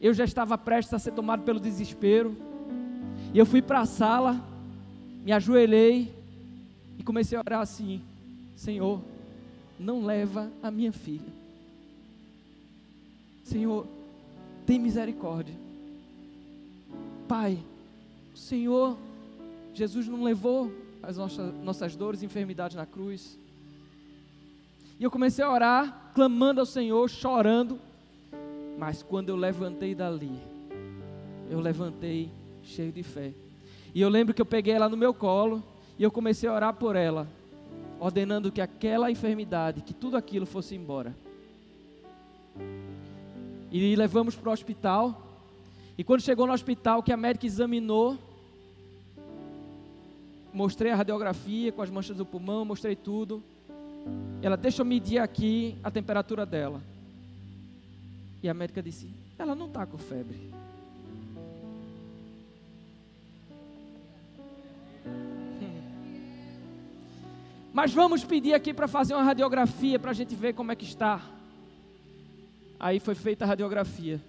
eu 0.00 0.14
já 0.14 0.24
estava 0.24 0.56
prestes 0.56 0.94
a 0.94 0.98
ser 0.98 1.12
tomado 1.12 1.42
pelo 1.42 1.60
desespero. 1.60 2.36
E 3.32 3.38
eu 3.38 3.46
fui 3.46 3.62
para 3.62 3.80
a 3.80 3.86
sala, 3.86 4.40
me 5.24 5.30
ajoelhei 5.30 6.12
e 6.98 7.02
comecei 7.02 7.38
a 7.38 7.40
orar 7.40 7.60
assim: 7.60 8.02
Senhor, 8.56 9.00
não 9.78 10.04
leva 10.04 10.50
a 10.62 10.70
minha 10.70 10.92
filha. 10.92 11.32
Senhor, 13.44 13.86
tem 14.66 14.78
misericórdia. 14.78 15.54
Pai, 17.28 17.58
o 18.34 18.36
Senhor, 18.36 18.96
Jesus 19.74 20.08
não 20.08 20.24
levou 20.24 20.72
as 21.02 21.16
nossas, 21.16 21.54
nossas 21.62 21.94
dores 21.94 22.22
e 22.22 22.26
enfermidades 22.26 22.76
na 22.76 22.84
cruz. 22.84 23.38
E 24.98 25.04
eu 25.04 25.10
comecei 25.10 25.44
a 25.44 25.50
orar, 25.50 26.10
clamando 26.14 26.60
ao 26.60 26.66
Senhor, 26.66 27.08
chorando. 27.08 27.78
Mas 28.76 29.02
quando 29.02 29.28
eu 29.28 29.36
levantei 29.36 29.94
dali, 29.94 30.38
eu 31.48 31.60
levantei 31.60 32.30
cheio 32.70 32.92
de 32.92 33.02
fé. 33.02 33.32
E 33.94 34.00
eu 34.00 34.08
lembro 34.08 34.32
que 34.32 34.40
eu 34.40 34.46
peguei 34.46 34.74
ela 34.74 34.88
no 34.88 34.96
meu 34.96 35.12
colo 35.12 35.62
e 35.98 36.02
eu 36.02 36.10
comecei 36.10 36.48
a 36.48 36.54
orar 36.54 36.74
por 36.74 36.96
ela, 36.96 37.28
ordenando 37.98 38.50
que 38.50 38.60
aquela 38.60 39.10
enfermidade, 39.10 39.82
que 39.82 39.92
tudo 39.92 40.16
aquilo 40.16 40.46
fosse 40.46 40.74
embora. 40.74 41.14
E 43.70 43.94
levamos 43.94 44.34
para 44.34 44.50
o 44.50 44.52
hospital. 44.52 45.26
E 45.98 46.02
quando 46.02 46.22
chegou 46.22 46.46
no 46.46 46.52
hospital, 46.52 47.02
que 47.02 47.12
a 47.12 47.16
médica 47.16 47.46
examinou, 47.46 48.16
mostrei 50.52 50.90
a 50.90 50.96
radiografia 50.96 51.70
com 51.70 51.82
as 51.82 51.90
manchas 51.90 52.16
do 52.16 52.24
pulmão, 52.24 52.64
mostrei 52.64 52.96
tudo. 52.96 53.42
Ela, 54.42 54.56
deixa 54.56 54.80
eu 54.82 54.86
medir 54.86 55.18
aqui 55.18 55.76
a 55.84 55.90
temperatura 55.90 56.46
dela. 56.46 56.80
E 58.42 58.48
a 58.48 58.54
médica 58.54 58.82
disse: 58.82 59.10
ela 59.38 59.54
não 59.54 59.66
está 59.66 59.86
com 59.86 59.98
febre. 59.98 60.59
Mas 67.72 67.92
vamos 67.92 68.24
pedir 68.24 68.52
aqui 68.52 68.74
para 68.74 68.88
fazer 68.88 69.14
uma 69.14 69.22
radiografia 69.22 69.98
para 69.98 70.10
a 70.10 70.14
gente 70.14 70.34
ver 70.34 70.54
como 70.54 70.72
é 70.72 70.76
que 70.76 70.84
está. 70.84 71.20
Aí 72.78 72.98
foi 72.98 73.14
feita 73.14 73.44
a 73.44 73.48
radiografia. 73.48 74.20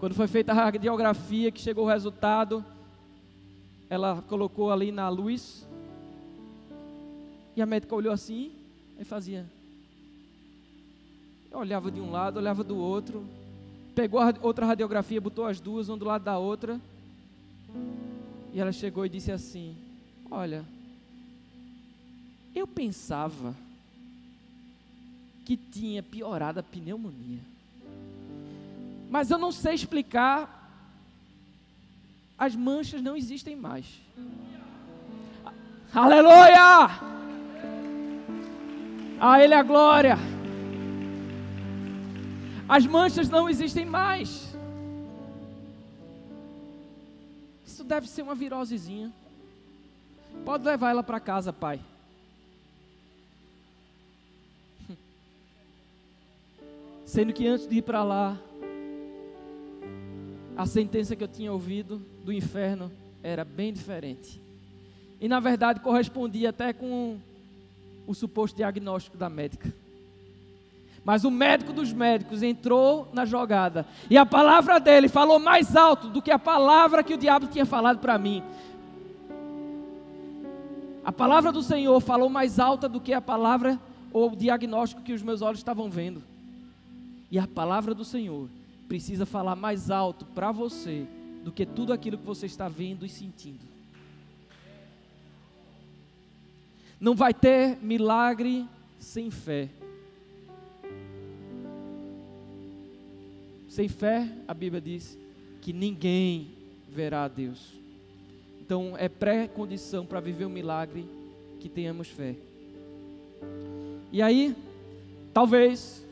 Quando 0.00 0.14
foi 0.14 0.26
feita 0.26 0.52
a 0.52 0.54
radiografia, 0.54 1.50
que 1.50 1.60
chegou 1.60 1.84
o 1.84 1.88
resultado, 1.88 2.64
ela 3.90 4.22
colocou 4.28 4.72
ali 4.72 4.90
na 4.90 5.08
luz. 5.08 5.66
E 7.54 7.60
a 7.60 7.66
médica 7.66 7.94
olhou 7.94 8.12
assim 8.12 8.52
e 8.98 9.04
fazia. 9.04 9.46
Eu 11.50 11.58
olhava 11.58 11.90
de 11.90 12.00
um 12.00 12.10
lado, 12.10 12.38
olhava 12.38 12.64
do 12.64 12.76
outro. 12.76 13.24
Pegou 13.94 14.20
outra 14.40 14.66
radiografia, 14.66 15.20
botou 15.20 15.46
as 15.46 15.60
duas, 15.60 15.88
uma 15.88 15.98
do 15.98 16.04
lado 16.06 16.24
da 16.24 16.38
outra. 16.38 16.80
E 18.52 18.60
ela 18.60 18.72
chegou 18.72 19.04
e 19.04 19.08
disse 19.08 19.30
assim: 19.30 19.76
Olha, 20.30 20.64
eu 22.54 22.66
pensava 22.66 23.54
que 25.44 25.56
tinha 25.56 26.02
piorado 26.02 26.60
a 26.60 26.62
pneumonia. 26.62 27.40
Mas 29.10 29.30
eu 29.30 29.38
não 29.38 29.52
sei 29.52 29.74
explicar. 29.74 30.62
As 32.38 32.56
manchas 32.56 33.02
não 33.02 33.16
existem 33.16 33.54
mais. 33.54 33.86
Aleluia! 35.94 36.90
A 39.20 39.40
Ele 39.40 39.54
a 39.54 39.62
glória. 39.62 40.18
As 42.68 42.86
manchas 42.86 43.28
não 43.28 43.48
existem 43.48 43.84
mais. 43.84 44.54
Isso 47.64 47.84
deve 47.84 48.08
ser 48.08 48.22
uma 48.22 48.34
virosezinha. 48.34 49.12
Pode 50.44 50.64
levar 50.64 50.90
ela 50.90 51.02
para 51.02 51.20
casa, 51.20 51.52
pai. 51.52 51.80
Sendo 57.14 57.32
que 57.32 57.46
antes 57.46 57.68
de 57.68 57.76
ir 57.76 57.82
para 57.82 58.02
lá, 58.02 58.36
a 60.56 60.66
sentença 60.66 61.14
que 61.14 61.22
eu 61.22 61.28
tinha 61.28 61.52
ouvido 61.52 62.02
do 62.24 62.32
inferno 62.32 62.90
era 63.22 63.44
bem 63.44 63.72
diferente. 63.72 64.42
E 65.20 65.28
na 65.28 65.38
verdade 65.38 65.78
correspondia 65.78 66.50
até 66.50 66.72
com 66.72 67.16
o 68.04 68.14
suposto 68.14 68.56
diagnóstico 68.56 69.16
da 69.16 69.30
médica. 69.30 69.72
Mas 71.04 71.22
o 71.22 71.30
médico 71.30 71.72
dos 71.72 71.92
médicos 71.92 72.42
entrou 72.42 73.08
na 73.12 73.24
jogada. 73.24 73.86
E 74.10 74.18
a 74.18 74.26
palavra 74.26 74.80
dele 74.80 75.08
falou 75.08 75.38
mais 75.38 75.76
alto 75.76 76.08
do 76.08 76.20
que 76.20 76.32
a 76.32 76.38
palavra 76.38 77.04
que 77.04 77.14
o 77.14 77.18
diabo 77.18 77.46
tinha 77.46 77.64
falado 77.64 78.00
para 78.00 78.18
mim. 78.18 78.42
A 81.04 81.12
palavra 81.12 81.52
do 81.52 81.62
Senhor 81.62 82.00
falou 82.00 82.28
mais 82.28 82.58
alta 82.58 82.88
do 82.88 83.00
que 83.00 83.12
a 83.12 83.20
palavra 83.20 83.78
ou 84.12 84.32
o 84.32 84.36
diagnóstico 84.36 85.00
que 85.00 85.12
os 85.12 85.22
meus 85.22 85.42
olhos 85.42 85.60
estavam 85.60 85.88
vendo. 85.88 86.33
E 87.34 87.38
a 87.40 87.48
palavra 87.48 87.92
do 87.96 88.04
Senhor 88.04 88.48
precisa 88.86 89.26
falar 89.26 89.56
mais 89.56 89.90
alto 89.90 90.24
para 90.24 90.52
você 90.52 91.04
do 91.42 91.50
que 91.50 91.66
tudo 91.66 91.92
aquilo 91.92 92.16
que 92.16 92.24
você 92.24 92.46
está 92.46 92.68
vendo 92.68 93.04
e 93.04 93.08
sentindo. 93.08 93.58
Não 97.00 97.12
vai 97.12 97.34
ter 97.34 97.76
milagre 97.82 98.64
sem 99.00 99.32
fé. 99.32 99.68
Sem 103.68 103.88
fé, 103.88 104.30
a 104.46 104.54
Bíblia 104.54 104.80
diz 104.80 105.18
que 105.60 105.72
ninguém 105.72 106.52
verá 106.88 107.24
a 107.24 107.28
Deus. 107.28 107.74
Então 108.60 108.94
é 108.96 109.08
pré-condição 109.08 110.06
para 110.06 110.20
viver 110.20 110.44
um 110.44 110.50
milagre 110.50 111.04
que 111.58 111.68
tenhamos 111.68 112.06
fé. 112.06 112.36
E 114.12 114.22
aí, 114.22 114.54
talvez 115.32 116.03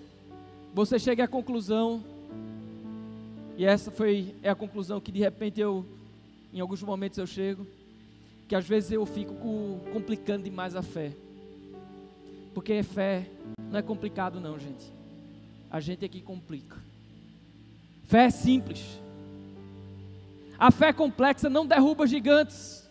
você 0.75 0.99
chegue 0.99 1.21
à 1.21 1.29
conclusão 1.29 2.03
e 3.57 3.65
essa 3.65 3.91
foi 3.91 4.35
é 4.43 4.49
a 4.49 4.55
conclusão 4.55 5.01
que 5.01 5.13
de 5.13 5.19
repente 5.19 5.61
eu, 5.61 5.85
em 6.53 6.61
alguns 6.61 6.83
momentos 6.83 7.19
eu 7.19 7.27
chego, 7.27 7.67
que 8.49 8.55
às 8.55 8.67
vezes 8.67 8.91
eu 8.91 9.05
fico 9.05 9.35
complicando 9.93 10.45
demais 10.45 10.75
a 10.75 10.83
fé. 10.83 11.13
Porque 12.55 12.83
fé 12.83 13.29
não 13.71 13.79
é 13.79 13.83
complicado 13.83 14.41
não, 14.41 14.59
gente. 14.59 14.93
A 15.71 15.81
gente 15.81 16.05
é 16.05 16.09
que 16.09 16.21
complica. 16.21 16.77
Fé 18.05 18.25
é 18.25 18.31
simples. 18.31 18.99
A 20.59 20.71
fé 20.71 20.93
complexa 20.93 21.49
não 21.49 21.67
derruba 21.67 22.07
gigantes. 22.07 22.89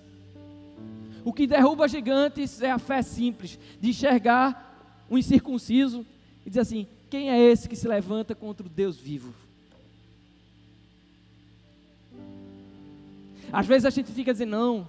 O 1.23 1.31
que 1.31 1.45
derruba 1.45 1.87
gigantes 1.87 2.61
é 2.61 2.71
a 2.71 2.79
fé 2.79 3.01
simples, 3.01 3.59
de 3.79 3.89
enxergar 3.89 5.05
um 5.09 5.17
incircunciso 5.17 6.05
e 6.45 6.49
dizer 6.49 6.61
assim: 6.61 6.87
quem 7.11 7.29
é 7.29 7.37
esse 7.37 7.67
que 7.67 7.75
se 7.75 7.85
levanta 7.89 8.33
contra 8.33 8.65
o 8.65 8.69
Deus 8.69 8.97
vivo? 8.97 9.33
Às 13.51 13.67
vezes 13.67 13.85
a 13.85 13.89
gente 13.89 14.09
fica 14.13 14.31
dizendo, 14.31 14.51
não, 14.51 14.87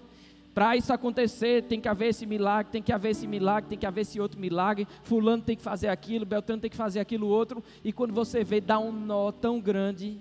para 0.55 0.77
isso 0.77 0.93
acontecer 0.93 1.65
tem 1.65 1.81
que 1.81 1.89
haver 1.89 2.11
esse 2.11 2.25
milagre, 2.25 2.71
tem 2.71 2.81
que 2.81 2.93
haver 2.93 3.11
esse 3.11 3.27
milagre, 3.27 3.71
tem 3.71 3.79
que 3.79 3.85
haver 3.85 4.03
esse 4.03 4.21
outro 4.21 4.39
milagre, 4.39 4.87
fulano 5.03 5.43
tem 5.43 5.57
que 5.57 5.63
fazer 5.63 5.89
aquilo, 5.89 6.25
Beltrano 6.25 6.63
tem 6.63 6.71
que 6.71 6.77
fazer 6.77 7.01
aquilo 7.01 7.27
outro, 7.27 7.63
e 7.83 7.93
quando 7.93 8.15
você 8.15 8.45
vê, 8.45 8.61
dá 8.61 8.79
um 8.79 8.93
nó 8.93 9.33
tão 9.33 9.61
grande, 9.61 10.17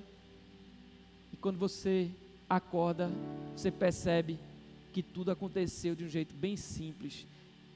e 1.32 1.38
quando 1.38 1.60
você 1.60 2.10
acorda, 2.50 3.12
você 3.56 3.70
percebe 3.70 4.40
que 4.92 5.04
tudo 5.04 5.30
aconteceu 5.30 5.94
de 5.94 6.04
um 6.04 6.10
jeito 6.10 6.34
bem 6.34 6.58
simples, 6.58 7.28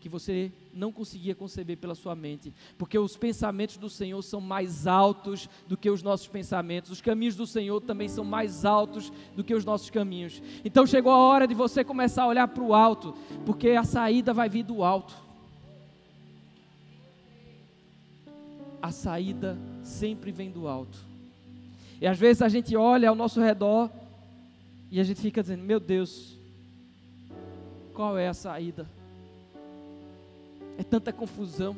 que 0.05 0.09
você 0.09 0.51
não 0.71 0.91
conseguia 0.91 1.33
conceber 1.33 1.77
pela 1.77 1.95
sua 1.95 2.13
mente, 2.13 2.53
porque 2.77 2.95
os 2.95 3.17
pensamentos 3.17 3.75
do 3.75 3.89
Senhor 3.89 4.21
são 4.21 4.39
mais 4.39 4.85
altos 4.85 5.49
do 5.67 5.75
que 5.75 5.89
os 5.89 6.03
nossos 6.03 6.27
pensamentos, 6.27 6.91
os 6.91 7.01
caminhos 7.01 7.35
do 7.35 7.47
Senhor 7.47 7.81
também 7.81 8.07
são 8.07 8.23
mais 8.23 8.65
altos 8.65 9.11
do 9.35 9.43
que 9.43 9.55
os 9.55 9.65
nossos 9.65 9.89
caminhos. 9.89 10.43
Então 10.63 10.85
chegou 10.85 11.11
a 11.11 11.17
hora 11.17 11.47
de 11.47 11.55
você 11.55 11.83
começar 11.83 12.21
a 12.21 12.27
olhar 12.27 12.47
para 12.47 12.61
o 12.61 12.75
alto, 12.75 13.15
porque 13.47 13.71
a 13.71 13.83
saída 13.83 14.31
vai 14.31 14.47
vir 14.47 14.61
do 14.61 14.83
alto. 14.83 15.15
A 18.79 18.91
saída 18.91 19.57
sempre 19.81 20.31
vem 20.31 20.51
do 20.51 20.67
alto. 20.67 20.99
E 21.99 22.05
às 22.05 22.19
vezes 22.19 22.43
a 22.43 22.47
gente 22.47 22.75
olha 22.75 23.09
ao 23.09 23.15
nosso 23.15 23.41
redor 23.41 23.89
e 24.91 24.99
a 24.99 25.03
gente 25.03 25.19
fica 25.19 25.41
dizendo: 25.41 25.63
Meu 25.63 25.79
Deus, 25.79 26.37
qual 27.91 28.19
é 28.19 28.27
a 28.27 28.35
saída? 28.35 28.87
É 30.77 30.83
tanta 30.83 31.11
confusão. 31.13 31.75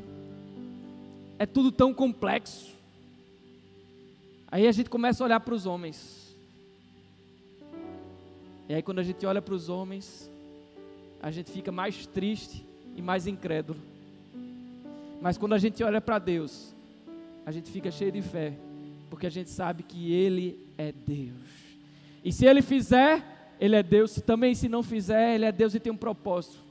É 1.40 1.46
tudo 1.46 1.72
tão 1.72 1.94
complexo. 1.94 2.76
Aí 4.50 4.68
a 4.68 4.72
gente 4.72 4.90
começa 4.90 5.24
a 5.24 5.26
olhar 5.26 5.40
para 5.40 5.54
os 5.54 5.66
homens. 5.66 6.36
E 8.70 8.74
aí 8.74 8.82
quando 8.82 9.00
a 9.00 9.04
gente 9.04 9.26
olha 9.26 9.42
para 9.42 9.54
os 9.54 9.70
homens, 9.70 10.30
a 11.22 11.32
gente 11.32 11.52
fica 11.52 11.72
mais 11.72 12.06
triste 12.08 12.66
e 12.96 13.02
mais 13.02 13.28
incrédulo. 13.28 13.80
Mas 15.22 15.38
quando 15.38 15.54
a 15.54 15.58
gente 15.58 15.84
olha 15.84 16.00
para 16.00 16.20
Deus, 16.20 16.76
a 17.46 17.52
gente 17.52 17.72
fica 17.72 17.90
cheio 17.90 18.12
de 18.12 18.22
fé, 18.22 18.54
porque 19.10 19.28
a 19.28 19.30
gente 19.30 19.50
sabe 19.50 19.84
que 19.84 20.12
Ele 20.12 20.66
é 20.78 20.92
Deus. 20.92 21.58
E 22.24 22.32
se 22.32 22.46
Ele 22.46 22.62
fizer, 22.62 23.56
Ele 23.60 23.76
é 23.76 23.84
Deus. 23.84 24.22
Também 24.22 24.54
se 24.54 24.68
não 24.68 24.84
fizer, 24.84 25.36
Ele 25.36 25.46
é 25.46 25.52
Deus 25.52 25.74
e 25.74 25.80
tem 25.80 25.92
um 25.92 25.98
propósito. 25.98 26.67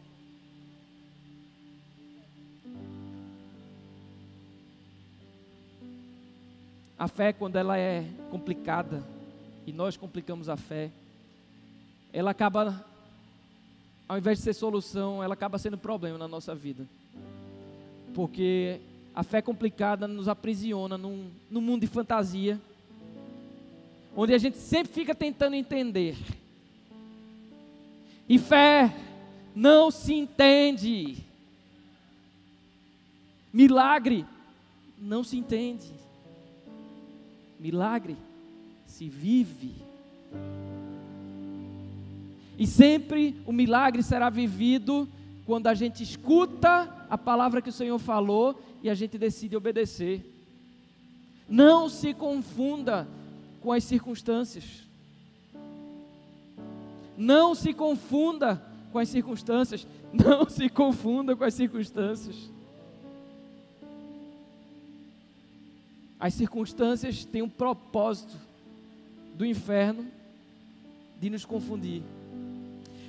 A 7.06 7.08
fé, 7.08 7.32
quando 7.32 7.54
ela 7.54 7.78
é 7.78 8.04
complicada, 8.32 9.00
e 9.64 9.72
nós 9.72 9.96
complicamos 9.96 10.48
a 10.48 10.56
fé, 10.56 10.90
ela 12.12 12.32
acaba, 12.32 12.84
ao 14.08 14.18
invés 14.18 14.38
de 14.38 14.42
ser 14.42 14.54
solução, 14.54 15.22
ela 15.22 15.34
acaba 15.34 15.56
sendo 15.56 15.78
problema 15.78 16.18
na 16.18 16.26
nossa 16.26 16.52
vida. 16.52 16.84
Porque 18.12 18.80
a 19.14 19.22
fé 19.22 19.40
complicada 19.40 20.08
nos 20.08 20.26
aprisiona 20.26 20.98
num, 20.98 21.30
num 21.48 21.60
mundo 21.60 21.82
de 21.82 21.86
fantasia, 21.86 22.60
onde 24.16 24.34
a 24.34 24.38
gente 24.38 24.58
sempre 24.58 24.92
fica 24.92 25.14
tentando 25.14 25.54
entender. 25.54 26.16
E 28.28 28.36
fé 28.36 28.92
não 29.54 29.92
se 29.92 30.12
entende. 30.12 31.18
Milagre 33.52 34.26
não 34.98 35.22
se 35.22 35.36
entende. 35.36 36.05
Milagre 37.58 38.16
se 38.86 39.08
vive. 39.08 39.74
E 42.58 42.66
sempre 42.66 43.40
o 43.46 43.52
milagre 43.52 44.02
será 44.02 44.30
vivido 44.30 45.08
quando 45.44 45.66
a 45.66 45.74
gente 45.74 46.02
escuta 46.02 47.06
a 47.08 47.18
palavra 47.18 47.60
que 47.60 47.68
o 47.68 47.72
Senhor 47.72 47.98
falou 47.98 48.60
e 48.82 48.90
a 48.90 48.94
gente 48.94 49.18
decide 49.18 49.56
obedecer. 49.56 50.24
Não 51.48 51.88
se 51.88 52.12
confunda 52.14 53.06
com 53.60 53.72
as 53.72 53.84
circunstâncias. 53.84 54.84
Não 57.16 57.54
se 57.54 57.72
confunda 57.72 58.62
com 58.90 58.98
as 58.98 59.08
circunstâncias. 59.08 59.86
Não 60.12 60.48
se 60.48 60.68
confunda 60.68 61.36
com 61.36 61.44
as 61.44 61.54
circunstâncias. 61.54 62.50
As 66.26 66.34
circunstâncias 66.34 67.24
têm 67.24 67.40
um 67.40 67.48
propósito 67.48 68.36
do 69.36 69.46
inferno 69.46 70.08
de 71.20 71.30
nos 71.30 71.44
confundir. 71.44 72.02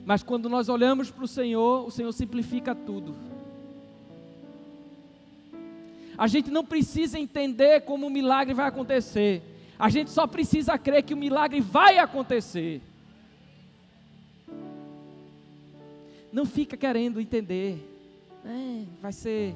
Mas 0.05 0.21
quando 0.21 0.47
nós 0.47 0.69
olhamos 0.69 1.09
para 1.09 1.23
o 1.23 1.27
Senhor, 1.27 1.87
o 1.87 1.89
Senhor 1.89 2.11
simplifica 2.11 2.75
tudo. 2.75 3.15
A 6.15 6.27
gente 6.27 6.51
não 6.51 6.63
precisa 6.63 7.17
entender 7.17 7.81
como 7.81 8.05
o 8.05 8.09
milagre 8.11 8.53
vai 8.53 8.67
acontecer. 8.67 9.41
A 9.79 9.89
gente 9.89 10.11
só 10.11 10.27
precisa 10.27 10.77
crer 10.77 11.01
que 11.01 11.15
o 11.15 11.17
milagre 11.17 11.59
vai 11.59 11.97
acontecer. 11.97 12.83
Não 16.31 16.45
fica 16.45 16.77
querendo 16.77 17.19
entender. 17.19 17.83
É, 18.45 18.83
vai 19.01 19.11
ser. 19.11 19.55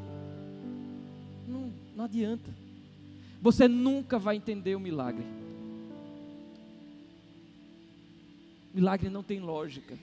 Não, 1.47 1.71
não 1.95 2.06
adianta 2.06 2.61
você 3.41 3.67
nunca 3.67 4.19
vai 4.19 4.36
entender 4.36 4.75
o 4.75 4.80
milagre. 4.80 5.25
Milagre 8.73 9.10
não 9.10 9.23
tem 9.23 9.39
lógica. 9.39 9.97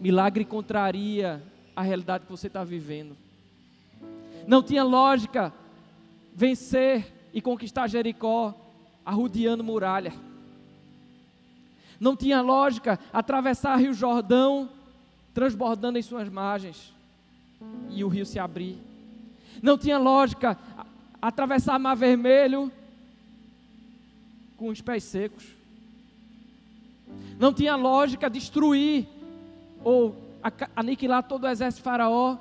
Milagre 0.00 0.44
contraria 0.44 1.42
a 1.74 1.82
realidade 1.82 2.24
que 2.24 2.30
você 2.30 2.46
está 2.46 2.64
vivendo. 2.64 3.16
Não 4.46 4.62
tinha 4.62 4.82
lógica 4.82 5.52
vencer 6.34 7.12
e 7.34 7.42
conquistar 7.42 7.86
Jericó 7.86 8.54
arrodeando 9.04 9.62
muralha. 9.62 10.12
Não 12.00 12.16
tinha 12.16 12.40
lógica 12.40 12.98
atravessar 13.12 13.76
Rio 13.76 13.94
Jordão 13.94 14.70
transbordando 15.34 15.98
em 15.98 16.02
suas 16.02 16.30
margens 16.30 16.94
e 17.90 18.02
o 18.02 18.08
rio 18.08 18.24
se 18.24 18.38
abrir. 18.38 18.78
Não 19.62 19.76
tinha 19.76 19.98
lógica 19.98 20.58
atravessar 21.26 21.76
mar 21.78 21.96
vermelho 21.96 22.70
com 24.56 24.68
os 24.68 24.80
pés 24.80 25.02
secos. 25.02 25.44
Não 27.38 27.52
tinha 27.52 27.74
lógica 27.74 28.30
destruir 28.30 29.08
ou 29.82 30.14
aniquilar 30.76 31.24
todo 31.24 31.44
o 31.44 31.48
exército 31.48 31.80
de 31.80 31.84
Faraó 31.84 32.36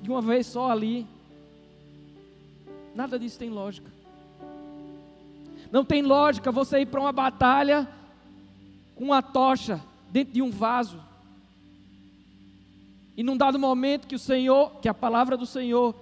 de 0.00 0.08
uma 0.08 0.22
vez 0.22 0.46
só 0.46 0.70
ali. 0.70 1.04
Nada 2.94 3.18
disso 3.18 3.38
tem 3.38 3.50
lógica. 3.50 3.90
Não 5.72 5.84
tem 5.84 6.02
lógica 6.02 6.52
você 6.52 6.80
ir 6.80 6.86
para 6.86 7.00
uma 7.00 7.12
batalha 7.12 7.88
com 8.94 9.06
uma 9.06 9.20
tocha 9.20 9.80
dentro 10.10 10.32
de 10.34 10.42
um 10.42 10.50
vaso. 10.50 11.02
E 13.16 13.22
num 13.24 13.36
dado 13.36 13.58
momento 13.58 14.06
que 14.06 14.14
o 14.14 14.18
Senhor, 14.18 14.76
que 14.80 14.88
a 14.88 14.94
palavra 14.94 15.36
do 15.36 15.44
Senhor 15.44 15.94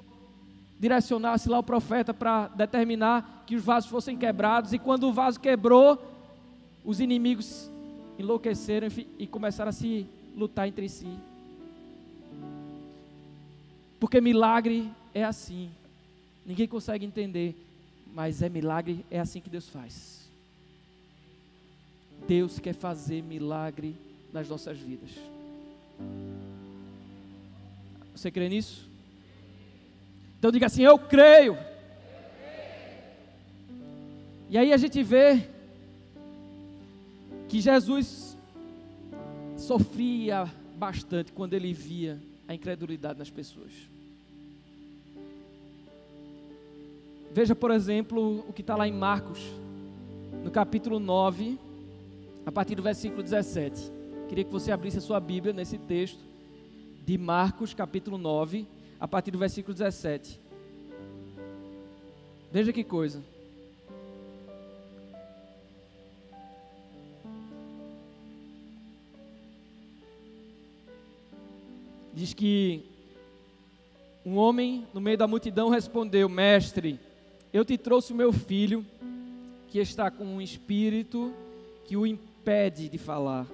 direcionasse 0.79 1.49
lá 1.49 1.59
o 1.59 1.63
profeta 1.63 2.15
para 2.15 2.49
determinar 2.49 3.45
que 3.47 3.57
os 3.57 3.65
vasos 3.65 3.91
fossem 3.91 4.17
quebrados, 4.17 4.73
e 4.73 4.79
quando 4.79 5.09
o 5.09 5.13
vaso 5.13 5.41
quebrou, 5.41 6.01
os 6.85 7.01
inimigos 7.01 7.71
enlouqueceram 8.19 8.89
e 9.19 9.27
começaram 9.27 9.71
a 9.71 9.73
se 9.73 10.07
lutar 10.37 10.69
entre 10.69 10.89
si. 10.89 11.09
Porque 13.99 14.21
milagre 14.21 14.91
é 15.13 15.25
assim. 15.25 15.71
Ninguém 16.47 16.69
consegue 16.69 17.05
entender, 17.05 17.57
mas 18.15 18.41
é 18.41 18.49
milagre, 18.49 19.05
é 19.11 19.19
assim 19.19 19.41
que 19.41 19.51
Deus 19.51 19.69
faz. 19.69 20.29
Deus 22.27 22.59
quer 22.59 22.75
fazer 22.75 23.23
milagre 23.23 23.97
nas 24.33 24.49
nossas 24.49 24.79
vidas. 24.79 25.11
Você 28.15 28.31
crê 28.31 28.49
nisso? 28.49 28.88
Então 30.39 30.51
diga 30.51 30.67
assim: 30.67 30.83
Eu 30.83 30.99
creio. 30.99 31.59
E 34.51 34.57
aí 34.57 34.73
a 34.73 34.77
gente 34.77 35.03
vê 35.03 35.47
que 37.49 37.61
Jesus 37.61 38.37
sofria 39.57 40.51
bastante 40.77 41.33
quando 41.33 41.55
ele 41.55 41.73
via 41.73 42.21
a 42.47 42.55
incredulidade 42.55 43.19
nas 43.19 43.31
pessoas. 43.31 43.73
Veja, 47.33 47.55
por 47.55 47.71
exemplo, 47.71 48.45
o 48.49 48.53
que 48.53 48.63
está 48.63 48.75
lá 48.75 48.89
em 48.89 48.93
Marcos, 48.93 49.41
no 50.43 50.51
capítulo 50.51 50.99
9, 50.99 51.59
a 52.47 52.53
partir 52.53 52.75
do 52.75 52.83
versículo 52.83 53.23
17. 53.23 53.93
Queria 54.29 54.45
que 54.45 54.53
você 54.53 54.73
abrisse 54.73 54.99
a 54.99 55.03
sua 55.03 55.21
Bíblia 55.21 55.53
nesse 55.53 55.77
texto 55.77 56.21
de 57.05 57.19
Marcos, 57.19 57.75
capítulo 57.75 58.17
9, 58.17 58.67
a 59.01 59.07
partir 59.07 59.31
do 59.31 59.39
versículo 59.39 59.75
17. 59.75 60.41
Veja 62.51 62.73
que 62.73 62.83
coisa. 62.83 63.23
Diz 72.13 72.35
que 72.35 72.85
um 74.27 74.37
homem 74.37 74.87
no 74.93 75.01
meio 75.01 75.17
da 75.17 75.27
multidão 75.27 75.69
respondeu: 75.69 76.29
Mestre, 76.29 76.99
eu 77.53 77.65
te 77.65 77.79
trouxe 77.79 78.13
o 78.13 78.17
meu 78.17 78.33
filho, 78.33 78.85
que 79.69 79.79
está 79.79 80.11
com 80.11 80.25
um 80.25 80.41
espírito 80.41 81.33
que 81.85 81.97
o 81.97 82.07
impede 82.07 82.89
de 82.89 82.99
falar. 82.99 83.47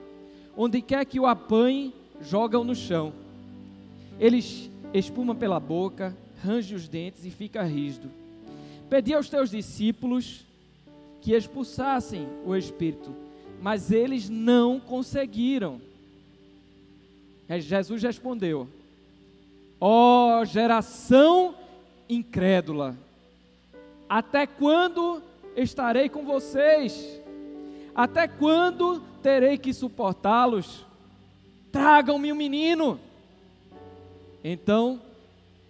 Onde 0.57 0.81
quer 0.81 1.05
que 1.05 1.21
o 1.21 1.27
apanhe, 1.27 1.93
joga-o 2.23 2.65
no 2.65 2.75
chão. 2.75 3.13
Ele 4.19 4.39
espuma 4.95 5.35
pela 5.35 5.59
boca, 5.59 6.17
range 6.43 6.75
os 6.75 6.89
dentes 6.89 7.25
e 7.25 7.31
fica 7.31 7.63
rígido. 7.65 8.09
Pedi 8.89 9.13
aos 9.13 9.29
teus 9.29 9.51
discípulos 9.51 10.47
que 11.21 11.35
expulsassem 11.35 12.29
o 12.47 12.55
espírito, 12.55 13.13
mas 13.61 13.91
eles 13.91 14.29
não 14.29 14.79
conseguiram. 14.79 15.81
Jesus 17.49 18.03
respondeu: 18.03 18.69
Ó 19.81 20.41
oh, 20.41 20.45
geração 20.45 21.55
incrédula, 22.09 22.97
até 24.09 24.47
quando 24.47 25.21
estarei 25.57 26.09
com 26.09 26.25
vocês? 26.25 27.21
Até 27.95 28.27
quando 28.27 29.01
terei 29.23 29.57
que 29.57 29.73
suportá-los? 29.73 30.85
Tragam-me 31.71 32.33
um 32.33 32.37
menino. 32.37 33.01
Então 34.45 35.01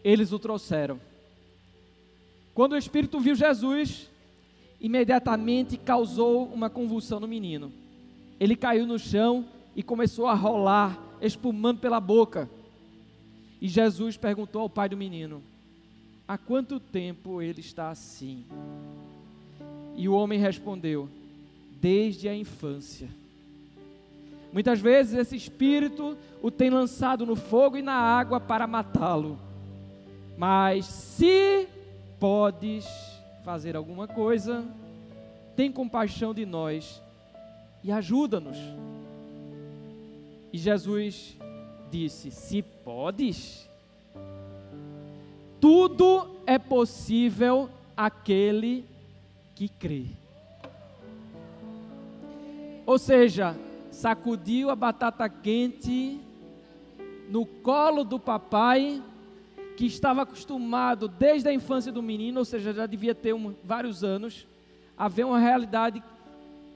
eles 0.02 0.32
o 0.32 0.38
trouxeram. 0.38 1.00
Quando 2.52 2.72
o 2.72 2.76
Espírito 2.76 3.20
viu 3.20 3.34
Jesus, 3.34 4.10
imediatamente 4.80 5.76
causou 5.76 6.46
uma 6.46 6.68
convulsão 6.68 7.20
no 7.20 7.28
menino. 7.28 7.72
Ele 8.38 8.56
caiu 8.56 8.86
no 8.86 8.98
chão 8.98 9.46
e 9.74 9.82
começou 9.82 10.26
a 10.26 10.34
rolar 10.34 11.00
espumando 11.22 11.78
pela 11.78 12.00
boca. 12.00 12.50
E 13.60 13.68
Jesus 13.68 14.16
perguntou 14.16 14.60
ao 14.60 14.68
pai 14.68 14.88
do 14.88 14.96
menino: 14.96 15.42
Há 16.28 16.36
quanto 16.36 16.78
tempo 16.78 17.40
ele 17.40 17.60
está 17.60 17.90
assim? 17.90 18.44
E 19.96 20.08
o 20.08 20.14
homem 20.14 20.38
respondeu: 20.38 21.08
Desde 21.80 22.28
a 22.28 22.36
infância. 22.36 23.08
Muitas 24.54 24.78
vezes 24.78 25.14
esse 25.14 25.34
espírito 25.34 26.16
o 26.40 26.48
tem 26.48 26.70
lançado 26.70 27.26
no 27.26 27.34
fogo 27.34 27.76
e 27.76 27.82
na 27.82 27.94
água 27.94 28.38
para 28.38 28.68
matá-lo. 28.68 29.36
Mas 30.38 30.86
se 30.86 31.66
podes 32.20 32.86
fazer 33.44 33.74
alguma 33.74 34.06
coisa, 34.06 34.64
tem 35.56 35.72
compaixão 35.72 36.32
de 36.32 36.46
nós 36.46 37.02
e 37.82 37.90
ajuda-nos. 37.90 38.56
E 40.52 40.56
Jesus 40.56 41.36
disse: 41.90 42.30
Se 42.30 42.62
podes, 42.62 43.68
tudo 45.60 46.30
é 46.46 46.60
possível 46.60 47.68
aquele 47.96 48.84
que 49.52 49.68
crê. 49.68 50.06
Ou 52.86 52.98
seja, 52.98 53.56
sacudiu 53.94 54.70
a 54.70 54.76
batata 54.76 55.28
quente 55.28 56.20
no 57.28 57.46
colo 57.46 58.04
do 58.04 58.18
papai, 58.18 59.02
que 59.76 59.86
estava 59.86 60.22
acostumado 60.22 61.08
desde 61.08 61.48
a 61.48 61.52
infância 61.52 61.90
do 61.90 62.02
menino, 62.02 62.38
ou 62.38 62.44
seja, 62.44 62.72
já 62.72 62.86
devia 62.86 63.14
ter 63.14 63.32
um, 63.32 63.54
vários 63.64 64.04
anos, 64.04 64.46
a 64.96 65.08
ver 65.08 65.24
uma 65.24 65.38
realidade 65.38 66.02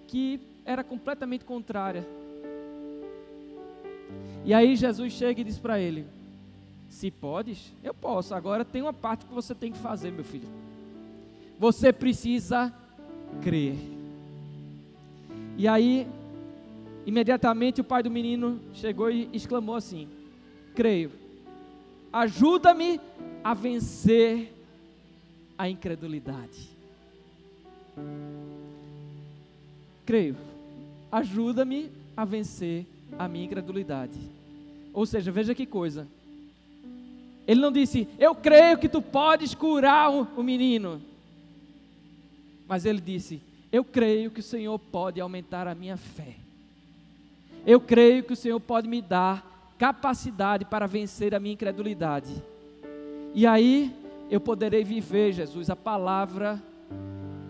que 0.07 0.41
era 0.65 0.83
completamente 0.83 1.45
contrária 1.45 2.07
e 4.49 4.55
aí 4.55 4.77
Jesus 4.77 5.13
chega 5.13 5.43
e 5.43 5.45
diz 5.45 5.59
para 5.59 5.79
ele: 5.79 6.07
Se 6.89 7.11
podes, 7.11 7.71
eu 7.85 7.93
posso. 7.93 8.35
Agora 8.35 8.65
tem 8.65 8.81
uma 8.81 8.95
parte 8.95 9.27
que 9.27 9.33
você 9.35 9.55
tem 9.55 9.71
que 9.71 9.77
fazer, 9.77 10.11
meu 10.11 10.25
filho. 10.25 10.49
Você 11.59 11.93
precisa 11.93 12.73
crer. 13.43 13.77
E 15.59 15.69
aí, 15.69 16.07
imediatamente 17.09 17.81
o 17.81 17.85
pai 17.85 18.03
do 18.03 18.11
menino 18.11 18.61
chegou 18.75 19.11
e 19.11 19.31
exclamou 19.33 19.75
assim: 19.75 20.07
Creio, 20.75 21.11
ajuda-me 22.12 23.01
a 23.42 23.55
vencer 23.55 24.53
a 25.57 25.71
incredulidade. 25.71 26.68
Creio, 30.05 30.37
ajuda-me 31.11 31.91
a 32.14 32.26
vencer 32.26 32.85
a 33.18 33.26
minha 33.26 33.47
incredulidade. 33.47 34.18
Ou 34.93 35.07
seja, 35.07 35.33
veja 35.33 35.55
que 35.55 35.64
coisa. 35.64 36.07
Ele 37.47 37.61
não 37.62 37.72
disse, 37.72 38.07
eu 38.18 38.35
creio 38.35 38.76
que 38.76 38.89
tu 38.89 39.01
podes 39.01 39.55
curar 39.55 40.11
o, 40.11 40.43
menino. 40.43 41.01
Mas 42.66 42.85
ele 42.85 43.01
disse, 43.01 43.41
eu 43.72 43.83
creio 43.83 44.30
que 44.30 44.41
o 44.41 44.43
Senhor 44.43 44.78
pode 44.78 45.18
aumentar 45.18 45.66
a 45.66 45.74
minha 45.74 45.97
fé. 45.97 46.37
Eu 47.69 47.79
creio 47.79 48.23
que 48.23 48.33
o 48.33 48.37
Senhor 48.37 48.59
pode 48.59 48.89
me 48.89 49.03
dar 49.03 49.75
capacidade 49.77 50.64
para 50.64 50.87
vencer 50.87 51.35
a 51.35 51.39
minha 51.39 51.53
incredulidade. 51.53 52.43
E 53.35 53.47
aí 53.47 53.95
eu 54.31 54.41
poderei 54.41 54.83
viver, 54.83 55.35
Jesus, 55.35 55.69
a 55.69 55.77
palavra 55.77 56.62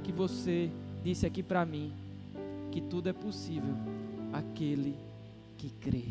que 0.03 0.11
você 0.11 0.73
disse 1.05 1.25
aqui 1.25 1.41
para 1.41 1.65
mim, 1.65 1.93
que 2.73 2.81
tudo 2.81 3.09
é 3.09 3.13
possível 3.13 3.73
aquele 4.33 4.97
que 5.57 5.71
crê. 5.71 6.03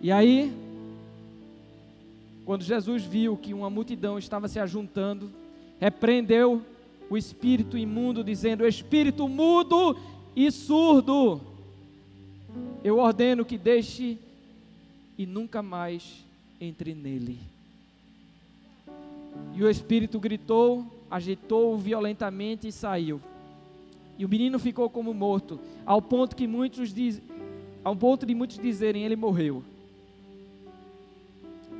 E 0.00 0.10
aí, 0.10 0.50
quando 2.46 2.62
Jesus 2.62 3.04
viu 3.04 3.36
que 3.36 3.52
uma 3.52 3.68
multidão 3.68 4.18
estava 4.18 4.48
se 4.48 4.58
ajuntando, 4.58 5.30
repreendeu 5.78 6.62
o 7.08 7.16
espírito 7.16 7.76
imundo, 7.76 8.24
dizendo: 8.24 8.66
Espírito 8.66 9.28
mudo 9.28 9.96
e 10.34 10.50
surdo, 10.50 11.40
eu 12.82 12.98
ordeno 12.98 13.44
que 13.44 13.56
deixe 13.56 14.18
e 15.16 15.26
nunca 15.26 15.62
mais 15.62 16.24
entre 16.60 16.94
nele. 16.94 17.38
E 19.54 19.62
o 19.62 19.70
espírito 19.70 20.18
gritou, 20.20 20.84
agitou-o 21.10 21.76
violentamente 21.78 22.68
e 22.68 22.72
saiu. 22.72 23.20
E 24.18 24.24
o 24.24 24.28
menino 24.28 24.58
ficou 24.58 24.88
como 24.88 25.12
morto, 25.12 25.60
ao 25.84 26.00
ponto 26.00 26.34
que 26.34 26.46
muitos 26.46 26.92
diz, 26.92 27.20
ao 27.84 27.94
ponto 27.94 28.24
de 28.24 28.34
muitos 28.34 28.58
dizerem 28.58 29.04
ele 29.04 29.16
morreu. 29.16 29.62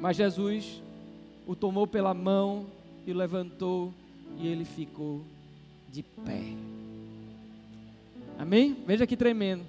Mas 0.01 0.17
Jesus 0.17 0.83
o 1.47 1.55
tomou 1.55 1.87
pela 1.87 2.13
mão 2.13 2.67
e 3.07 3.13
o 3.13 3.17
levantou 3.17 3.93
e 4.39 4.47
ele 4.47 4.65
ficou 4.65 5.23
de 5.89 6.03
pé. 6.03 6.43
Amém? 8.39 8.77
Veja 8.87 9.07
que 9.07 9.17
tremendo. 9.17 9.65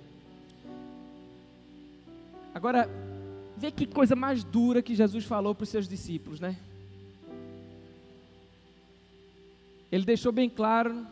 Agora, 2.53 2.89
vê 3.55 3.71
que 3.71 3.85
coisa 3.85 4.15
mais 4.15 4.43
dura 4.43 4.81
que 4.81 4.95
Jesus 4.95 5.25
falou 5.25 5.55
para 5.55 5.63
os 5.63 5.69
seus 5.69 5.87
discípulos, 5.87 6.39
né? 6.39 6.57
Ele 9.91 10.03
deixou 10.03 10.31
bem 10.31 10.49
claro 10.49 11.07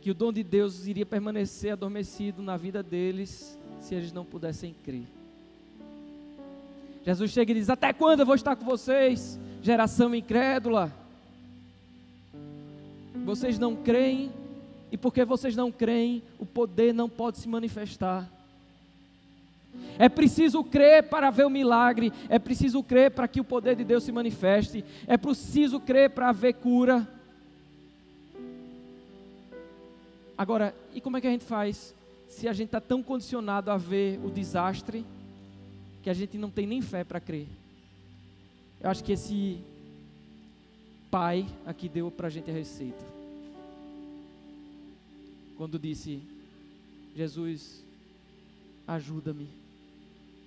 que 0.00 0.10
o 0.10 0.14
dom 0.14 0.32
de 0.32 0.42
Deus 0.42 0.86
iria 0.86 1.06
permanecer 1.06 1.72
adormecido 1.72 2.42
na 2.42 2.56
vida 2.56 2.82
deles 2.82 3.58
se 3.80 3.94
eles 3.94 4.12
não 4.12 4.24
pudessem 4.24 4.74
crer. 4.84 5.04
Jesus 7.04 7.30
chega 7.30 7.52
e 7.52 7.54
diz: 7.54 7.70
Até 7.70 7.92
quando 7.92 8.20
eu 8.20 8.26
vou 8.26 8.34
estar 8.34 8.56
com 8.56 8.64
vocês, 8.64 9.38
geração 9.62 10.14
incrédula? 10.14 10.92
Vocês 13.24 13.58
não 13.58 13.76
creem, 13.76 14.32
e 14.90 14.96
porque 14.96 15.24
vocês 15.24 15.54
não 15.54 15.70
creem, 15.70 16.22
o 16.38 16.44
poder 16.44 16.92
não 16.92 17.08
pode 17.08 17.38
se 17.38 17.48
manifestar. 17.48 18.28
É 19.98 20.08
preciso 20.08 20.64
crer 20.64 21.08
para 21.08 21.30
ver 21.30 21.46
o 21.46 21.50
milagre, 21.50 22.12
é 22.28 22.38
preciso 22.38 22.82
crer 22.82 23.10
para 23.10 23.28
que 23.28 23.40
o 23.40 23.44
poder 23.44 23.76
de 23.76 23.84
Deus 23.84 24.02
se 24.02 24.10
manifeste, 24.10 24.84
é 25.06 25.16
preciso 25.16 25.78
crer 25.78 26.10
para 26.10 26.32
ver 26.32 26.54
cura. 26.54 27.06
Agora, 30.36 30.74
e 30.94 31.00
como 31.00 31.16
é 31.18 31.20
que 31.20 31.26
a 31.26 31.30
gente 31.30 31.44
faz 31.44 31.94
se 32.28 32.48
a 32.48 32.52
gente 32.52 32.68
está 32.68 32.80
tão 32.80 33.02
condicionado 33.02 33.70
a 33.70 33.76
ver 33.76 34.18
o 34.24 34.30
desastre 34.30 35.04
que 36.02 36.08
a 36.08 36.14
gente 36.14 36.38
não 36.38 36.50
tem 36.50 36.66
nem 36.66 36.80
fé 36.80 37.04
para 37.04 37.20
crer? 37.20 37.46
Eu 38.80 38.90
acho 38.90 39.04
que 39.04 39.12
esse 39.12 39.58
pai 41.10 41.46
aqui 41.66 41.88
deu 41.88 42.10
para 42.10 42.28
a 42.28 42.30
gente 42.30 42.50
a 42.50 42.54
receita. 42.54 43.09
Quando 45.60 45.78
disse: 45.78 46.22
Jesus, 47.14 47.84
ajuda-me 48.88 49.46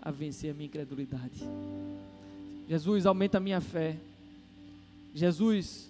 a 0.01 0.09
vencer 0.09 0.49
a 0.49 0.53
minha 0.55 0.65
incredulidade. 0.65 1.47
Jesus, 2.67 3.05
aumenta 3.05 3.37
a 3.37 3.39
minha 3.39 3.61
fé. 3.61 3.95
Jesus, 5.13 5.87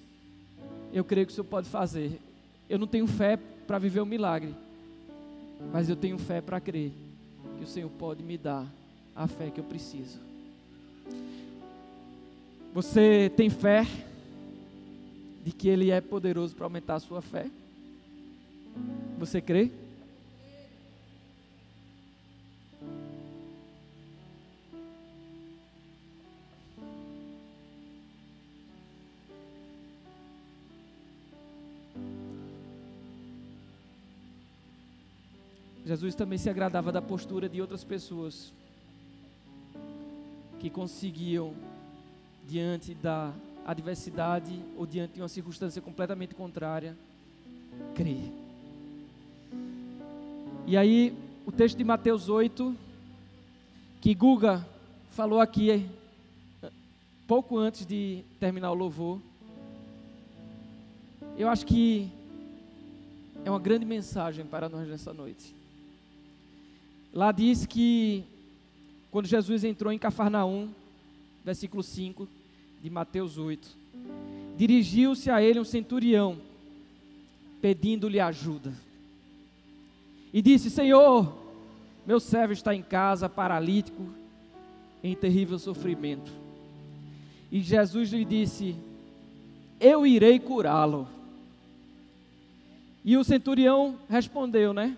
eu 0.91 1.05
creio 1.05 1.25
que 1.25 1.31
o 1.31 1.35
Senhor 1.35 1.47
pode 1.47 1.69
fazer. 1.69 2.19
Eu 2.69 2.77
não 2.77 2.85
tenho 2.85 3.07
fé 3.07 3.39
para 3.65 3.79
viver 3.79 4.01
o 4.01 4.03
um 4.03 4.05
milagre, 4.05 4.53
mas 5.71 5.87
eu 5.87 5.95
tenho 5.95 6.17
fé 6.17 6.41
para 6.41 6.59
crer 6.59 6.91
que 7.57 7.63
o 7.63 7.67
Senhor 7.67 7.89
pode 7.91 8.21
me 8.21 8.37
dar 8.37 8.67
a 9.15 9.25
fé 9.25 9.49
que 9.49 9.61
eu 9.61 9.63
preciso. 9.63 10.19
Você 12.73 13.31
tem 13.37 13.49
fé 13.49 13.87
de 15.45 15.53
que 15.53 15.69
Ele 15.69 15.91
é 15.91 16.01
poderoso 16.01 16.53
para 16.53 16.65
aumentar 16.65 16.95
a 16.95 16.99
sua 16.99 17.21
fé? 17.21 17.49
Você 19.17 19.41
crê? 19.41 19.71
Jesus 35.85 36.15
também 36.15 36.37
se 36.37 36.49
agradava 36.49 36.91
da 36.91 37.01
postura 37.01 37.47
de 37.47 37.61
outras 37.61 37.83
pessoas 37.83 38.53
que 40.59 40.69
conseguiam, 40.69 41.53
diante 42.47 42.93
da 42.93 43.33
adversidade 43.65 44.59
ou 44.75 44.85
diante 44.85 45.13
de 45.13 45.21
uma 45.21 45.27
circunstância 45.27 45.81
completamente 45.81 46.33
contrária, 46.33 46.97
crer. 47.95 48.42
E 50.73 50.75
aí, 50.75 51.13
o 51.45 51.51
texto 51.51 51.77
de 51.77 51.83
Mateus 51.83 52.29
8, 52.29 52.75
que 54.01 54.15
Guga 54.15 54.67
falou 55.11 55.39
aqui 55.39 55.87
pouco 57.27 57.59
antes 57.59 57.85
de 57.85 58.23
terminar 58.39 58.71
o 58.71 58.73
louvor, 58.73 59.19
eu 61.37 61.47
acho 61.47 61.63
que 61.63 62.09
é 63.45 63.51
uma 63.51 63.59
grande 63.59 63.85
mensagem 63.85 64.47
para 64.47 64.67
nós 64.67 64.87
nessa 64.87 65.13
noite. 65.13 65.53
Lá 67.13 67.31
diz 67.31 67.67
que 67.67 68.23
quando 69.11 69.27
Jesus 69.27 69.63
entrou 69.63 69.93
em 69.93 69.99
Cafarnaum, 69.99 70.69
versículo 71.45 71.83
5 71.83 72.27
de 72.81 72.89
Mateus 72.89 73.37
8, 73.37 73.77
dirigiu-se 74.57 75.29
a 75.29 75.39
ele 75.39 75.59
um 75.59 75.63
centurião, 75.63 76.41
pedindo-lhe 77.61 78.19
ajuda. 78.19 78.73
E 80.33 80.41
disse: 80.41 80.69
Senhor, 80.69 81.31
meu 82.05 82.19
servo 82.19 82.51
está 82.51 82.73
em 82.73 82.81
casa, 82.81 83.29
paralítico, 83.29 84.03
em 85.03 85.15
terrível 85.15 85.59
sofrimento. 85.59 86.31
E 87.51 87.61
Jesus 87.61 88.11
lhe 88.11 88.25
disse: 88.25 88.75
Eu 89.79 90.05
irei 90.05 90.39
curá-lo. 90.39 91.07
E 93.05 93.15
o 93.15 93.23
centurião 93.23 93.99
respondeu, 94.09 94.73
né? 94.73 94.97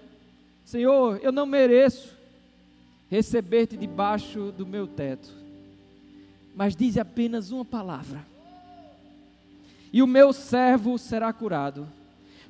Senhor, 0.63 1.19
eu 1.21 1.31
não 1.31 1.45
mereço 1.45 2.15
receber-te 3.09 3.77
debaixo 3.77 4.51
do 4.51 4.65
meu 4.65 4.87
teto, 4.87 5.29
mas 6.55 6.75
dize 6.75 6.99
apenas 6.99 7.51
uma 7.51 7.63
palavra, 7.63 8.25
e 9.93 10.01
o 10.01 10.07
meu 10.07 10.33
servo 10.33 10.97
será 10.97 11.31
curado, 11.31 11.87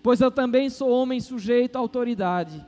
pois 0.01 0.21
eu 0.21 0.31
também 0.31 0.69
sou 0.69 0.89
homem 0.89 1.19
sujeito 1.19 1.75
à 1.75 1.79
autoridade, 1.79 2.63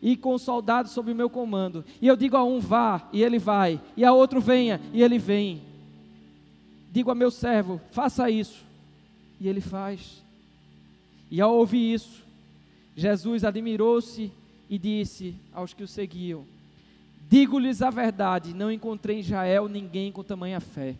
e 0.00 0.16
com 0.16 0.36
soldados 0.38 0.92
sob 0.92 1.10
o 1.10 1.14
meu 1.14 1.30
comando, 1.30 1.84
e 2.00 2.06
eu 2.06 2.16
digo 2.16 2.36
a 2.36 2.44
um 2.44 2.60
vá, 2.60 3.08
e 3.12 3.22
ele 3.22 3.38
vai, 3.38 3.80
e 3.96 4.04
a 4.04 4.12
outro 4.12 4.40
venha, 4.40 4.80
e 4.92 5.02
ele 5.02 5.18
vem. 5.18 5.62
Digo 6.92 7.10
a 7.10 7.14
meu 7.14 7.30
servo, 7.30 7.80
faça 7.90 8.30
isso, 8.30 8.64
e 9.40 9.48
ele 9.48 9.60
faz. 9.60 10.22
E 11.30 11.40
ao 11.40 11.54
ouvir 11.56 11.92
isso, 11.92 12.24
Jesus 12.94 13.44
admirou-se 13.44 14.32
e 14.70 14.78
disse 14.78 15.34
aos 15.52 15.74
que 15.74 15.82
o 15.82 15.88
seguiam: 15.88 16.44
Digo-lhes 17.28 17.82
a 17.82 17.90
verdade, 17.90 18.54
não 18.54 18.70
encontrei 18.70 19.16
em 19.16 19.20
Israel 19.20 19.68
ninguém 19.68 20.12
com 20.12 20.22
tamanha 20.22 20.60
fé. 20.60 20.94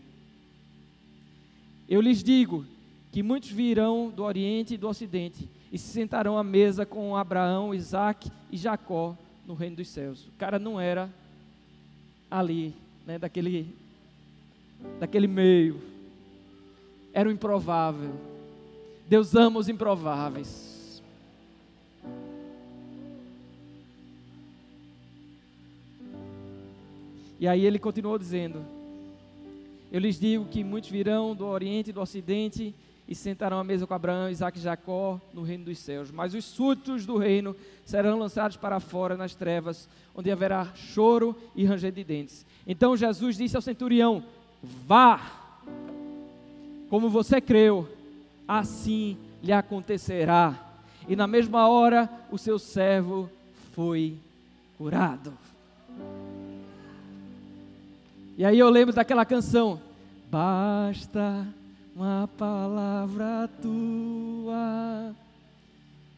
Eu 1.87 2.01
lhes 2.01 2.21
digo 2.21 2.65
que 3.11 3.23
muitos 3.23 3.49
virão 3.49 4.09
do 4.09 4.23
Oriente 4.23 4.73
e 4.73 4.77
do 4.77 4.89
Ocidente 4.89 5.49
e 5.71 5.77
se 5.77 5.91
sentarão 5.91 6.37
à 6.37 6.43
mesa 6.43 6.85
com 6.85 7.15
Abraão, 7.15 7.73
Isaac 7.73 8.31
e 8.51 8.57
Jacó 8.57 9.17
no 9.45 9.53
reino 9.53 9.77
dos 9.77 9.87
céus. 9.89 10.27
O 10.27 10.31
cara 10.37 10.57
não 10.57 10.79
era 10.79 11.09
ali, 12.29 12.73
né, 13.05 13.17
daquele, 13.17 13.75
daquele 14.99 15.27
meio. 15.27 15.81
Era 17.13 17.29
o 17.29 17.31
improvável. 17.31 18.13
Deus 19.07 19.35
ama 19.35 19.59
os 19.59 19.69
improváveis. 19.69 21.01
E 27.39 27.47
aí 27.47 27.65
ele 27.65 27.79
continuou 27.79 28.17
dizendo: 28.17 28.65
Eu 29.91 29.99
lhes 29.99 30.19
digo 30.19 30.45
que 30.45 30.63
muitos 30.63 30.89
virão 30.89 31.35
do 31.35 31.45
Oriente 31.45 31.91
e 31.91 31.93
do 31.93 32.01
Ocidente 32.01 32.73
e 33.07 33.15
sentarão 33.15 33.59
à 33.59 33.63
mesa 33.63 33.87
com 33.87 33.93
Abraão, 33.93 34.29
Isaac 34.29 34.57
e 34.57 34.61
Jacó 34.61 35.19
no 35.33 35.41
reino 35.41 35.65
dos 35.65 35.79
céus. 35.79 36.11
Mas 36.11 36.33
os 36.33 36.43
súditos 36.43 37.05
do 37.05 37.17
reino 37.17 37.55
serão 37.85 38.19
lançados 38.19 38.57
para 38.57 38.79
fora 38.79 39.15
nas 39.15 39.33
trevas, 39.33 39.87
onde 40.13 40.29
haverá 40.29 40.67
choro 40.75 41.35
e 41.55 41.65
ranger 41.65 41.91
de 41.91 42.03
dentes. 42.03 42.45
Então 42.65 42.97
Jesus 42.97 43.37
disse 43.37 43.55
ao 43.55 43.61
centurião: 43.61 44.23
Vá, 44.61 45.21
como 46.89 47.09
você 47.09 47.39
creu, 47.39 47.87
assim 48.47 49.17
lhe 49.41 49.53
acontecerá. 49.53 50.63
E 51.07 51.15
na 51.15 51.27
mesma 51.27 51.69
hora 51.69 52.09
o 52.29 52.37
seu 52.37 52.59
servo 52.59 53.29
foi 53.71 54.17
curado. 54.77 55.33
E 58.37 58.43
aí 58.43 58.59
eu 58.59 58.69
lembro 58.69 58.93
daquela 58.93 59.25
canção: 59.25 59.79
Basta 60.29 61.47
uma 61.97 62.29
palavra 62.37 63.49
tua 63.59 65.15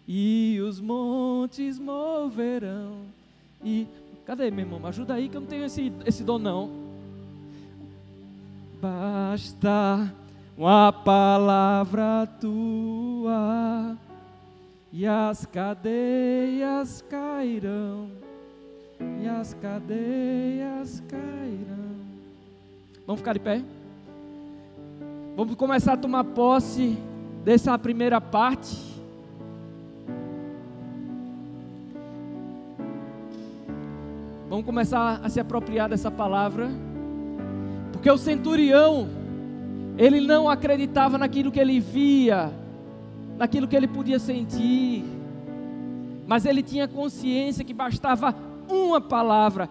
e 0.05 0.59
os 0.61 0.81
montes 0.81 1.79
moverão 1.79 3.03
E 3.63 3.87
cadê, 4.25 4.51
meu 4.51 4.65
irmão? 4.65 4.85
Ajuda 4.85 5.13
aí 5.13 5.29
que 5.29 5.37
eu 5.37 5.41
não 5.41 5.47
tenho 5.47 5.63
esse, 5.63 5.93
esse 6.05 6.21
dom 6.21 6.37
não. 6.37 6.69
Basta 8.81 10.13
uma 10.57 10.91
palavra 10.91 12.27
tua 12.41 13.97
e 14.91 15.05
as 15.07 15.45
cadeias 15.45 17.01
cairão, 17.09 18.09
e 19.21 19.27
as 19.27 19.53
cadeias 19.53 21.01
cairão. 21.07 21.95
Vamos 23.05 23.21
ficar 23.21 23.33
de 23.33 23.39
pé? 23.39 23.63
Vamos 25.39 25.55
começar 25.55 25.93
a 25.93 25.97
tomar 25.97 26.25
posse 26.25 26.97
dessa 27.45 27.79
primeira 27.79 28.19
parte. 28.19 28.75
Vamos 34.49 34.65
começar 34.65 35.21
a 35.23 35.29
se 35.29 35.39
apropriar 35.39 35.87
dessa 35.87 36.11
palavra. 36.11 36.69
Porque 37.93 38.11
o 38.11 38.17
centurião, 38.17 39.07
ele 39.97 40.19
não 40.19 40.49
acreditava 40.49 41.17
naquilo 41.17 41.53
que 41.53 41.59
ele 41.61 41.79
via, 41.79 42.51
naquilo 43.37 43.65
que 43.65 43.77
ele 43.77 43.87
podia 43.87 44.19
sentir, 44.19 45.05
mas 46.27 46.43
ele 46.43 46.61
tinha 46.61 46.85
consciência 46.85 47.63
que 47.63 47.73
bastava 47.73 48.35
uma 48.67 48.99
palavra, 48.99 49.69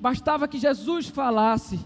bastava 0.00 0.48
que 0.48 0.56
Jesus 0.56 1.08
falasse. 1.08 1.78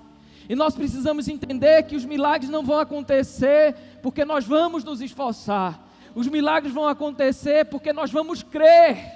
E 0.48 0.54
nós 0.54 0.74
precisamos 0.74 1.28
entender 1.28 1.84
que 1.84 1.96
os 1.96 2.04
milagres 2.04 2.50
não 2.50 2.62
vão 2.62 2.78
acontecer 2.78 3.74
porque 4.02 4.24
nós 4.24 4.44
vamos 4.44 4.84
nos 4.84 5.00
esforçar. 5.00 5.88
Os 6.14 6.28
milagres 6.28 6.72
vão 6.72 6.86
acontecer 6.86 7.64
porque 7.66 7.92
nós 7.92 8.10
vamos 8.10 8.42
crer. 8.42 9.12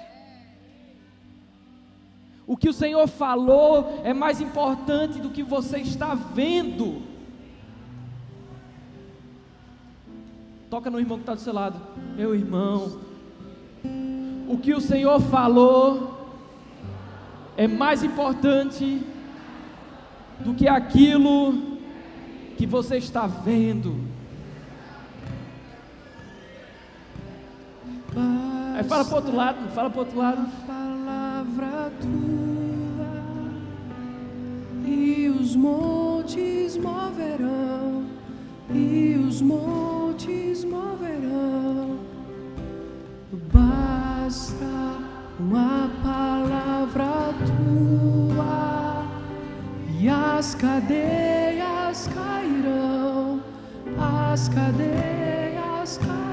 O 2.47 2.57
que 2.57 2.67
o 2.67 2.73
Senhor 2.73 3.07
falou 3.07 4.01
é 4.03 4.11
mais 4.11 4.41
importante 4.41 5.19
do 5.19 5.29
que 5.29 5.43
você 5.43 5.77
está 5.77 6.15
vendo. 6.15 7.03
Toca 10.67 10.89
no 10.89 10.99
irmão 10.99 11.17
que 11.17 11.23
está 11.23 11.35
do 11.35 11.41
seu 11.41 11.53
lado, 11.53 11.79
meu 12.15 12.33
irmão. 12.33 12.99
O 14.47 14.57
que 14.57 14.73
o 14.73 14.81
Senhor 14.81 15.19
falou 15.21 16.17
é 17.55 17.67
mais 17.67 18.03
importante 18.03 19.03
do 20.39 20.53
que 20.53 20.67
aquilo 20.67 21.77
que 22.57 22.65
você 22.65 22.97
está 22.97 23.27
vendo. 23.27 23.95
Aí 28.75 28.83
fala 28.83 29.05
para 29.05 29.15
outro 29.15 29.35
lado, 29.35 29.71
fala 29.71 29.89
para 29.89 29.99
outro 29.99 30.17
lado. 30.17 30.49
Palavra 30.65 31.91
tua 32.01 32.49
e 34.85 35.29
os 35.29 35.55
montes 35.55 36.77
moverão, 36.77 38.05
e 38.73 39.15
os 39.27 39.41
montes 39.41 40.63
moverão. 40.63 41.99
Basta 43.53 44.65
uma 45.39 45.89
palavra 46.01 47.33
tua 47.45 48.88
e 49.99 50.07
as 50.07 50.55
cadeias 50.55 52.07
cairão, 52.07 53.41
as 54.31 54.47
cadeias 54.47 55.97
cairão. 55.97 56.28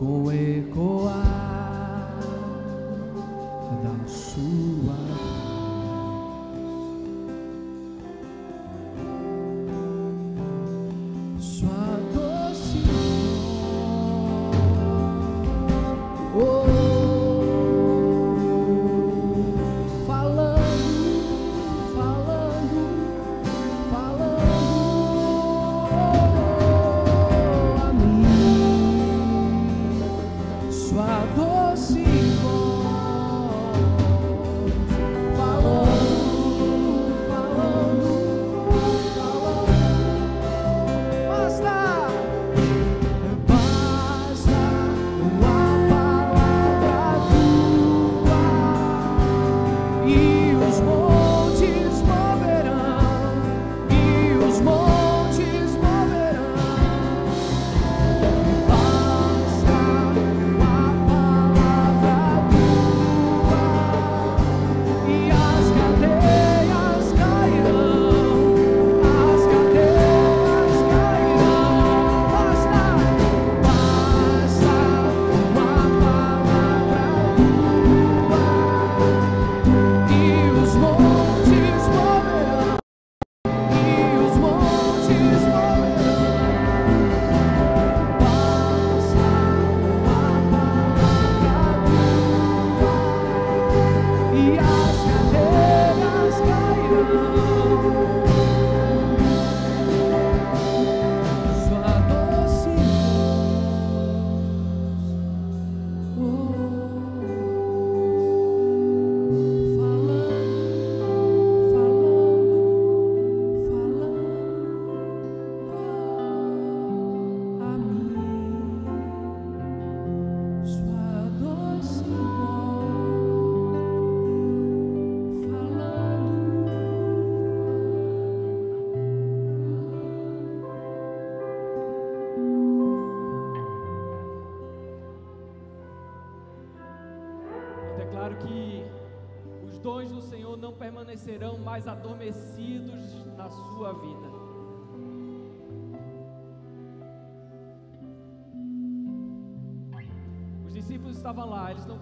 Com 0.00 0.32
ecoar 0.32 1.12
da 3.82 4.08
sua 4.08 4.79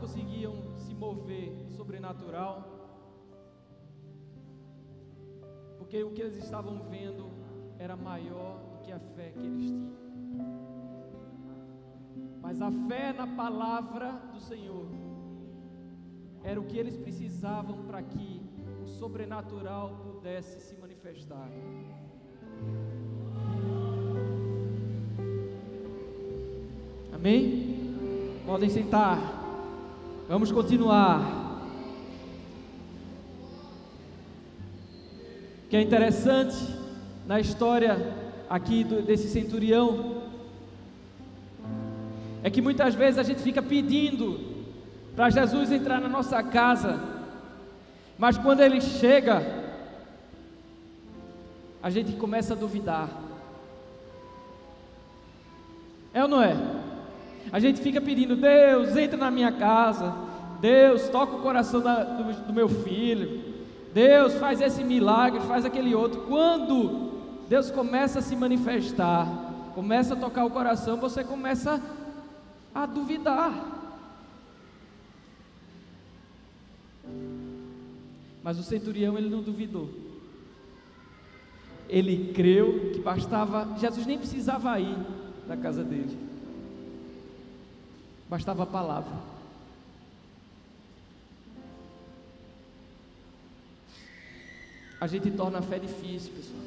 conseguiam 0.09 0.54
se 0.74 0.94
mover 0.94 1.52
no 1.52 1.68
sobrenatural, 1.68 2.64
porque 5.76 6.02
o 6.02 6.12
que 6.12 6.22
eles 6.22 6.36
estavam 6.36 6.88
vendo 6.88 7.30
era 7.78 7.94
maior 7.94 8.59
do 8.72 8.78
que 8.78 8.90
a 8.90 8.98
fé 8.98 9.32
que 9.36 9.44
eles 9.44 9.66
tinham. 9.66 9.92
Mas 12.40 12.62
a 12.62 12.70
fé 12.88 13.12
na 13.12 13.26
palavra 13.26 14.12
do 14.32 14.40
Senhor 14.40 14.86
era 16.42 16.59
o 16.59 16.64
que 16.64 16.78
eles 16.78 16.96
precisavam 16.96 17.84
para 17.84 18.02
que 18.02 18.42
o 18.82 18.86
sobrenatural 18.86 20.14
pudesse 20.14 20.59
se 20.61 20.74
manifestar. 20.76 21.50
Amém? 27.12 28.40
Podem 28.46 28.70
sentar. 28.70 29.47
Vamos 30.28 30.52
continuar. 30.52 31.20
O 35.64 35.68
que 35.70 35.76
é 35.76 35.80
interessante 35.80 36.54
na 37.26 37.40
história 37.40 37.96
aqui 38.48 38.84
do- 38.84 39.00
desse 39.02 39.28
centurião 39.28 40.22
é 42.42 42.50
que 42.50 42.60
muitas 42.60 42.94
vezes 42.94 43.18
a 43.18 43.22
gente 43.22 43.40
fica 43.42 43.62
pedindo 43.62 44.38
para 45.16 45.30
Jesus 45.30 45.72
entrar 45.72 46.00
na 46.00 46.08
nossa 46.08 46.42
casa, 46.42 47.00
mas 48.18 48.36
quando 48.38 48.60
ele 48.60 48.80
chega, 48.80 49.42
a 51.82 51.90
gente 51.90 52.12
começa 52.16 52.52
a 52.52 52.56
duvidar. 52.56 53.08
É 56.12 56.22
ou 56.22 56.28
não 56.28 56.42
é? 56.42 56.54
A 57.51 57.59
gente 57.59 57.80
fica 57.80 58.01
pedindo, 58.01 58.36
Deus, 58.36 58.96
entra 58.96 59.16
na 59.16 59.30
minha 59.30 59.51
casa, 59.53 60.14
Deus, 60.61 61.09
toca 61.09 61.36
o 61.36 61.40
coração 61.42 61.80
da- 61.80 62.05
do, 62.05 62.46
do 62.46 62.53
meu 62.53 62.68
filho, 62.68 63.42
Deus, 63.94 64.34
faz 64.34 64.61
esse 64.61 64.84
milagre, 64.84 65.40
faz 65.40 65.64
aquele 65.64 65.94
outro. 65.94 66.22
Quando 66.22 67.11
Deus 67.49 67.70
começa 67.70 68.18
a 68.18 68.22
se 68.22 68.36
manifestar, 68.36 69.26
começa 69.74 70.14
a 70.14 70.16
tocar 70.16 70.44
o 70.44 70.51
coração, 70.51 70.99
você 70.99 71.24
começa 71.24 71.80
a 72.74 72.84
duvidar. 72.84 73.53
Mas 78.42 78.59
o 78.59 78.62
centurião 78.62 79.16
ele 79.18 79.28
não 79.28 79.42
duvidou. 79.42 79.88
Ele 81.88 82.32
creu 82.34 82.90
que 82.92 83.01
bastava, 83.01 83.76
Jesus 83.78 84.07
nem 84.07 84.18
precisava 84.18 84.78
ir 84.78 84.96
na 85.46 85.57
casa 85.57 85.82
dele. 85.82 86.27
Bastava 88.28 88.64
a 88.64 88.66
palavra. 88.66 89.12
A 95.00 95.06
gente 95.06 95.30
torna 95.30 95.58
a 95.58 95.62
fé 95.62 95.78
difícil, 95.78 96.32
pessoal. 96.32 96.60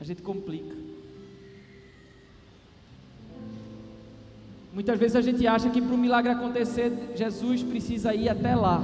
A 0.00 0.04
gente 0.04 0.22
complica. 0.22 0.76
Muitas 4.72 4.98
vezes 4.98 5.16
a 5.16 5.20
gente 5.20 5.46
acha 5.46 5.68
que 5.70 5.80
para 5.80 5.94
o 5.94 5.98
milagre 5.98 6.32
acontecer, 6.32 7.12
Jesus 7.14 7.62
precisa 7.62 8.14
ir 8.14 8.28
até 8.28 8.54
lá. 8.54 8.80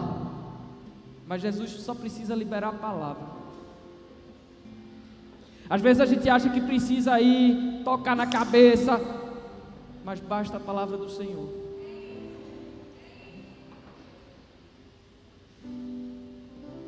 Mas 1.26 1.43
Jesus 1.43 1.70
só 1.70 1.95
precisa 1.95 2.34
liberar 2.34 2.68
a 2.68 2.72
palavra. 2.72 3.39
Às 5.68 5.82
vezes 5.82 6.01
a 6.01 6.07
gente 6.07 6.28
acha 6.28 6.49
que 6.49 6.61
precisa 6.61 7.20
ir 7.20 7.82
tocar 7.84 8.16
na 8.16 8.26
cabeça, 8.26 8.99
mas 10.05 10.21
basta 10.21 10.57
a 10.57 10.61
palavra 10.61 10.97
do 10.97 11.09
Senhor. 11.09 11.49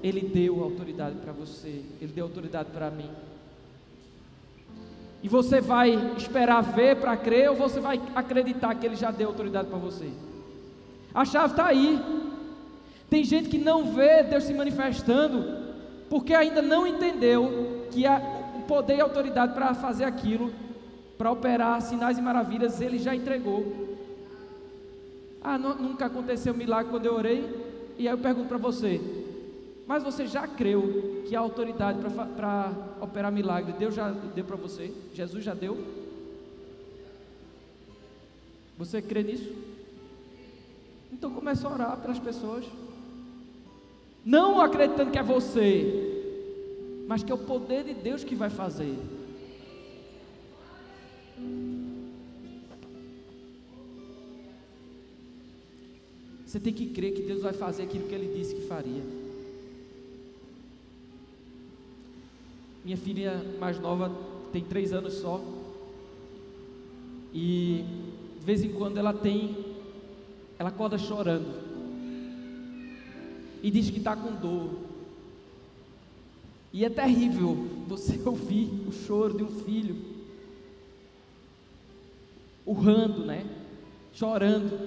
Ele 0.02 0.20
deu 0.22 0.62
autoridade 0.62 1.16
para 1.16 1.32
você, 1.32 1.82
ele 2.00 2.12
deu 2.12 2.24
autoridade 2.24 2.70
para 2.70 2.90
mim. 2.90 3.10
E 5.22 5.28
você 5.28 5.60
vai 5.60 6.14
esperar 6.16 6.62
ver 6.62 6.96
para 6.96 7.16
crer 7.16 7.50
ou 7.50 7.56
você 7.56 7.78
vai 7.78 8.00
acreditar 8.14 8.74
que 8.74 8.86
ele 8.86 8.96
já 8.96 9.10
deu 9.10 9.28
autoridade 9.28 9.68
para 9.68 9.78
você? 9.78 10.10
A 11.14 11.24
chave 11.24 11.52
está 11.52 11.66
aí. 11.66 12.00
Tem 13.10 13.24
gente 13.24 13.48
que 13.48 13.58
não 13.58 13.92
vê 13.92 14.22
Deus 14.22 14.44
se 14.44 14.54
manifestando 14.54 15.68
porque 16.08 16.34
ainda 16.34 16.60
não 16.60 16.86
entendeu 16.86 17.86
que 17.90 18.04
o 18.56 18.62
poder 18.62 18.96
e 18.96 19.00
autoridade 19.00 19.54
para 19.54 19.74
fazer 19.74 20.04
aquilo, 20.04 20.52
para 21.20 21.30
operar 21.30 21.82
sinais 21.82 22.16
e 22.16 22.22
maravilhas, 22.22 22.80
ele 22.80 22.98
já 22.98 23.14
entregou. 23.14 23.94
Ah, 25.42 25.58
nu- 25.58 25.74
nunca 25.74 26.06
aconteceu 26.06 26.54
milagre 26.54 26.90
quando 26.90 27.04
eu 27.04 27.14
orei. 27.14 27.44
E 27.98 28.08
aí 28.08 28.14
eu 28.14 28.16
pergunto 28.16 28.48
para 28.48 28.56
você: 28.56 28.98
mas 29.86 30.02
você 30.02 30.26
já 30.26 30.48
creu 30.48 31.22
que 31.28 31.36
a 31.36 31.40
autoridade 31.40 31.98
para 32.34 32.72
operar 33.02 33.30
milagre 33.30 33.74
Deus 33.74 33.94
já 33.94 34.08
deu 34.34 34.46
para 34.46 34.56
você? 34.56 34.90
Jesus 35.12 35.44
já 35.44 35.52
deu? 35.52 35.76
Você 38.78 39.02
crê 39.02 39.22
nisso? 39.22 39.52
Então 41.12 41.30
comece 41.30 41.66
a 41.66 41.68
orar 41.70 41.96
pelas 41.98 42.18
pessoas. 42.18 42.64
Não 44.24 44.58
acreditando 44.58 45.10
que 45.10 45.18
é 45.18 45.22
você, 45.22 47.04
mas 47.06 47.22
que 47.22 47.30
é 47.30 47.34
o 47.34 47.38
poder 47.38 47.84
de 47.84 47.92
Deus 47.92 48.24
que 48.24 48.34
vai 48.34 48.48
fazer. 48.48 48.96
Você 56.50 56.58
tem 56.58 56.72
que 56.72 56.86
crer 56.86 57.14
que 57.14 57.22
Deus 57.22 57.42
vai 57.42 57.52
fazer 57.52 57.84
aquilo 57.84 58.08
que 58.08 58.14
Ele 58.14 58.36
disse 58.36 58.56
que 58.56 58.62
faria. 58.62 59.04
Minha 62.84 62.96
filha 62.96 63.40
mais 63.60 63.78
nova 63.78 64.10
tem 64.52 64.64
três 64.64 64.92
anos 64.92 65.14
só. 65.14 65.40
E 67.32 67.84
de 68.40 68.44
vez 68.44 68.64
em 68.64 68.72
quando 68.72 68.98
ela 68.98 69.12
tem, 69.12 69.56
ela 70.58 70.70
acorda 70.70 70.98
chorando. 70.98 71.54
E 73.62 73.70
diz 73.70 73.88
que 73.88 73.98
está 73.98 74.16
com 74.16 74.34
dor. 74.34 74.70
E 76.72 76.84
é 76.84 76.90
terrível 76.90 77.56
você 77.86 78.20
ouvir 78.26 78.70
o 78.88 78.92
choro 78.92 79.36
de 79.36 79.44
um 79.44 79.60
filho. 79.62 80.09
Urrando, 82.70 83.24
né? 83.24 83.44
Chorando. 84.12 84.78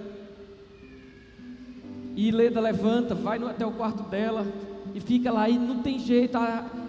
E 2.16 2.32
Leda 2.32 2.62
levanta, 2.62 3.14
vai 3.14 3.44
até 3.44 3.66
o 3.66 3.72
quarto 3.72 4.04
dela 4.04 4.48
e 4.96 5.02
fica 5.02 5.30
lá 5.30 5.50
e 5.50 5.60
não 5.60 5.82
tem 5.82 6.00
jeito. 6.00 6.38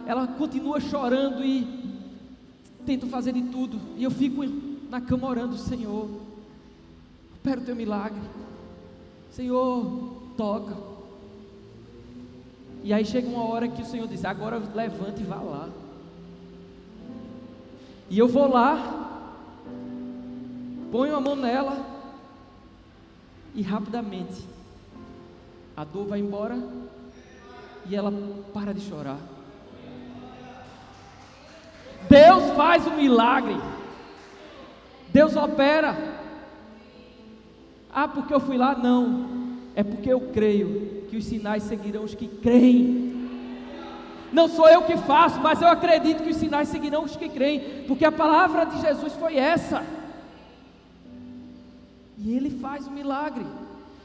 ela 0.07 0.29
continua 0.29 0.79
chorando 0.81 1.43
e 1.43 1.67
tenta 2.87 3.09
fazer 3.09 3.33
de 3.33 3.43
tudo. 3.43 3.81
E 3.97 4.05
eu 4.05 4.11
fico 4.11 4.45
na 4.89 5.01
cama 5.01 5.27
orando, 5.27 5.57
Senhor, 5.57 6.09
opera 7.41 7.61
o 7.61 7.65
teu 7.65 7.75
milagre. 7.75 8.21
Senhor, 9.33 10.13
toca. 10.37 10.77
E 12.85 12.93
aí 12.93 13.05
chega 13.05 13.27
uma 13.27 13.49
hora 13.49 13.67
que 13.67 13.83
o 13.83 13.87
Senhor 13.87 14.07
diz: 14.07 14.25
agora 14.25 14.63
levanta 14.73 15.21
e 15.21 15.25
vá 15.25 15.41
lá. 15.41 15.71
E 18.09 18.17
eu 18.17 18.29
vou 18.29 18.47
lá, 18.49 19.04
ponho 20.95 21.17
a 21.17 21.21
mão 21.21 21.35
nela 21.35 21.77
e 23.53 23.63
rapidamente 23.63 24.47
a 25.77 25.83
dor 25.83 26.07
vai 26.07 26.21
embora 26.21 26.57
e 27.85 27.97
ela 27.97 28.13
para 28.53 28.73
de 28.73 28.81
chorar. 28.81 29.19
Deus 32.09 32.45
faz 32.57 32.87
o 32.87 32.93
milagre. 32.93 33.57
Deus 35.09 35.35
opera. 35.35 35.97
Ah, 37.93 38.07
porque 38.07 38.33
eu 38.33 38.39
fui 38.39 38.57
lá? 38.57 38.77
Não. 38.77 39.57
É 39.75 39.83
porque 39.83 40.13
eu 40.13 40.21
creio 40.33 41.07
que 41.11 41.17
os 41.17 41.25
sinais 41.25 41.65
seguirão 41.65 42.05
os 42.05 42.15
que 42.15 42.29
creem. 42.29 43.29
Não 44.33 44.47
sou 44.47 44.69
eu 44.69 44.83
que 44.83 44.97
faço, 44.97 45.41
mas 45.41 45.61
eu 45.61 45.67
acredito 45.67 46.23
que 46.23 46.31
os 46.31 46.37
sinais 46.37 46.69
seguirão 46.69 47.03
os 47.03 47.17
que 47.17 47.29
creem, 47.29 47.83
porque 47.89 48.05
a 48.05 48.13
palavra 48.13 48.65
de 48.65 48.81
Jesus 48.81 49.13
foi 49.15 49.37
essa. 49.37 50.04
E 52.19 52.35
ele 52.35 52.51
faz 52.51 52.87
o 52.87 52.91
milagre. 52.91 53.45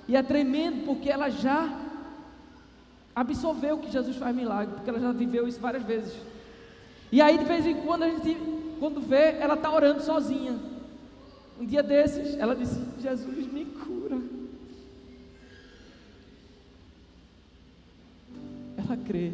E 0.07 0.15
é 0.15 0.23
tremendo 0.23 0.85
porque 0.85 1.09
ela 1.09 1.29
já 1.29 1.87
absorveu 3.15 3.77
que 3.77 3.91
Jesus 3.91 4.17
faz 4.17 4.35
milagre, 4.35 4.73
porque 4.75 4.89
ela 4.89 4.99
já 4.99 5.11
viveu 5.11 5.47
isso 5.47 5.59
várias 5.59 5.83
vezes. 5.83 6.15
E 7.11 7.21
aí 7.21 7.37
de 7.37 7.45
vez 7.45 7.65
em 7.65 7.81
quando 7.81 8.03
a 8.03 8.09
gente, 8.09 8.37
quando 8.79 9.01
vê, 9.01 9.33
ela 9.39 9.55
está 9.55 9.73
orando 9.73 10.01
sozinha. 10.01 10.57
Um 11.59 11.65
dia 11.65 11.83
desses, 11.83 12.35
ela 12.35 12.55
disse: 12.55 12.79
Jesus 13.01 13.51
me 13.51 13.65
cura. 13.65 14.17
Ela 18.77 18.97
crê 18.97 19.33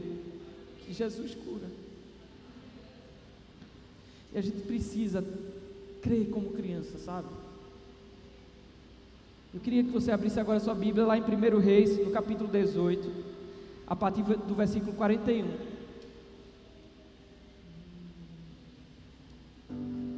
que 0.80 0.94
Jesus 0.94 1.36
cura. 1.36 1.70
E 4.34 4.38
a 4.38 4.42
gente 4.42 4.62
precisa 4.62 5.24
crer 6.02 6.30
como 6.30 6.52
criança, 6.52 6.98
sabe? 6.98 7.28
Eu 9.56 9.62
queria 9.62 9.86
que 9.86 9.90
você 9.90 10.12
abrisse 10.12 10.38
agora 10.38 10.60
sua 10.60 10.76
Bíblia 10.76 11.06
lá 11.06 11.18
em 11.18 11.22
1 11.22 11.60
Reis, 11.60 11.98
no 11.98 12.12
capítulo 12.12 12.50
18, 12.50 13.10
a 13.88 13.96
partir 13.96 14.22
do 14.22 14.54
versículo 14.54 14.92
41. 14.92 15.46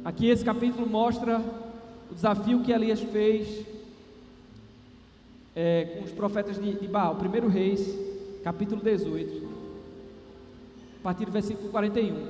Aqui 0.04 0.26
esse 0.26 0.44
capítulo 0.44 0.88
mostra 0.90 1.40
o 2.10 2.14
desafio 2.16 2.64
que 2.64 2.72
Elias 2.72 3.00
fez 3.00 3.64
é, 5.54 5.84
com 5.84 6.04
os 6.04 6.10
profetas 6.10 6.60
de, 6.60 6.72
de 6.72 6.88
Baal. 6.88 7.16
1 7.16 7.46
Reis, 7.46 7.96
capítulo 8.42 8.82
18, 8.82 9.48
a 10.98 11.02
partir 11.04 11.26
do 11.26 11.30
versículo 11.30 11.68
41. 11.70 12.26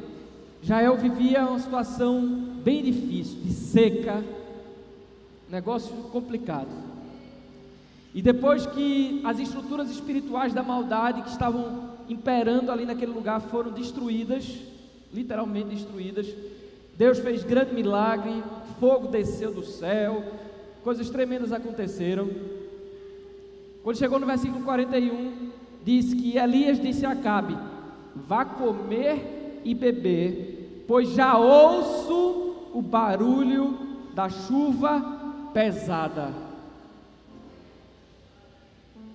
Jael 0.60 0.94
vivia 0.98 1.46
uma 1.46 1.58
situação 1.58 2.20
bem 2.62 2.82
difícil, 2.82 3.40
de 3.40 3.54
seca, 3.54 4.22
negócio 5.48 5.94
complicado. 6.12 6.97
E 8.18 8.20
depois 8.20 8.66
que 8.66 9.20
as 9.22 9.38
estruturas 9.38 9.88
espirituais 9.88 10.52
da 10.52 10.60
maldade 10.60 11.22
que 11.22 11.28
estavam 11.28 11.90
imperando 12.08 12.72
ali 12.72 12.84
naquele 12.84 13.12
lugar 13.12 13.40
foram 13.40 13.70
destruídas, 13.70 14.58
literalmente 15.14 15.68
destruídas, 15.68 16.26
Deus 16.96 17.20
fez 17.20 17.44
grande 17.44 17.72
milagre, 17.72 18.42
fogo 18.80 19.06
desceu 19.06 19.54
do 19.54 19.62
céu, 19.62 20.24
coisas 20.82 21.08
tremendas 21.10 21.52
aconteceram. 21.52 22.28
Quando 23.84 23.98
chegou 23.98 24.18
no 24.18 24.26
versículo 24.26 24.64
41, 24.64 25.50
diz 25.84 26.12
que 26.12 26.36
Elias 26.36 26.80
disse 26.80 27.06
a 27.06 27.12
Acabe: 27.12 27.56
Vá 28.16 28.44
comer 28.44 29.62
e 29.64 29.76
beber, 29.76 30.84
pois 30.88 31.10
já 31.10 31.38
ouço 31.38 32.70
o 32.74 32.82
barulho 32.82 33.78
da 34.12 34.28
chuva 34.28 35.50
pesada. 35.54 36.47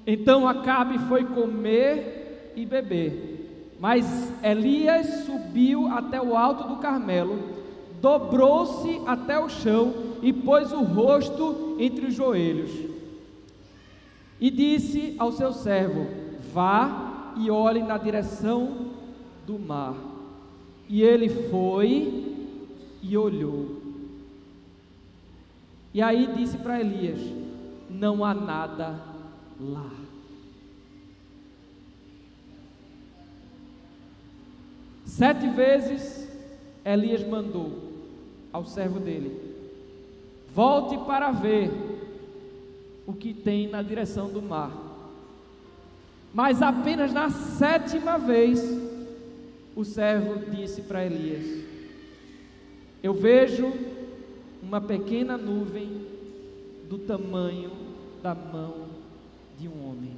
Então 0.05 0.47
Acabe 0.47 0.97
foi 0.99 1.23
comer 1.23 2.51
e 2.55 2.65
beber. 2.65 3.75
Mas 3.79 4.31
Elias 4.43 5.25
subiu 5.25 5.87
até 5.87 6.21
o 6.21 6.35
alto 6.37 6.67
do 6.67 6.77
Carmelo, 6.77 7.37
dobrou-se 8.01 9.01
até 9.05 9.37
o 9.39 9.49
chão 9.49 9.93
e 10.21 10.31
pôs 10.31 10.71
o 10.71 10.81
rosto 10.81 11.75
entre 11.79 12.05
os 12.05 12.13
joelhos. 12.13 12.71
E 14.39 14.49
disse 14.49 15.15
ao 15.17 15.31
seu 15.31 15.51
servo: 15.51 16.07
Vá 16.53 17.33
e 17.37 17.49
olhe 17.49 17.81
na 17.81 17.97
direção 17.97 18.87
do 19.45 19.59
mar. 19.59 19.95
E 20.87 21.01
ele 21.01 21.29
foi 21.29 22.35
e 23.01 23.17
olhou. 23.17 23.81
E 25.93 26.01
aí 26.01 26.29
disse 26.35 26.57
para 26.57 26.79
Elias: 26.79 27.19
Não 27.89 28.23
há 28.23 28.33
nada 28.33 29.12
lá. 29.59 29.91
Sete 35.05 35.47
vezes 35.49 36.27
Elias 36.83 37.25
mandou 37.27 37.91
ao 38.51 38.65
servo 38.65 38.99
dele: 38.99 39.53
Volte 40.53 40.97
para 41.05 41.31
ver 41.31 41.71
o 43.05 43.13
que 43.13 43.33
tem 43.33 43.67
na 43.67 43.81
direção 43.81 44.29
do 44.29 44.41
mar. 44.41 44.71
Mas 46.33 46.61
apenas 46.61 47.13
na 47.13 47.29
sétima 47.29 48.17
vez 48.17 48.59
o 49.75 49.83
servo 49.83 50.49
disse 50.49 50.81
para 50.81 51.05
Elias: 51.05 51.63
Eu 53.01 53.13
vejo 53.13 53.71
uma 54.61 54.81
pequena 54.81 55.37
nuvem 55.37 56.07
do 56.89 56.97
tamanho 56.97 57.71
da 58.21 58.33
mão 58.33 58.82
de 59.63 59.69
um 59.69 59.89
homem. 59.89 60.13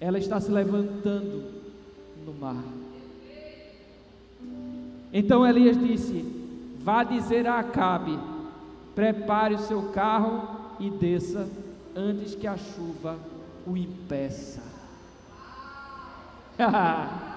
Ela 0.00 0.18
está 0.18 0.40
se 0.40 0.50
levantando 0.50 1.44
no 2.24 2.32
mar. 2.32 2.64
Então 5.12 5.46
Elias 5.46 5.78
disse: 5.78 6.24
Vá 6.80 7.04
dizer 7.04 7.46
a 7.46 7.58
Acabe: 7.58 8.18
Prepare 8.94 9.54
o 9.54 9.58
seu 9.58 9.90
carro 9.90 10.76
e 10.80 10.88
desça 10.88 11.46
antes 11.94 12.34
que 12.34 12.46
a 12.46 12.56
chuva 12.56 13.18
o 13.66 13.76
impeça. 13.76 14.62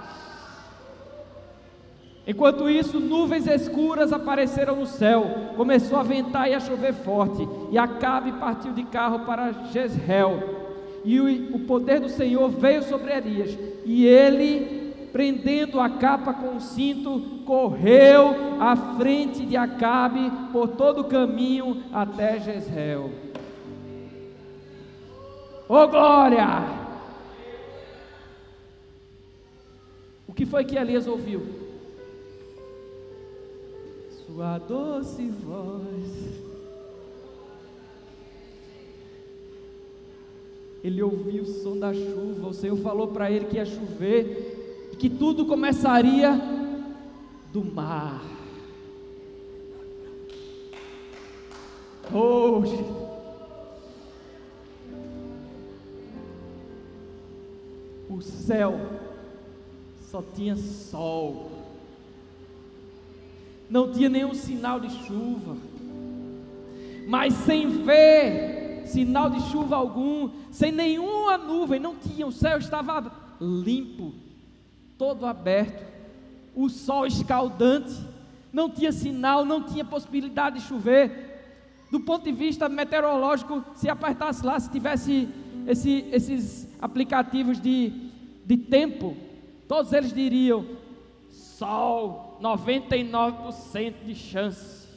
Enquanto 2.30 2.70
isso, 2.70 3.00
nuvens 3.00 3.48
escuras 3.48 4.14
apareceram 4.14 4.76
no 4.76 4.86
céu, 4.86 5.26
começou 5.58 5.98
a 5.98 6.04
ventar 6.04 6.48
e 6.48 6.54
a 6.54 6.60
chover 6.60 6.94
forte, 6.94 7.42
e 7.72 7.78
Acabe 7.78 8.32
partiu 8.34 8.72
de 8.72 8.84
carro 8.84 9.26
para 9.26 9.52
Jezreel. 9.72 10.40
E 11.04 11.20
o, 11.20 11.56
o 11.56 11.60
poder 11.62 12.00
do 12.00 12.08
Senhor 12.08 12.48
veio 12.50 12.84
sobre 12.84 13.12
Elias, 13.12 13.58
e 13.84 14.06
ele, 14.06 14.94
prendendo 15.12 15.80
a 15.80 15.90
capa 15.90 16.32
com 16.32 16.56
o 16.56 16.62
cinto, 16.62 17.20
correu 17.48 18.36
à 18.60 18.76
frente 18.76 19.44
de 19.44 19.58
Acabe 19.58 20.32
por 20.52 20.68
todo 20.68 21.02
o 21.02 21.06
caminho 21.06 21.82
até 21.92 22.40
Jezreel. 22.40 23.10
Oh, 25.68 25.88
glória! 25.88 26.62
O 30.28 30.32
que 30.32 30.46
foi 30.46 30.64
que 30.64 30.78
Elias 30.78 31.08
ouviu? 31.08 31.59
Sua 34.32 34.60
doce 34.60 35.28
voz. 35.28 36.40
Ele 40.84 41.02
ouviu 41.02 41.44
o 41.44 41.48
som 41.48 41.80
da 41.80 41.92
chuva. 41.92 42.50
O 42.50 42.54
Senhor 42.54 42.78
falou 42.78 43.08
para 43.08 43.32
ele 43.32 43.46
que 43.46 43.56
ia 43.56 43.66
chover, 43.66 44.94
que 45.00 45.10
tudo 45.10 45.48
começaria 45.48 46.40
do 47.52 47.66
mar. 47.66 48.22
Oh, 52.14 52.64
o 58.10 58.22
céu 58.22 58.80
só 60.10 60.24
tinha 60.36 60.56
sol, 60.56 61.49
não 63.70 63.92
tinha 63.92 64.10
nenhum 64.10 64.34
sinal 64.34 64.80
de 64.80 64.90
chuva, 65.06 65.56
mas 67.08 67.34
sem 67.34 67.68
ver 67.84 68.84
sinal 68.86 69.30
de 69.30 69.40
chuva 69.52 69.76
algum, 69.76 70.32
sem 70.52 70.72
nenhuma 70.72 71.38
nuvem, 71.38 71.80
não 71.80 71.96
tinha, 71.96 72.26
o 72.26 72.32
céu 72.32 72.58
estava 72.58 73.12
limpo, 73.40 74.14
todo 74.98 75.26
aberto, 75.26 75.86
o 76.56 76.68
sol 76.70 77.06
escaldante, 77.06 77.96
não 78.52 78.70
tinha 78.70 78.92
sinal, 78.92 79.46
não 79.46 79.64
tinha 79.64 79.86
possibilidade 79.86 80.60
de 80.60 80.66
chover. 80.66 81.28
Do 81.92 82.00
ponto 82.00 82.24
de 82.24 82.32
vista 82.32 82.68
meteorológico, 82.68 83.64
se 83.76 83.90
apertasse 83.90 84.46
lá, 84.46 84.60
se 84.60 84.70
tivesse 84.70 85.30
esse, 85.68 86.06
esses 86.12 86.68
aplicativos 86.82 87.60
de, 87.60 87.94
de 88.46 88.58
tempo, 88.58 89.16
todos 89.68 89.94
eles 89.94 90.12
diriam: 90.14 90.66
sol, 91.60 92.40
99% 92.42 94.06
de 94.06 94.16
chance. 94.16 94.88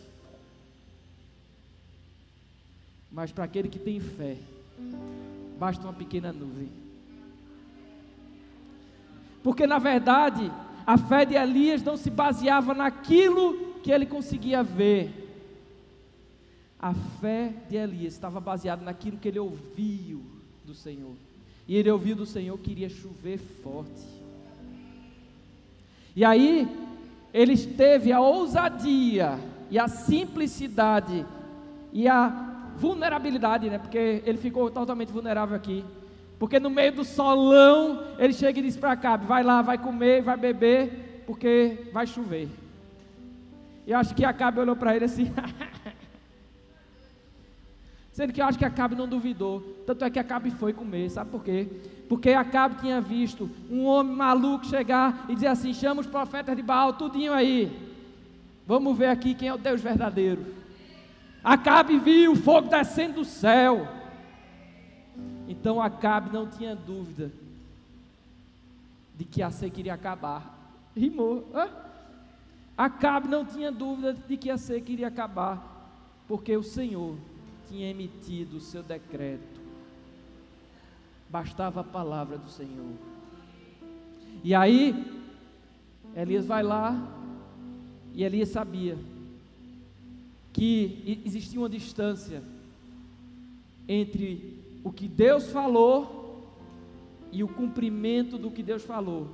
Mas 3.11 3.33
para 3.33 3.45
aquele 3.45 3.69
que 3.69 3.79
tem 3.79 3.99
fé, 4.01 4.39
basta 5.59 5.83
uma 5.83 5.93
pequena 5.93 6.33
nuvem. 6.33 6.71
Porque 9.43 9.67
na 9.67 9.79
verdade, 9.79 10.51
a 10.87 10.97
fé 10.97 11.25
de 11.27 11.35
Elias 11.35 11.83
não 11.83 11.97
se 11.97 12.09
baseava 12.09 12.73
naquilo 12.73 13.75
que 13.83 13.91
ele 13.91 14.07
conseguia 14.07 14.63
ver. 14.63 15.19
A 16.79 16.95
fé 16.95 17.53
de 17.69 17.77
Elias 17.77 18.15
estava 18.15 18.41
baseada 18.41 18.85
naquilo 18.85 19.19
que 19.19 19.29
ele 19.29 19.39
ouviu 19.41 20.23
do 20.65 20.75
Senhor. 20.75 21.15
E 21.67 21.77
ele 21.77 21.91
ouviu 21.91 22.15
do 22.15 22.27
Senhor 22.27 22.57
que 22.59 22.71
iria 22.71 22.89
chover 22.89 23.39
forte. 23.39 24.22
E 26.15 26.25
aí, 26.25 26.69
ele 27.33 27.57
teve 27.57 28.13
a 28.13 28.21
ousadia 28.21 29.39
e 29.71 29.79
a 29.79 29.89
simplicidade 29.89 31.25
e 31.93 32.07
a 32.07 32.73
vulnerabilidade, 32.77 33.71
né? 33.71 33.79
Porque 33.79 34.23
ele 34.27 34.39
ficou 34.39 34.71
totalmente 34.71 35.13
vulnerável 35.13 35.57
aqui. 35.57 35.85
Porque 36.39 36.59
no 36.59 36.69
meio 36.69 36.93
do 36.93 37.05
solão, 37.05 38.05
ele 38.19 38.33
chega 38.33 38.59
e 38.59 38.63
diz 38.63 38.77
para 38.77 38.93
Acabe: 38.93 39.27
vai 39.27 39.43
lá, 39.43 39.63
vai 39.63 39.79
comer, 39.79 40.23
vai 40.23 40.37
beber, 40.37 41.23
porque 41.27 41.89
vai 41.93 42.07
chover. 42.07 42.49
E 43.87 43.93
eu 43.93 43.99
acho 43.99 44.15
que 44.15 44.25
Acabe 44.25 44.61
olhou 44.61 44.77
para 44.77 44.95
ele 44.95 45.05
assim: 45.05 45.33
Sendo 48.13 48.33
que 48.33 48.43
eu 48.43 48.45
acho 48.45 48.59
que 48.59 48.65
Acabe 48.65 48.95
não 48.95 49.09
duvidou. 49.09 49.61
Tanto 49.87 50.05
é 50.05 50.11
que 50.11 50.19
Acabe 50.19 50.51
foi 50.51 50.73
comer. 50.73 51.11
Sabe 51.11 51.31
por 51.31 51.43
quê? 51.43 51.69
Porque 52.13 52.29
Acabe 52.29 52.75
tinha 52.75 53.01
visto 53.01 53.51
um 53.71 53.87
homem 53.87 54.15
maluco 54.15 54.67
chegar 54.67 55.25
e 55.31 55.35
dizer 55.35 55.47
assim: 55.47 55.73
chama 55.73 56.03
os 56.03 56.07
profetas 56.07 56.55
de 56.55 56.61
Baal, 56.61 56.93
tudinho 56.93 57.33
aí. 57.33 57.75
Vamos 58.67 58.99
ver 58.99 59.07
aqui 59.07 59.35
quem 59.35 59.49
é 59.49 59.55
o 59.55 59.57
Deus 59.57 59.81
verdadeiro. 59.81 60.45
Acabe 61.43 61.99
viu 61.99 62.33
o 62.33 62.37
fogo 62.37 62.69
descendo 62.69 63.15
do 63.15 63.25
céu. 63.25 63.89
Então 65.49 65.81
Acabe 65.81 66.31
não 66.31 66.47
tinha 66.47 66.77
dúvida 66.77 67.33
de 69.17 69.25
que 69.25 69.43
a 69.43 69.51
seca 69.51 69.81
iria 69.81 69.95
acabar. 69.95 70.55
Rimou. 70.95 71.49
Hã? 71.55 71.71
Acabe 72.77 73.27
não 73.27 73.43
tinha 73.43 73.73
dúvida 73.73 74.13
de 74.13 74.37
que 74.37 74.51
a 74.51 74.59
seca 74.59 74.93
iria 74.93 75.09
acabar, 75.09 75.89
porque 76.29 76.55
o 76.55 76.63
Senhor 76.63 77.17
tinha 77.71 77.89
emitido 77.89 78.59
o 78.59 78.61
seu 78.61 78.83
decreto. 78.83 79.62
Bastava 81.33 81.81
a 81.81 81.85
palavra 81.85 82.37
do 82.37 82.51
Senhor. 82.51 82.93
E 84.45 84.55
aí, 84.55 84.95
Elias 86.15 86.45
vai 86.45 86.63
lá, 86.63 86.95
e 88.13 88.23
Elias 88.23 88.51
sabia 88.51 88.99
que 90.53 91.23
existia 91.25 91.59
uma 91.59 91.71
distância 91.71 92.43
entre 93.89 94.63
o 94.85 94.93
que 94.93 95.09
Deus 95.09 95.51
falou 95.51 96.53
e 97.33 97.43
o 97.43 97.49
cumprimento 97.49 98.37
do 98.37 98.51
que 98.51 98.63
Deus 98.63 98.85
falou. 98.85 99.29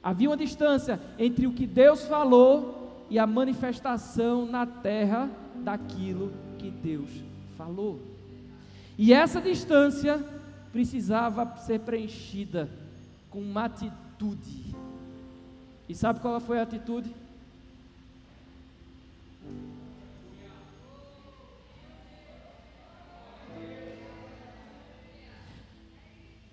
Havia 0.00 0.30
uma 0.30 0.36
distância 0.36 1.00
entre 1.18 1.48
o 1.48 1.52
que 1.52 1.66
Deus 1.66 2.06
falou 2.06 3.06
e 3.10 3.18
a 3.18 3.26
manifestação 3.26 4.46
na 4.46 4.64
terra 4.64 5.28
daquilo 5.56 6.32
que 6.58 6.70
Deus 6.70 7.10
falou. 7.56 8.00
E 8.96 9.12
essa 9.12 9.40
distância 9.40 10.33
precisava 10.74 11.56
ser 11.58 11.78
preenchida 11.78 12.68
com 13.30 13.38
uma 13.38 13.66
atitude. 13.66 14.74
E 15.88 15.94
sabe 15.94 16.18
qual 16.18 16.40
foi 16.40 16.58
a 16.58 16.62
atitude? 16.62 17.14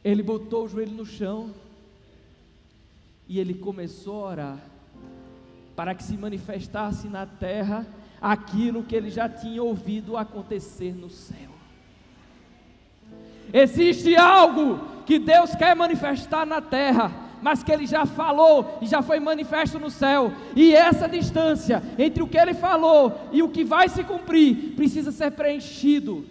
Ele 0.04 0.22
botou 0.22 0.66
o 0.66 0.70
joelho 0.70 0.92
no 0.92 1.06
chão 1.06 1.52
e 3.28 3.40
ele 3.40 3.56
começou 3.56 4.24
a 4.24 4.30
orar 4.30 4.60
para 5.76 5.96
que 5.96 6.04
se 6.04 6.16
manifestasse 6.16 7.08
na 7.08 7.26
terra 7.26 7.88
aquilo 8.22 8.84
que 8.84 8.96
ele 8.96 9.10
já 9.10 9.28
tinha 9.28 9.64
ouvido 9.64 10.16
acontecer 10.16 10.94
no 10.94 11.10
céu. 11.10 11.51
Existe 13.54 14.16
algo 14.16 14.80
que 15.06 15.20
Deus 15.20 15.54
quer 15.56 15.76
manifestar 15.76 16.46
na 16.46 16.62
terra, 16.62 17.12
mas 17.42 17.64
que 17.64 17.72
ele 17.72 17.86
já 17.86 18.06
falou 18.06 18.78
e 18.82 18.86
já 18.86 19.02
foi 19.02 19.20
manifesto 19.20 19.80
no 19.80 19.90
céu. 19.90 20.32
E 20.56 20.74
essa 20.74 21.08
distância 21.08 21.82
entre 21.98 22.22
o 22.22 22.28
que 22.28 22.38
ele 22.38 22.54
falou 22.54 23.30
e 23.32 23.42
o 23.42 23.50
que 23.50 23.64
vai 23.64 23.90
se 23.90 24.04
cumprir 24.04 24.76
precisa 24.76 25.12
ser 25.12 25.32
preenchido 25.32 26.26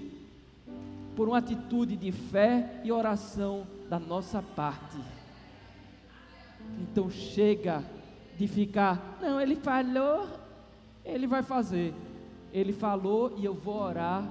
por 1.16 1.28
uma 1.28 1.38
atitude 1.38 1.96
de 1.96 2.12
fé 2.12 2.80
e 2.84 2.92
oração 2.92 3.66
da 3.88 3.98
nossa 3.98 4.40
parte. 4.40 4.96
Então 6.80 7.10
chega 7.10 7.82
de 8.38 8.46
ficar, 8.46 9.18
não, 9.20 9.40
ele 9.40 9.56
falou, 9.56 10.26
ele 11.04 11.26
vai 11.26 11.42
fazer. 11.42 11.92
Ele 12.52 12.72
falou 12.72 13.34
e 13.36 13.44
eu 13.44 13.52
vou 13.52 13.82
orar 13.82 14.24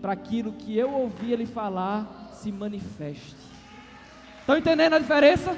para 0.00 0.12
aquilo 0.12 0.52
que 0.52 0.76
eu 0.76 0.92
ouvi 0.92 1.32
ele 1.32 1.46
falar 1.46 2.30
se 2.32 2.52
manifeste. 2.52 3.36
Estão 4.40 4.56
entendendo 4.56 4.94
a 4.94 4.98
diferença? 4.98 5.56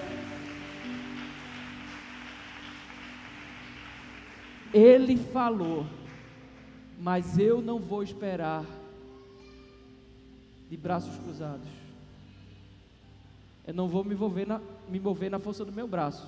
Ele 4.72 5.16
falou, 5.16 5.86
mas 6.98 7.38
eu 7.38 7.60
não 7.60 7.78
vou 7.78 8.02
esperar 8.02 8.64
de 10.68 10.76
braços 10.76 11.16
cruzados. 11.18 11.68
Eu 13.66 13.74
não 13.74 13.88
vou 13.88 14.04
me 14.04 14.14
envolver 14.14 14.46
na, 14.46 14.60
me 14.88 14.98
envolver 14.98 15.30
na 15.30 15.38
força 15.38 15.64
do 15.64 15.72
meu 15.72 15.86
braço, 15.86 16.26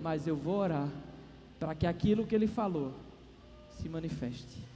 mas 0.00 0.26
eu 0.26 0.36
vou 0.36 0.56
orar 0.56 0.88
para 1.58 1.74
que 1.74 1.86
aquilo 1.86 2.26
que 2.26 2.34
ele 2.34 2.46
falou 2.46 2.92
se 3.70 3.88
manifeste. 3.88 4.67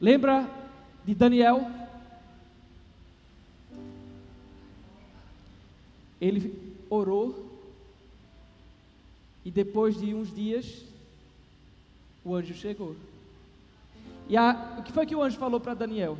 Lembra 0.00 0.48
de 1.04 1.14
Daniel? 1.14 1.70
Ele 6.20 6.74
orou 6.88 7.50
e 9.44 9.50
depois 9.50 9.98
de 9.98 10.14
uns 10.14 10.34
dias 10.34 10.84
o 12.24 12.34
anjo 12.34 12.54
chegou. 12.54 12.96
E 14.28 14.36
a, 14.36 14.76
o 14.78 14.82
que 14.82 14.92
foi 14.92 15.06
que 15.06 15.14
o 15.14 15.22
anjo 15.22 15.38
falou 15.38 15.60
para 15.60 15.74
Daniel? 15.74 16.16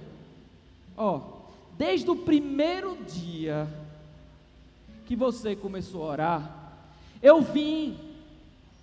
Ó, 0.97 1.17
oh, 1.17 1.41
desde 1.79 2.11
o 2.11 2.17
primeiro 2.17 2.99
dia 3.05 3.69
que 5.07 5.17
você 5.17 5.57
começou 5.57 6.03
a 6.03 6.13
orar, 6.13 6.73
eu 7.23 7.41
vim 7.41 7.99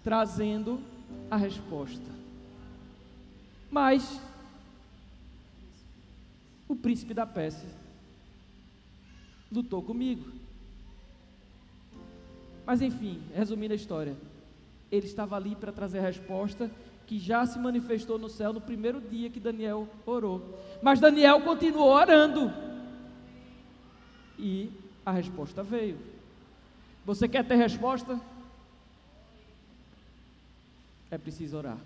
trazendo 0.04 0.80
a 1.30 1.36
resposta. 1.36 2.18
Mas 3.70 4.20
o 6.68 6.76
príncipe 6.76 7.14
da 7.14 7.26
Pérsia 7.26 7.70
lutou 9.52 9.82
comigo. 9.82 10.30
Mas 12.66 12.82
enfim, 12.82 13.22
resumindo 13.34 13.74
a 13.74 13.78
história, 13.78 14.18
ele 14.92 15.06
estava 15.06 15.36
ali 15.36 15.56
para 15.56 15.72
trazer 15.72 16.00
a 16.00 16.04
resposta 16.04 16.70
que 17.06 17.18
já 17.18 17.46
se 17.46 17.58
manifestou 17.58 18.20
no 18.20 18.30
céu 18.30 18.52
no 18.52 18.60
primeiro 18.60 19.00
dia 19.00 19.30
que 19.30 19.40
Daniel 19.40 19.88
orou. 20.06 20.60
Mas 20.82 21.00
Daniel 21.00 21.42
continuou 21.42 21.92
orando. 21.92 22.52
E 24.38 24.70
a 25.06 25.12
resposta 25.12 25.64
veio. 25.64 25.98
Você 27.06 27.28
quer 27.30 27.46
ter 27.48 27.56
resposta? 27.56 28.20
É 31.10 31.18
preciso 31.18 31.58
orar. 31.58 31.78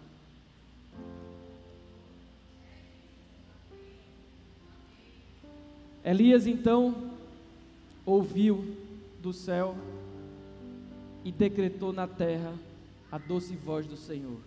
Elias 6.04 6.48
então 6.48 7.12
ouviu 8.06 8.76
do 9.22 9.32
céu 9.32 9.76
e 11.24 11.32
decretou 11.32 11.94
na 11.94 12.08
terra 12.08 12.54
a 13.12 13.18
doce 13.18 13.56
voz 13.56 13.86
do 13.86 13.96
Senhor, 13.96 14.40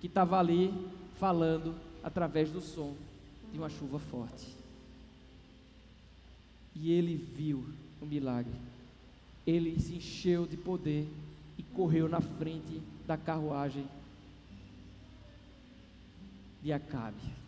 que 0.00 0.06
estava 0.06 0.38
ali 0.38 0.72
falando 1.18 1.74
através 2.02 2.50
do 2.50 2.60
som 2.60 2.94
de 3.50 3.58
uma 3.58 3.68
chuva 3.68 3.98
forte. 3.98 4.48
E 6.74 6.92
ele 6.92 7.16
viu 7.16 7.64
o 8.00 8.06
milagre. 8.06 8.54
Ele 9.46 9.78
se 9.80 9.96
encheu 9.96 10.46
de 10.46 10.56
poder 10.56 11.08
e 11.58 11.62
correu 11.62 12.08
na 12.08 12.20
frente 12.20 12.80
da 13.06 13.16
carruagem 13.16 13.86
de 16.62 16.72
Acabe. 16.72 17.41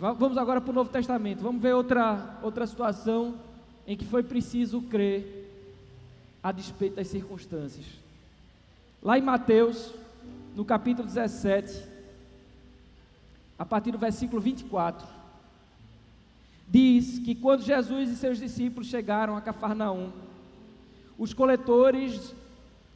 Vamos 0.00 0.38
agora 0.38 0.62
para 0.62 0.70
o 0.70 0.74
Novo 0.74 0.88
Testamento. 0.88 1.42
Vamos 1.42 1.60
ver 1.60 1.74
outra, 1.74 2.38
outra 2.42 2.66
situação 2.66 3.34
em 3.86 3.94
que 3.94 4.06
foi 4.06 4.22
preciso 4.22 4.80
crer 4.80 5.46
a 6.42 6.50
despeito 6.50 6.96
das 6.96 7.08
circunstâncias. 7.08 7.84
Lá 9.02 9.18
em 9.18 9.20
Mateus, 9.20 9.92
no 10.56 10.64
capítulo 10.64 11.06
17, 11.06 11.84
a 13.58 13.66
partir 13.66 13.90
do 13.90 13.98
versículo 13.98 14.40
24, 14.40 15.06
diz 16.66 17.18
que 17.18 17.34
quando 17.34 17.60
Jesus 17.60 18.08
e 18.08 18.16
seus 18.16 18.38
discípulos 18.38 18.88
chegaram 18.88 19.36
a 19.36 19.42
Cafarnaum, 19.42 20.10
os 21.18 21.34
coletores 21.34 22.34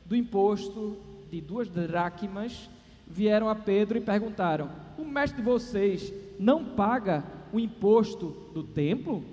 do 0.07 0.17
imposto 0.17 0.97
de 1.31 1.43
duas 1.43 1.69
dracmas 1.69 2.71
vieram 3.07 3.51
a 3.51 3.55
Pedro 3.55 3.99
e 3.99 4.01
perguntaram: 4.01 4.71
O 4.97 5.05
mestre 5.05 5.43
de 5.43 5.47
vocês 5.47 6.24
não 6.39 6.65
paga 6.65 7.25
o 7.53 7.61
imposto 7.61 8.35
do 8.53 8.63
templo? 8.63 9.25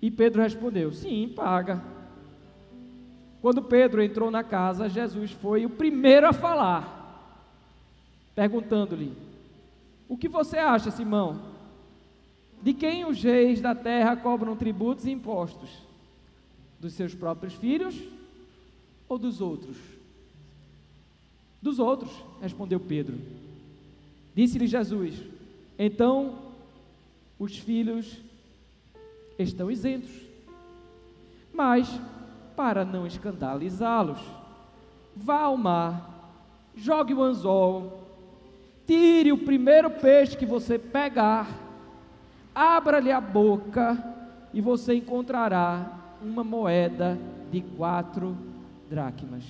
E 0.00 0.10
Pedro 0.10 0.42
respondeu: 0.42 0.92
Sim, 0.92 1.32
paga. 1.34 1.82
Quando 3.40 3.62
Pedro 3.62 4.02
entrou 4.02 4.30
na 4.30 4.42
casa, 4.42 4.88
Jesus 4.88 5.30
foi 5.30 5.64
o 5.64 5.70
primeiro 5.70 6.26
a 6.26 6.32
falar, 6.32 7.32
perguntando-lhe: 8.34 9.12
O 10.08 10.16
que 10.16 10.28
você 10.28 10.58
acha, 10.58 10.90
Simão? 10.90 11.54
De 12.62 12.72
quem 12.72 13.04
os 13.04 13.22
reis 13.22 13.60
da 13.60 13.74
terra 13.74 14.16
cobram 14.16 14.56
tributos 14.56 15.06
e 15.06 15.10
impostos? 15.10 15.70
Dos 16.80 16.92
seus 16.92 17.14
próprios 17.14 17.54
filhos 17.54 17.96
ou 19.08 19.18
dos 19.18 19.40
outros? 19.40 19.76
Dos 21.62 21.78
outros, 21.78 22.10
respondeu 22.40 22.78
Pedro. 22.78 23.18
Disse-lhe 24.34 24.66
Jesus: 24.66 25.35
Então 25.78 26.46
os 27.38 27.56
filhos 27.58 28.18
estão 29.38 29.70
isentos. 29.70 30.10
Mas, 31.52 31.88
para 32.54 32.84
não 32.84 33.06
escandalizá-los, 33.06 34.20
vá 35.14 35.42
ao 35.42 35.56
mar, 35.56 36.32
jogue 36.74 37.14
o 37.14 37.22
anzol, 37.22 38.02
tire 38.86 39.32
o 39.32 39.38
primeiro 39.38 39.90
peixe 39.90 40.36
que 40.36 40.46
você 40.46 40.78
pegar, 40.78 41.48
abra-lhe 42.54 43.10
a 43.10 43.20
boca 43.20 44.02
e 44.52 44.60
você 44.60 44.94
encontrará 44.94 46.16
uma 46.22 46.44
moeda 46.44 47.18
de 47.50 47.60
quatro 47.60 48.36
dracmas. 48.88 49.44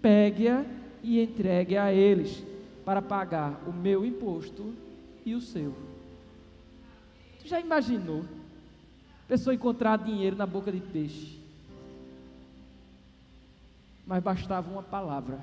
Pegue-a 0.00 0.64
e 1.02 1.20
entregue 1.20 1.76
a 1.76 1.92
eles 1.92 2.44
para 2.84 3.02
pagar 3.02 3.60
o 3.66 3.72
meu 3.72 4.04
imposto 4.04 4.72
e 5.26 5.34
o 5.34 5.40
seu. 5.40 5.74
Tu 7.40 7.48
já 7.48 7.60
imaginou? 7.60 8.24
Pessoa 9.26 9.52
encontrar 9.52 9.98
dinheiro 9.98 10.36
na 10.36 10.46
boca 10.46 10.70
de 10.70 10.80
peixe. 10.80 11.38
Mas 14.06 14.22
bastava 14.22 14.70
uma 14.70 14.84
palavra. 14.84 15.40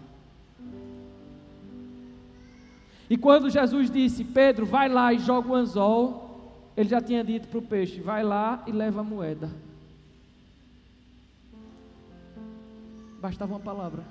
E 3.09 3.17
quando 3.17 3.49
Jesus 3.49 3.91
disse, 3.91 4.23
Pedro, 4.23 4.65
vai 4.65 4.87
lá 4.87 5.13
e 5.13 5.19
joga 5.19 5.49
o 5.49 5.55
anzol, 5.55 6.71
ele 6.77 6.87
já 6.87 7.01
tinha 7.01 7.21
dito 7.21 7.49
para 7.49 7.59
o 7.59 7.61
peixe, 7.61 7.99
vai 7.99 8.23
lá 8.23 8.63
e 8.65 8.71
leva 8.71 9.01
a 9.01 9.03
moeda. 9.03 9.49
Bastava 13.19 13.53
uma 13.53 13.59
palavra. 13.59 14.03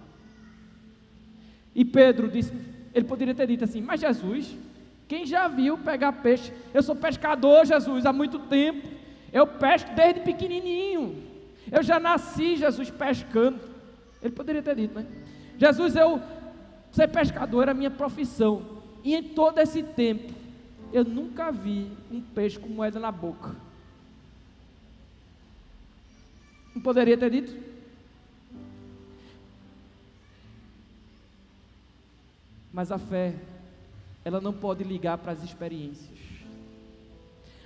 E 1.75 1.83
Pedro 1.83 2.29
disse, 2.31 2.53
ele 2.95 3.07
poderia 3.07 3.35
ter 3.35 3.47
dito 3.47 3.65
assim, 3.65 3.81
mas 3.81 4.01
Jesus, 4.01 4.55
quem 5.09 5.27
já 5.27 5.49
viu 5.49 5.79
pegar 5.79 6.13
peixe? 6.13 6.53
Eu 6.73 6.83
sou 6.83 6.97
pescador, 6.97 7.67
Jesus, 7.67 8.07
há 8.07 8.13
muito 8.13 8.39
tempo. 8.39 8.89
Eu 9.33 9.47
pesco 9.47 9.91
desde 9.95 10.21
pequenininho. 10.21 11.23
Eu 11.71 11.83
já 11.83 12.01
nasci, 12.01 12.57
Jesus, 12.57 12.91
pescando. 12.91 13.61
Ele 14.23 14.33
poderia 14.33 14.63
ter 14.63 14.75
dito, 14.77 14.95
né? 14.95 15.07
Jesus, 15.59 15.97
eu 15.97 16.21
ser 16.91 17.09
pescador 17.09 17.63
era 17.63 17.75
minha 17.75 17.91
profissão. 17.91 18.83
E 19.03 19.15
em 19.15 19.23
todo 19.23 19.59
esse 19.59 19.83
tempo, 19.83 20.33
eu 20.93 21.05
nunca 21.05 21.51
vi 21.51 21.91
um 22.11 22.21
peixe 22.21 22.59
com 22.59 22.69
moeda 22.69 23.01
na 23.01 23.11
boca. 23.11 23.57
Não 26.75 26.83
poderia 26.83 27.17
ter 27.17 27.31
dito? 27.31 27.73
Mas 32.73 32.91
a 32.91 32.99
fé, 32.99 33.35
ela 34.25 34.41
não 34.41 34.53
pode 34.53 34.85
ligar 34.85 35.19
para 35.19 35.33
as 35.33 35.43
experiências. 35.43 36.19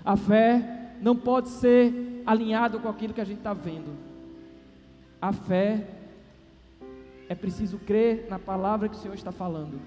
A 0.05 0.17
fé 0.17 0.95
não 1.01 1.17
pode 1.17 1.49
ser 1.49 2.23
alinhado 2.25 2.81
com 2.81 2.89
aquilo 2.89 3.13
que 3.13 3.21
a 3.21 3.25
gente 3.25 3.39
está 3.39 3.53
vendo. 3.53 3.97
A 5.21 5.33
fé 5.33 5.87
é 7.29 7.35
preciso 7.35 7.79
crer 7.79 8.27
na 8.31 8.39
palavra 8.39 8.89
que 8.89 8.97
o 8.97 8.99
Senhor 8.99 9.15
está 9.15 9.33
falando. 9.33 9.81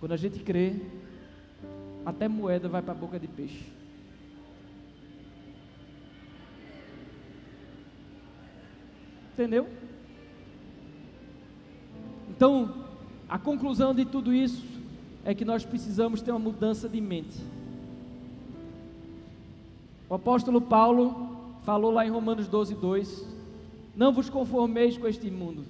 Quando 0.00 0.12
a 0.12 0.16
gente 0.16 0.40
crê, 0.40 0.74
até 2.04 2.28
moeda 2.28 2.68
vai 2.68 2.82
para 2.82 2.92
a 2.92 2.96
boca 2.96 3.18
de 3.18 3.26
peixe. 3.26 3.72
Entendeu? 9.32 9.68
Então, 12.28 12.84
a 13.28 13.38
conclusão 13.38 13.94
de 13.94 14.04
tudo 14.04 14.32
isso 14.32 14.73
é 15.24 15.34
que 15.34 15.44
nós 15.44 15.64
precisamos 15.64 16.20
ter 16.20 16.30
uma 16.30 16.38
mudança 16.38 16.88
de 16.88 17.00
mente. 17.00 17.38
O 20.08 20.14
apóstolo 20.14 20.60
Paulo 20.60 21.56
falou 21.62 21.90
lá 21.90 22.06
em 22.06 22.10
Romanos 22.10 22.46
12, 22.46 22.74
2: 22.74 23.26
Não 23.96 24.12
vos 24.12 24.28
conformeis 24.28 24.98
com 24.98 25.08
este 25.08 25.30
mundo, 25.30 25.64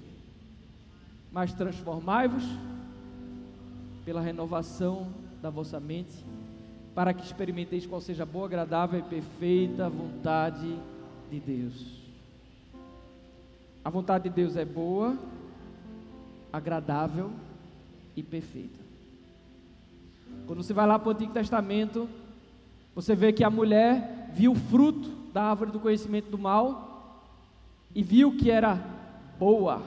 mas 1.32 1.52
transformai-vos 1.52 2.44
pela 4.04 4.20
renovação 4.20 5.06
da 5.40 5.50
vossa 5.50 5.78
mente, 5.78 6.12
para 6.94 7.14
que 7.14 7.24
experimenteis 7.24 7.86
qual 7.86 8.00
seja 8.00 8.24
a 8.24 8.26
boa, 8.26 8.46
agradável 8.46 8.98
e 8.98 9.02
perfeita 9.02 9.88
vontade 9.88 10.78
de 11.30 11.38
Deus. 11.38 12.02
A 13.84 13.90
vontade 13.90 14.28
de 14.28 14.30
Deus 14.30 14.56
é 14.56 14.64
boa, 14.64 15.16
agradável 16.52 17.30
e 18.16 18.22
perfeita. 18.22 18.83
Quando 20.46 20.62
você 20.62 20.72
vai 20.72 20.86
lá 20.86 20.98
para 20.98 21.08
o 21.08 21.12
Antigo 21.12 21.32
Testamento, 21.32 22.08
você 22.94 23.14
vê 23.14 23.32
que 23.32 23.42
a 23.42 23.50
mulher 23.50 24.30
viu 24.32 24.52
o 24.52 24.56
fruto 24.56 25.08
da 25.32 25.44
árvore 25.44 25.72
do 25.72 25.80
conhecimento 25.80 26.30
do 26.30 26.38
mal 26.38 27.22
e 27.94 28.02
viu 28.02 28.36
que 28.36 28.50
era 28.50 28.80
boa, 29.38 29.82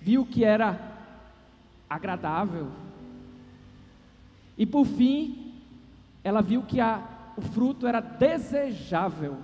viu 0.00 0.26
que 0.26 0.44
era 0.44 0.78
agradável, 1.88 2.68
e 4.56 4.64
por 4.64 4.84
fim, 4.86 5.52
ela 6.22 6.40
viu 6.40 6.62
que 6.62 6.80
a, 6.80 7.02
o 7.36 7.42
fruto 7.42 7.86
era 7.86 8.00
desejável, 8.00 9.36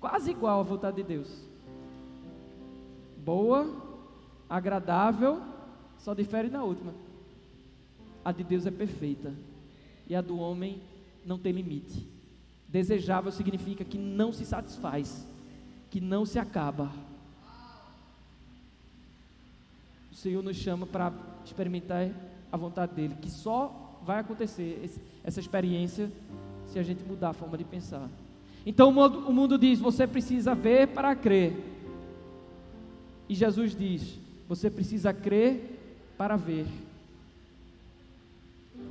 quase 0.00 0.30
igual 0.30 0.60
à 0.60 0.62
vontade 0.62 0.96
de 0.96 1.02
Deus. 1.02 1.28
Boa, 3.24 3.68
agradável, 4.48 5.42
só 6.04 6.14
difere 6.14 6.48
na 6.48 6.62
última. 6.64 6.92
A 8.24 8.32
de 8.32 8.44
Deus 8.44 8.66
é 8.66 8.70
perfeita 8.70 9.32
e 10.08 10.14
a 10.14 10.20
do 10.20 10.38
homem 10.38 10.80
não 11.24 11.38
tem 11.38 11.52
limite. 11.52 12.06
Desejável 12.68 13.32
significa 13.32 13.84
que 13.84 13.98
não 13.98 14.32
se 14.32 14.44
satisfaz, 14.44 15.26
que 15.90 16.00
não 16.00 16.24
se 16.24 16.38
acaba. 16.38 16.90
O 20.12 20.14
Senhor 20.14 20.42
nos 20.42 20.56
chama 20.56 20.86
para 20.86 21.12
experimentar 21.44 22.10
a 22.52 22.56
vontade 22.56 22.94
dele, 22.94 23.16
que 23.20 23.30
só 23.30 23.98
vai 24.04 24.20
acontecer 24.20 24.90
essa 25.24 25.40
experiência 25.40 26.10
se 26.66 26.78
a 26.78 26.82
gente 26.82 27.02
mudar 27.04 27.30
a 27.30 27.34
forma 27.34 27.58
de 27.58 27.64
pensar. 27.64 28.08
Então 28.64 28.90
o 28.90 29.32
mundo 29.32 29.58
diz: 29.58 29.78
você 29.80 30.06
precisa 30.06 30.54
ver 30.54 30.88
para 30.88 31.14
crer. 31.14 31.56
E 33.28 33.34
Jesus 33.34 33.74
diz: 33.76 34.18
você 34.48 34.68
precisa 34.70 35.12
crer 35.12 35.69
para 36.20 36.36
ver. 36.36 36.66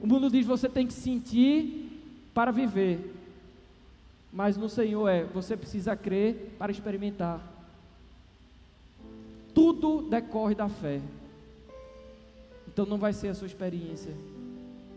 O 0.02 0.08
mundo 0.08 0.32
diz: 0.32 0.48
você 0.48 0.68
tem 0.68 0.88
que 0.88 0.94
sentir 0.94 2.02
para 2.34 2.50
viver. 2.50 3.14
Mas 4.34 4.58
no 4.58 4.68
Senhor 4.68 5.08
é: 5.08 5.26
você 5.26 5.56
precisa 5.56 5.96
crer 5.96 6.56
para 6.58 6.72
experimentar. 6.72 7.40
Tudo 9.54 10.10
decorre 10.10 10.56
da 10.56 10.68
fé. 10.68 11.00
Então 12.68 12.88
não 12.88 12.98
vai 12.98 13.14
ser 13.14 13.28
a 13.28 13.36
sua 13.36 13.46
experiência 13.46 14.16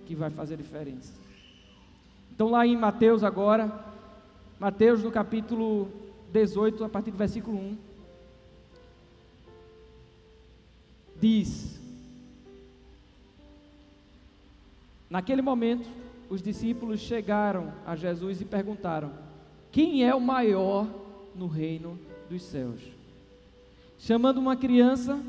que 0.07 0.15
vai 0.15 0.31
fazer 0.31 0.57
diferença. 0.57 1.13
Então 2.35 2.49
lá 2.49 2.67
em 2.67 2.79
Mateus 2.79 3.23
agora, 3.23 3.71
Mateus 4.59 5.03
no 5.03 5.11
capítulo 5.11 5.87
18, 6.33 6.83
a 6.83 6.89
partir 6.89 7.11
do 7.11 7.19
versículo 7.19 7.59
1, 7.59 7.77
diz: 11.21 11.82
Naquele 15.13 15.43
momento, 15.43 15.87
os 16.31 16.41
discípulos 16.41 16.99
chegaram 16.99 17.71
a 17.85 17.95
Jesus 17.95 18.41
e 18.41 18.47
perguntaram: 18.47 19.13
Quem 19.71 20.09
é 20.09 20.15
o 20.15 20.21
maior 20.21 20.89
no 21.37 21.47
reino 21.47 21.99
dos 22.31 22.41
céus? 22.41 22.81
Chamando 23.99 24.39
uma 24.39 24.57
criança, 24.57 25.23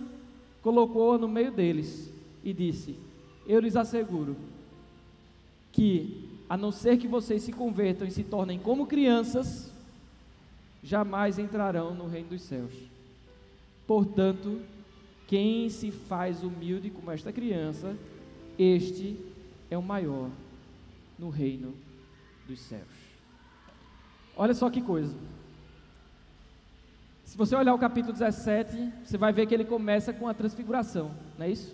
colocou-a 0.62 1.18
no 1.18 1.28
meio 1.28 1.52
deles 1.52 2.10
e 2.46 2.54
disse: 2.54 2.96
Eu 3.46 3.60
lhes 3.60 3.76
asseguro 3.76 4.38
que, 5.74 6.30
a 6.48 6.56
não 6.56 6.72
ser 6.72 6.96
que 6.96 7.06
vocês 7.06 7.44
se 7.44 7.52
convertam 7.52 8.08
e 8.08 8.12
se 8.12 8.24
tornem 8.24 8.58
como 8.60 8.88
crianças, 8.88 9.70
jamais 10.82 11.38
entrarão 11.38 11.94
no 11.94 12.08
reino 12.08 12.30
dos 12.30 12.44
céus. 12.44 12.72
Portanto, 13.86 14.62
quem 15.28 15.68
se 15.68 15.92
faz 15.92 16.42
humilde 16.42 16.90
como 16.90 17.12
esta 17.12 17.34
criança, 17.34 17.98
este 18.58 19.33
é 19.74 19.78
o 19.78 19.82
maior 19.84 20.30
no 21.18 21.30
reino 21.30 21.74
dos 22.48 22.60
céus. 22.60 22.84
Olha 24.36 24.54
só 24.54 24.70
que 24.70 24.82
coisa. 24.82 25.14
Se 27.26 27.38
você 27.38 27.56
olhar 27.56 27.74
o 27.74 27.80
capítulo 27.80 28.14
17, 28.14 28.92
você 29.06 29.18
vai 29.18 29.34
ver 29.34 29.48
que 29.48 29.54
ele 29.54 29.66
começa 29.66 30.14
com 30.14 30.28
a 30.28 30.34
transfiguração, 30.34 31.12
não 31.38 31.46
é 31.46 31.50
isso? 31.50 31.74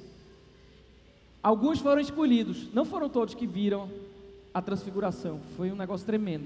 Alguns 1.44 1.80
foram 1.80 2.02
escolhidos, 2.02 2.74
não 2.74 2.86
foram 2.86 3.10
todos 3.10 3.34
que 3.34 3.48
viram 3.48 3.90
a 4.54 4.62
transfiguração, 4.62 5.40
foi 5.58 5.72
um 5.72 5.76
negócio 5.76 6.06
tremendo. 6.06 6.46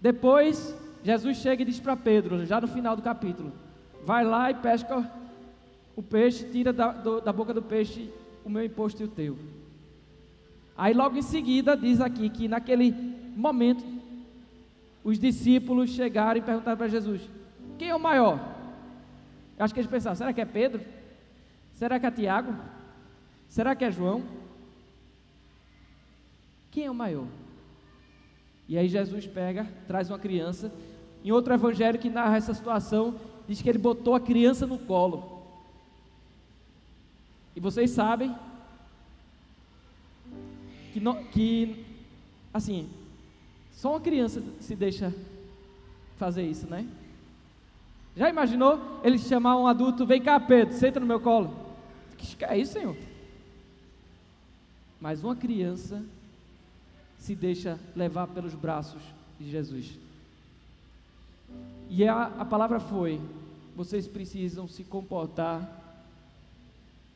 Depois, 0.00 0.74
Jesus 1.02 1.38
chega 1.38 1.62
e 1.62 1.64
diz 1.64 1.80
para 1.80 1.96
Pedro, 1.96 2.44
já 2.46 2.60
no 2.60 2.68
final 2.68 2.94
do 2.96 3.02
capítulo: 3.02 3.52
Vai 4.04 4.24
lá 4.24 4.50
e 4.50 4.54
pesca 4.54 5.10
o 5.96 6.02
peixe, 6.02 6.44
tira 6.50 6.72
da, 6.72 6.92
do- 6.92 7.20
da 7.20 7.32
boca 7.32 7.52
do 7.52 7.62
peixe 7.62 8.10
o 8.44 8.50
meu 8.50 8.64
imposto 8.64 9.02
e 9.02 9.04
o 9.04 9.08
teu. 9.08 9.36
Aí 10.76 10.94
logo 10.94 11.16
em 11.16 11.22
seguida 11.22 11.76
diz 11.76 12.00
aqui 12.00 12.28
que 12.28 12.46
naquele 12.46 12.92
momento 13.36 13.84
os 15.02 15.18
discípulos 15.18 15.90
chegaram 15.90 16.38
e 16.38 16.42
perguntaram 16.42 16.76
para 16.76 16.88
Jesus: 16.88 17.20
quem 17.78 17.88
é 17.88 17.94
o 17.94 18.00
maior? 18.00 18.38
Eu 19.58 19.64
acho 19.64 19.74
que 19.74 19.80
eles 19.80 19.90
pensaram: 19.90 20.16
será 20.16 20.32
que 20.32 20.40
é 20.40 20.44
Pedro? 20.44 20.80
Será 21.74 21.98
que 21.98 22.06
é 22.06 22.10
Tiago? 22.10 22.54
Será 23.48 23.74
que 23.74 23.84
é 23.84 23.90
João? 23.90 24.22
Quem 26.70 26.84
é 26.84 26.90
o 26.90 26.94
maior? 26.94 27.26
E 28.68 28.76
aí 28.76 28.88
Jesus 28.88 29.26
pega, 29.26 29.66
traz 29.86 30.10
uma 30.10 30.18
criança. 30.18 30.72
Em 31.24 31.32
outro 31.32 31.54
evangelho 31.54 31.98
que 31.98 32.10
narra 32.10 32.36
essa 32.36 32.52
situação, 32.52 33.14
diz 33.48 33.62
que 33.62 33.68
ele 33.68 33.78
botou 33.78 34.14
a 34.14 34.20
criança 34.20 34.66
no 34.66 34.78
colo. 34.78 35.37
E 37.58 37.60
vocês 37.60 37.90
sabem 37.90 38.32
que, 40.92 41.00
não- 41.00 41.24
que 41.24 41.84
assim, 42.54 42.88
só 43.72 43.90
uma 43.94 44.00
criança 44.00 44.40
se 44.60 44.76
deixa 44.76 45.12
fazer 46.16 46.44
isso, 46.44 46.68
né? 46.68 46.86
Já 48.16 48.28
imaginou 48.30 49.00
ele 49.02 49.18
chamar 49.18 49.56
um 49.56 49.66
adulto, 49.66 50.06
vem 50.06 50.22
cá 50.22 50.38
Pedro, 50.38 50.72
senta 50.72 51.00
no 51.00 51.06
meu 51.06 51.18
colo. 51.18 51.52
Que 52.16 52.44
é 52.44 52.56
isso, 52.56 52.74
Senhor? 52.74 52.96
Mas 55.00 55.24
uma 55.24 55.34
criança 55.34 56.00
se 57.18 57.34
deixa 57.34 57.76
levar 57.96 58.28
pelos 58.28 58.54
braços 58.54 59.02
de 59.40 59.50
Jesus. 59.50 59.98
E 61.90 62.06
a, 62.06 62.22
a 62.38 62.44
palavra 62.44 62.78
foi: 62.78 63.20
vocês 63.74 64.06
precisam 64.06 64.68
se 64.68 64.84
comportar 64.84 65.87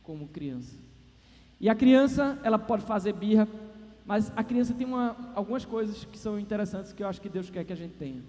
como 0.03 0.29
criança. 0.29 0.75
E 1.61 1.69
a 1.69 1.75
criança, 1.75 2.39
ela 2.43 2.59
pode 2.59 2.85
fazer 2.85 3.13
birra, 3.13 3.49
mas 4.05 4.33
a 4.37 4.43
criança 4.43 4.75
tem 4.75 4.87
uma, 4.87 5.17
algumas 5.35 5.65
coisas 5.65 6.05
que 6.05 6.19
são 6.19 6.39
interessantes 6.39 6.93
que 6.93 7.03
eu 7.03 7.09
acho 7.09 7.21
que 7.21 7.29
Deus 7.29 7.51
quer 7.51 7.65
que 7.65 7.73
a 7.73 7.77
gente 7.77 7.95
tenha. 7.95 8.23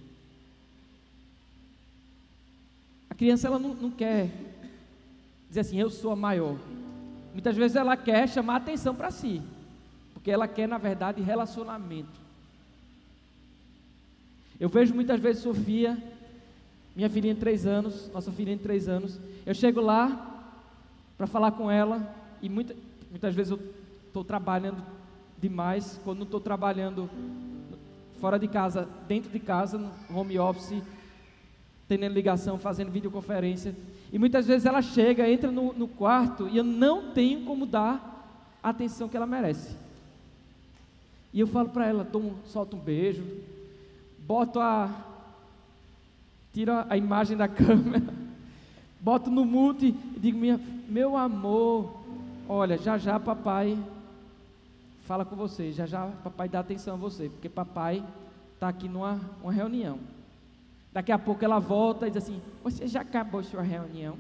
A 3.10 3.16
criança, 3.16 3.48
ela 3.48 3.60
não, 3.60 3.74
não 3.74 3.92
quer 3.92 4.30
dizer 5.48 5.62
assim, 5.62 5.80
eu 5.80 5.90
sou 5.90 6.12
a 6.12 6.16
maior. 6.16 6.58
Muitas 7.32 7.56
vezes 7.56 7.76
ela 7.76 7.98
quer 7.98 8.30
chamar 8.30 8.58
atenção 8.58 8.94
para 8.94 9.10
si, 9.10 9.42
porque 10.14 10.30
ela 10.30 10.48
quer, 10.48 10.68
na 10.68 10.78
verdade, 10.78 11.22
relacionamento. 11.22 12.22
Eu 14.60 14.70
vejo 14.70 14.94
muitas 14.94 15.20
vezes 15.20 15.42
Sofia, 15.42 15.98
minha 16.96 17.10
filhinha 17.10 17.34
de 17.34 17.40
três 17.40 17.66
anos, 17.66 18.10
nossa 18.14 18.32
filhinha 18.32 18.58
de 18.58 18.64
três 18.64 18.88
anos, 18.88 19.20
eu 19.46 19.54
chego 19.54 19.82
lá 19.82 20.33
para 21.18 21.28
falar 21.28 21.52
com 21.52 21.70
ela, 21.70 22.16
e 22.42 22.50
muita, 22.50 22.76
muitas 23.10 23.34
vezes 23.34 23.52
eu 23.52 23.60
estou 24.08 24.24
trabalhando 24.24 24.84
demais, 25.40 26.00
quando 26.04 26.20
não 26.20 26.26
estou 26.26 26.40
trabalhando 26.40 27.10
fora 28.20 28.40
de 28.40 28.48
casa, 28.48 28.88
dentro 29.08 29.30
de 29.30 29.40
casa, 29.40 29.78
no 29.78 29.92
home 30.18 30.40
office, 30.40 30.82
tendo 31.88 32.08
ligação, 32.08 32.58
fazendo 32.58 32.92
videoconferência. 32.92 33.76
E 34.12 34.18
muitas 34.18 34.48
vezes 34.48 34.66
ela 34.66 34.82
chega, 34.82 35.30
entra 35.30 35.52
no, 35.52 35.74
no 35.74 35.88
quarto 35.88 36.48
e 36.48 36.58
eu 36.58 36.64
não 36.64 37.12
tenho 37.12 37.44
como 37.44 37.66
dar 37.66 38.58
a 38.64 38.70
atenção 38.70 39.10
que 39.10 39.18
ela 39.18 39.26
merece. 39.28 39.76
E 41.34 41.40
eu 41.40 41.48
falo 41.48 41.70
para 41.70 41.88
ela, 41.88 42.08
um, 42.16 42.34
solto 42.46 42.78
um 42.78 42.80
beijo, 42.80 43.24
boto 44.20 44.60
a. 44.60 44.90
tiro 46.54 46.72
a 46.88 46.96
imagem 46.96 47.36
da 47.36 47.48
câmera, 47.50 48.14
boto 49.04 49.30
no 49.30 49.44
mute 49.44 49.88
e 50.16 50.20
digo, 50.20 50.38
minha, 50.38 50.60
meu 50.88 51.18
amor, 51.18 51.94
olha, 52.48 52.78
já 52.78 52.98
já 52.98 53.20
papai 53.20 53.78
fala 55.06 55.26
com 55.26 55.36
você, 55.36 55.74
já 55.74 55.86
já 55.86 56.08
papai 56.24 56.48
dá 56.48 56.62
atenção 56.62 56.94
a 56.94 56.98
você, 56.98 57.28
porque 57.28 57.50
papai 57.50 58.02
está 58.54 58.70
aqui 58.70 58.88
numa 58.88 59.20
uma 59.44 59.52
reunião. 59.52 60.00
Daqui 60.94 61.12
a 61.12 61.20
pouco 61.20 61.44
ela 61.44 61.60
volta 61.60 62.08
e 62.08 62.12
diz 62.12 62.24
assim: 62.24 62.42
Você 62.64 62.88
já 62.88 63.02
acabou 63.02 63.44
sua 63.44 63.62
reunião? 63.62 64.18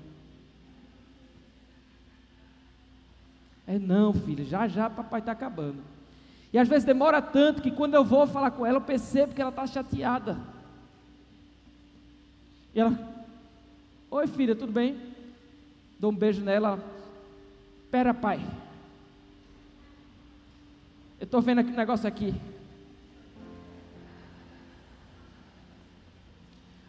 É 3.65 3.79
não, 3.79 4.13
filho, 4.13 4.43
já 4.43 4.67
já 4.67 4.89
papai 4.89 5.21
está 5.21 5.31
acabando. 5.31 5.81
E 6.51 6.59
às 6.59 6.67
vezes 6.67 6.83
demora 6.83 7.21
tanto 7.21 7.61
que 7.61 7.71
quando 7.71 7.93
eu 7.93 8.03
vou 8.03 8.27
falar 8.27 8.51
com 8.51 8.65
ela, 8.65 8.77
eu 8.77 8.81
percebo 8.81 9.33
que 9.33 9.41
ela 9.41 9.49
está 9.49 9.65
chateada. 9.65 10.37
E 12.75 12.79
ela, 12.81 13.12
oi 14.13 14.27
filha, 14.27 14.55
tudo 14.55 14.71
bem? 14.71 14.95
Dou 15.99 16.11
um 16.11 16.15
beijo 16.15 16.43
nela. 16.43 16.77
Pera, 17.89 18.13
pai. 18.13 18.39
Eu 21.19 21.25
estou 21.25 21.41
vendo 21.41 21.59
aqui 21.59 21.71
um 21.71 21.75
negócio 21.75 22.07
aqui. 22.07 22.31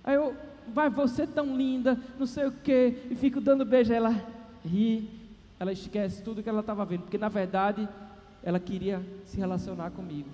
Aí 0.04 0.16
eu, 0.16 0.36
vai, 0.68 0.90
você 0.90 1.26
tão 1.26 1.56
linda, 1.56 1.98
não 2.18 2.26
sei 2.26 2.44
o 2.44 2.52
que, 2.52 2.94
e 3.10 3.14
fico 3.14 3.40
dando 3.40 3.64
beijo. 3.64 3.90
Ela 3.90 4.10
ri, 4.62 5.08
ela 5.58 5.72
esquece 5.72 6.22
tudo 6.22 6.42
que 6.42 6.48
ela 6.48 6.60
estava 6.60 6.84
vendo, 6.84 7.04
porque 7.04 7.16
na 7.16 7.30
verdade 7.30 7.88
ela 8.42 8.60
queria 8.60 9.02
se 9.24 9.38
relacionar 9.38 9.90
comigo. 9.92 10.28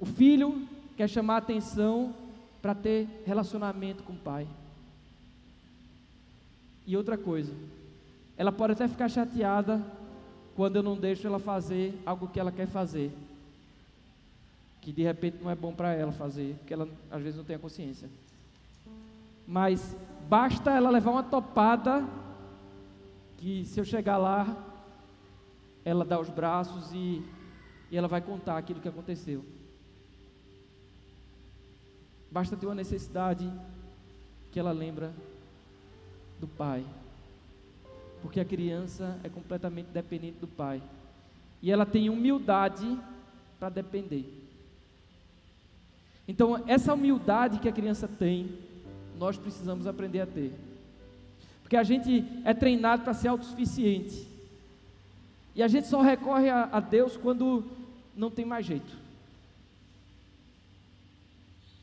O 0.00 0.06
filho 0.06 0.66
quer 0.96 1.06
chamar 1.06 1.36
atenção 1.36 2.14
para 2.66 2.74
ter 2.74 3.22
relacionamento 3.24 4.02
com 4.02 4.12
o 4.12 4.18
pai. 4.18 4.44
E 6.84 6.96
outra 6.96 7.16
coisa, 7.16 7.54
ela 8.36 8.50
pode 8.50 8.72
até 8.72 8.88
ficar 8.88 9.08
chateada 9.08 9.80
quando 10.56 10.74
eu 10.74 10.82
não 10.82 10.96
deixo 10.96 11.28
ela 11.28 11.38
fazer 11.38 11.96
algo 12.04 12.26
que 12.26 12.40
ela 12.40 12.50
quer 12.50 12.66
fazer 12.66 13.12
que 14.80 14.90
de 14.90 15.02
repente 15.02 15.38
não 15.40 15.48
é 15.48 15.54
bom 15.54 15.72
para 15.72 15.92
ela 15.94 16.10
fazer, 16.10 16.56
porque 16.58 16.74
ela 16.74 16.88
às 17.08 17.22
vezes 17.22 17.36
não 17.36 17.44
tem 17.44 17.54
a 17.54 17.58
consciência. 17.58 18.08
Mas 19.46 19.96
basta 20.28 20.72
ela 20.72 20.90
levar 20.90 21.12
uma 21.12 21.22
topada 21.22 22.04
que 23.36 23.64
se 23.64 23.78
eu 23.78 23.84
chegar 23.84 24.16
lá, 24.16 24.56
ela 25.84 26.04
dá 26.04 26.18
os 26.20 26.30
braços 26.30 26.92
e, 26.92 27.24
e 27.92 27.96
ela 27.96 28.08
vai 28.08 28.20
contar 28.20 28.58
aquilo 28.58 28.80
que 28.80 28.88
aconteceu. 28.88 29.44
Basta 32.36 32.54
ter 32.54 32.66
uma 32.66 32.74
necessidade 32.74 33.50
que 34.52 34.60
ela 34.60 34.70
lembra 34.70 35.10
do 36.38 36.46
pai. 36.46 36.84
Porque 38.20 38.38
a 38.38 38.44
criança 38.44 39.18
é 39.24 39.28
completamente 39.30 39.86
dependente 39.86 40.36
do 40.38 40.46
pai. 40.46 40.82
E 41.62 41.72
ela 41.72 41.86
tem 41.86 42.10
humildade 42.10 43.00
para 43.58 43.70
depender. 43.70 44.26
Então, 46.28 46.62
essa 46.66 46.92
humildade 46.92 47.58
que 47.58 47.70
a 47.70 47.72
criança 47.72 48.06
tem, 48.06 48.58
nós 49.18 49.38
precisamos 49.38 49.86
aprender 49.86 50.20
a 50.20 50.26
ter. 50.26 50.52
Porque 51.62 51.74
a 51.78 51.82
gente 51.82 52.22
é 52.44 52.52
treinado 52.52 53.02
para 53.02 53.14
ser 53.14 53.28
autossuficiente. 53.28 54.28
E 55.54 55.62
a 55.62 55.68
gente 55.68 55.86
só 55.86 56.02
recorre 56.02 56.50
a, 56.50 56.68
a 56.70 56.80
Deus 56.80 57.16
quando 57.16 57.64
não 58.14 58.30
tem 58.30 58.44
mais 58.44 58.66
jeito. 58.66 59.05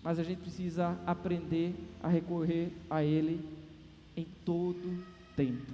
Mas 0.04 0.20
a 0.20 0.24
gente 0.24 0.40
precisa 0.40 0.98
aprender 1.06 1.74
a 2.02 2.10
recorrer 2.10 2.72
a 2.90 3.04
Ele 3.04 3.44
em 4.18 4.28
todo 4.44 5.04
tempo. 5.36 5.74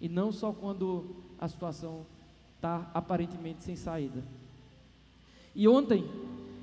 E 0.00 0.08
não 0.08 0.32
só 0.32 0.52
quando 0.52 1.04
a 1.38 1.46
situação 1.46 2.04
está 2.56 2.90
aparentemente 2.92 3.62
sem 3.62 3.76
saída. 3.76 4.22
E 5.54 5.68
ontem 5.68 6.04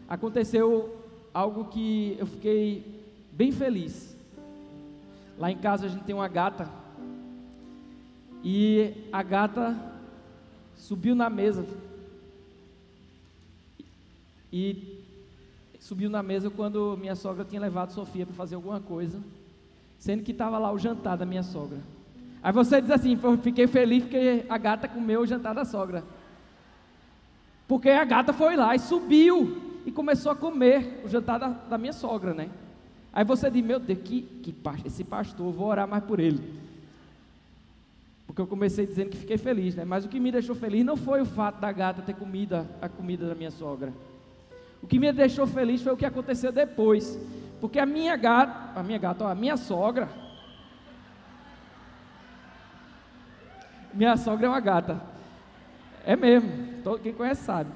aconteceu 0.08 0.98
algo 1.34 1.66
que 1.66 2.16
eu 2.20 2.26
fiquei 2.26 3.04
bem 3.32 3.52
feliz. 3.52 4.16
Lá 5.38 5.52
em 5.52 5.58
casa 5.58 5.86
a 5.86 5.90
gente 5.90 6.04
tem 6.04 6.16
uma 6.16 6.28
gata. 6.28 6.70
E 8.44 8.94
a 9.12 9.24
gata 9.24 9.78
subiu 10.76 11.16
na 11.16 11.30
mesa. 11.30 11.66
E 14.52 14.97
subiu 15.88 16.10
na 16.10 16.22
mesa 16.22 16.50
quando 16.50 16.98
minha 17.00 17.16
sogra 17.16 17.46
tinha 17.46 17.62
levado 17.62 17.94
Sofia 17.94 18.26
para 18.26 18.36
fazer 18.36 18.56
alguma 18.56 18.82
coisa, 18.82 19.22
sendo 19.98 20.22
que 20.22 20.34
estava 20.34 20.58
lá 20.58 20.70
o 20.70 20.78
jantar 20.78 21.16
da 21.16 21.26
minha 21.26 21.44
sogra. 21.44 21.78
Aí 22.44 22.52
você 22.52 22.82
diz 22.82 22.92
assim: 22.92 23.16
"Pô, 23.16 23.38
fiquei 23.38 23.68
feliz 23.68 24.04
porque 24.04 24.46
a 24.50 24.58
gata 24.58 24.86
comeu 24.86 25.22
o 25.22 25.26
jantar 25.26 25.56
da 25.56 25.64
sogra. 25.64 26.04
Porque 27.70 27.90
a 27.90 28.04
gata 28.04 28.34
foi 28.34 28.58
lá 28.58 28.76
e 28.76 28.80
subiu 28.80 29.62
e 29.86 29.92
começou 29.92 30.30
a 30.32 30.36
comer 30.36 31.02
o 31.06 31.08
jantar 31.08 31.40
da, 31.40 31.48
da 31.48 31.78
minha 31.78 31.94
sogra, 31.94 32.34
né? 32.34 32.50
Aí 33.14 33.24
você 33.24 33.50
diz: 33.50 33.64
Meu 33.64 33.80
Deus, 33.80 34.00
que, 34.04 34.24
que 34.44 34.52
pas- 34.52 34.86
esse 34.86 35.06
pastor, 35.06 35.54
vou 35.54 35.68
orar 35.70 35.88
mais 35.88 36.04
por 36.04 36.20
ele. 36.20 36.42
Porque 38.26 38.42
eu 38.42 38.48
comecei 38.48 38.86
dizendo 38.86 39.10
que 39.12 39.18
fiquei 39.18 39.38
feliz, 39.38 39.74
né? 39.74 39.86
Mas 39.86 40.04
o 40.04 40.10
que 40.10 40.20
me 40.20 40.34
deixou 40.34 40.54
feliz 40.54 40.86
não 40.86 40.98
foi 40.98 41.22
o 41.22 41.26
fato 41.26 41.62
da 41.62 41.72
gata 41.72 42.02
ter 42.02 42.14
comido 42.14 42.68
a 42.82 42.90
comida 42.90 43.26
da 43.26 43.36
minha 43.36 43.52
sogra. 43.52 43.94
O 44.82 44.88
que 44.88 45.00
me 45.00 45.12
deixou 45.12 45.48
feliz 45.48 45.82
foi 45.82 45.94
o 45.94 45.98
que 45.98 46.06
aconteceu 46.06 46.52
depois. 46.52 47.20
Porque 47.60 47.80
a 47.80 47.86
minha 47.86 48.16
gata, 48.16 48.80
a 48.80 48.84
minha 48.84 49.00
gata, 49.00 49.28
a 49.28 49.36
minha 49.36 49.58
sogra. 49.58 50.10
Minha 53.94 54.16
sogra 54.16 54.46
é 54.46 54.50
uma 54.50 54.60
gata. 54.60 55.02
É 56.06 56.16
mesmo. 56.16 56.82
Todo 56.84 57.02
quem 57.02 57.14
conhece 57.14 57.44
sabe. 57.44 57.72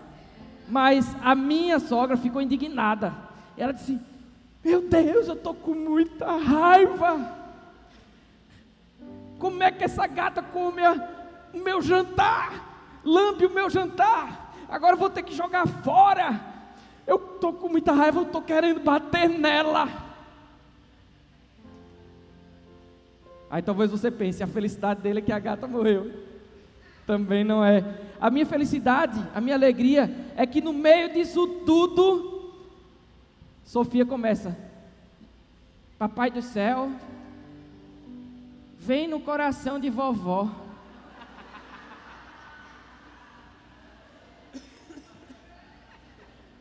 Mas 0.70 1.16
a 1.22 1.34
minha 1.34 1.80
sogra 1.80 2.16
ficou 2.16 2.42
indignada. 2.42 3.14
Ela 3.58 3.74
disse: 3.74 4.00
Meu 4.64 4.88
Deus, 4.88 5.28
eu 5.28 5.36
tô 5.36 5.54
com 5.54 5.74
muita 5.74 6.38
raiva. 6.38 7.40
Como 9.40 9.64
é 9.64 9.72
que 9.72 9.84
essa 9.84 10.06
gata 10.06 10.44
come 10.44 10.82
o 11.52 11.58
meu 11.58 11.82
jantar? 11.82 13.00
Lambe 13.04 13.48
o 13.48 13.54
meu 13.54 13.70
jantar. 13.70 14.54
Agora 14.70 14.94
eu 14.94 15.00
vou 15.00 15.10
ter 15.10 15.24
que 15.24 15.36
jogar 15.36 15.68
fora 15.68 16.51
eu 17.06 17.16
estou 17.16 17.54
com 17.54 17.70
muita 17.70 17.92
raiva, 17.92 18.20
eu 18.20 18.24
estou 18.24 18.42
querendo 18.42 18.80
bater 18.80 19.30
nela. 19.30 19.88
Aí 23.50 23.62
talvez 23.62 23.92
você 23.92 24.10
pense, 24.10 24.42
a 24.42 24.48
felicidade 24.48 25.02
dele 25.02 25.20
é 25.20 25.22
que 25.22 25.32
a 25.32 25.40
gata 25.40 25.68
morreu. 25.68 26.12
Também 27.06 27.44
não 27.44 27.66
é. 27.66 27.84
A 28.20 28.30
minha 28.30 28.46
felicidade, 28.46 29.20
a 29.36 29.42
minha 29.42 29.56
alegria 29.56 30.10
é 30.38 30.46
que 30.46 30.62
no 30.62 30.72
meio 30.72 31.12
disso 31.14 31.46
tudo, 31.66 32.54
Sofia 33.66 34.06
começa: 34.06 34.58
Papai 35.98 36.32
do 36.32 36.42
céu, 36.42 36.92
vem 38.78 39.08
no 39.08 39.20
coração 39.20 39.80
de 39.80 39.90
vovó. 39.90 40.50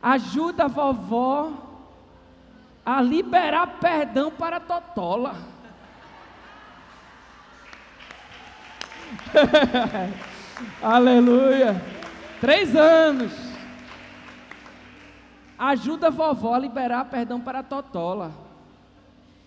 Ajuda 0.01 0.65
a 0.65 0.67
vovó 0.67 1.51
a 2.83 3.01
liberar 3.01 3.79
perdão 3.79 4.31
para 4.31 4.57
a 4.57 4.59
Totola. 4.59 5.35
Aleluia. 10.81 11.79
Três 12.39 12.75
anos. 12.75 13.31
Ajuda 15.57 16.07
a 16.07 16.09
vovó 16.09 16.55
a 16.55 16.59
liberar 16.59 17.05
perdão 17.05 17.39
para 17.39 17.59
a 17.59 17.63
Totola. 17.63 18.31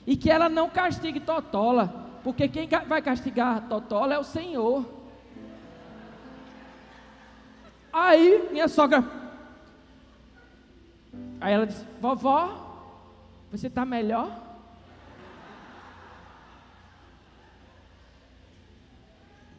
E 0.07 0.17
que 0.17 0.31
ela 0.31 0.49
não 0.49 0.71
castigue 0.71 1.19
Totola. 1.19 1.93
Porque 2.23 2.47
quem 2.47 2.69
vai 2.87 3.03
castigar 3.03 3.63
Totola 3.69 4.15
é 4.15 4.19
o 4.19 4.25
Senhor. 4.25 4.87
Aí 7.93 8.49
minha 8.53 8.69
sogra. 8.69 9.24
Aí 11.41 11.53
ela 11.53 11.67
disse: 11.67 11.85
Vovó, 12.01 12.65
você 13.51 13.67
está 13.67 13.85
melhor? 13.85 14.43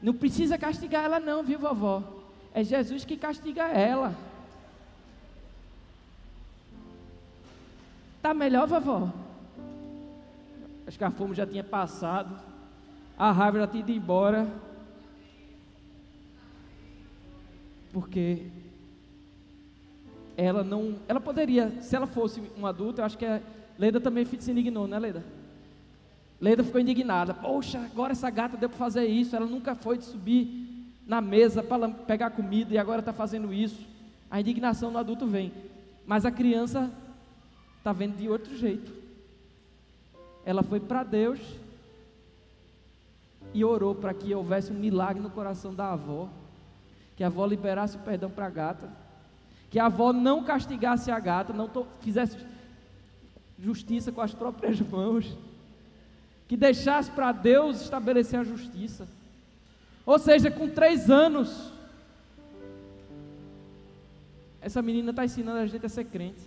Não 0.01 0.13
precisa 0.13 0.57
castigar 0.57 1.03
ela, 1.03 1.19
não, 1.19 1.41
viu, 1.43 1.57
vovó? 1.57 2.03
É 2.53 2.63
Jesus 2.63 3.03
que 3.03 3.17
castiga 3.17 3.63
ela. 3.69 4.15
Tá 8.21 8.33
melhor, 8.33 8.67
vovó? 8.67 9.11
Acho 10.85 10.97
que 10.97 11.03
a 11.03 11.09
fome 11.09 11.33
já 11.33 11.45
tinha 11.47 11.63
passado, 11.63 12.39
a 13.17 13.31
raiva 13.31 13.59
já 13.59 13.67
tinha 13.67 13.81
ido 13.81 13.91
embora. 13.91 14.47
Porque 17.91 18.51
ela 20.37 20.63
não. 20.63 20.95
Ela 21.07 21.19
poderia, 21.19 21.71
se 21.81 21.95
ela 21.95 22.07
fosse 22.07 22.41
um 22.57 22.65
adulto, 22.65 23.01
eu 23.01 23.05
acho 23.05 23.17
que 23.17 23.25
a 23.25 23.41
Leda 23.77 23.99
também 23.99 24.25
se 24.25 24.51
indignou, 24.51 24.87
né, 24.87 24.97
Leda? 24.99 25.23
Leda 26.39 26.63
ficou 26.63 26.81
indignada. 26.81 27.33
Poxa, 27.33 27.79
agora 27.79 28.11
essa 28.11 28.29
gata 28.29 28.57
deu 28.57 28.69
para 28.69 28.77
fazer 28.77 29.05
isso. 29.05 29.35
Ela 29.35 29.45
nunca 29.45 29.75
foi 29.75 29.97
de 29.97 30.05
subir 30.05 30.93
na 31.05 31.21
mesa 31.21 31.63
para 31.63 31.89
pegar 31.89 32.31
comida 32.31 32.73
e 32.73 32.77
agora 32.77 32.99
está 32.99 33.13
fazendo 33.13 33.53
isso. 33.53 33.85
A 34.29 34.39
indignação 34.39 34.91
do 34.91 34.97
adulto 34.97 35.25
vem. 35.25 35.51
Mas 36.05 36.25
a 36.25 36.31
criança 36.31 36.91
está 37.77 37.93
vendo 37.93 38.17
de 38.17 38.27
outro 38.29 38.55
jeito. 38.55 38.91
Ela 40.45 40.61
foi 40.61 40.79
para 40.79 41.03
Deus 41.03 41.39
e 43.53 43.63
orou 43.63 43.95
para 43.95 44.13
que 44.13 44.33
houvesse 44.33 44.71
um 44.71 44.75
milagre 44.75 45.21
no 45.21 45.29
coração 45.29 45.73
da 45.73 45.93
avó. 45.93 46.29
Que 47.15 47.23
a 47.23 47.27
avó 47.27 47.45
liberasse 47.45 47.95
o 47.95 48.01
perdão 48.01 48.29
para 48.29 48.45
a 48.45 48.49
gata. 48.49 49.04
Que 49.75 49.79
a 49.79 49.87
avó 49.87 50.13
não 50.13 50.41
castigasse 50.41 51.11
a 51.11 51.19
gata, 51.19 51.51
não 51.51 51.69
fizesse 51.99 52.37
justiça 53.59 54.09
com 54.09 54.21
as 54.21 54.33
próprias 54.33 54.79
mãos 54.89 55.37
que 56.47 56.55
deixasse 56.55 57.11
para 57.11 57.33
Deus 57.33 57.81
estabelecer 57.81 58.39
a 58.39 58.45
justiça. 58.45 59.05
Ou 60.05 60.17
seja, 60.17 60.49
com 60.49 60.69
três 60.69 61.09
anos, 61.09 61.73
essa 64.61 64.81
menina 64.81 65.09
está 65.09 65.25
ensinando 65.25 65.57
a 65.57 65.67
gente 65.67 65.85
a 65.85 65.89
ser 65.89 66.05
crente. 66.05 66.39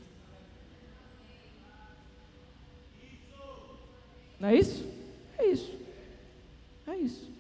Não 4.41 4.49
é 4.49 4.57
isso? 4.57 4.91
É 5.37 5.47
isso. 5.49 5.79
É 6.87 6.97
isso. 6.97 7.31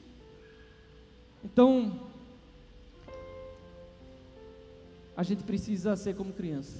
Então, 1.42 2.07
a 5.18 5.24
gente 5.24 5.42
precisa 5.42 5.96
ser 5.96 6.14
como 6.14 6.32
criança. 6.32 6.78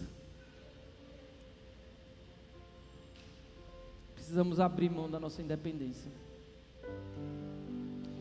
Precisamos 4.15 4.61
abrir 4.61 4.89
mão 4.89 5.11
da 5.11 5.19
nossa 5.19 5.43
independência. 5.43 6.09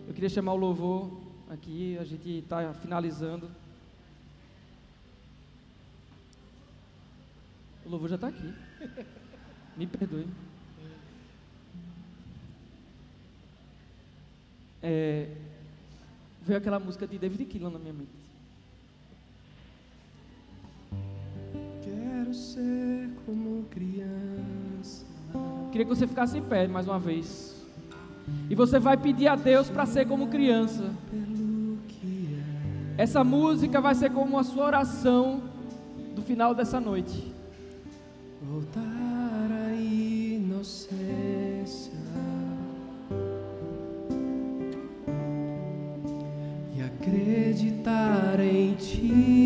Eu 0.07 0.15
queria 0.15 0.27
chamar 0.27 0.53
o 0.53 0.57
louvor 0.57 1.21
aqui, 1.51 1.95
a 1.99 2.03
gente 2.03 2.39
está 2.39 2.73
finalizando. 2.73 3.47
O 7.85 7.89
louvor 7.89 8.09
já 8.09 8.15
está 8.15 8.29
aqui. 8.29 8.51
Me 9.77 9.85
perdoe. 9.85 10.27
É, 14.81 15.31
veio 16.41 16.57
aquela 16.57 16.79
música 16.79 17.05
de 17.05 17.19
David 17.19 17.45
Keelan 17.45 17.69
na 17.69 17.77
minha 17.77 17.93
mente. 17.93 18.16
Ser 22.37 23.09
como 23.25 23.63
criança. 23.69 25.05
Queria 25.71 25.85
que 25.85 25.95
você 25.95 26.07
ficasse 26.07 26.37
em 26.37 26.41
pé 26.41 26.67
mais 26.67 26.87
uma 26.87 26.99
vez. 26.99 27.55
E 28.49 28.55
você 28.55 28.79
vai 28.79 28.95
pedir 28.95 29.27
a 29.27 29.35
Deus 29.35 29.69
para 29.69 29.85
ser 29.85 30.07
como 30.07 30.27
criança. 30.27 30.93
Essa 32.97 33.23
música 33.23 33.79
vai 33.79 33.93
ser 33.95 34.11
como 34.11 34.39
a 34.39 34.43
sua 34.43 34.65
oração 34.65 35.41
do 36.15 36.21
final 36.21 36.55
dessa 36.55 36.79
noite. 36.79 37.33
Voltar 38.41 38.81
à 38.81 39.73
inocência. 39.75 40.87
E 46.75 46.81
acreditar 46.81 48.39
em 48.39 48.73
ti. 48.75 49.36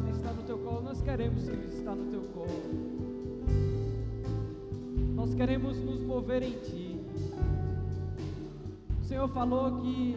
De 0.00 0.10
estar 0.10 0.32
no 0.32 0.42
Teu 0.42 0.58
colo, 0.58 0.82
nós 0.82 1.00
queremos 1.00 1.46
estar 1.46 1.94
no 1.94 2.10
Teu 2.10 2.22
colo. 2.34 2.48
Nós 5.14 5.34
queremos 5.34 5.78
nos 5.78 6.02
mover 6.02 6.42
em 6.42 6.52
Ti. 6.52 7.00
O 9.00 9.04
Senhor 9.04 9.28
falou 9.28 9.80
que 9.80 10.16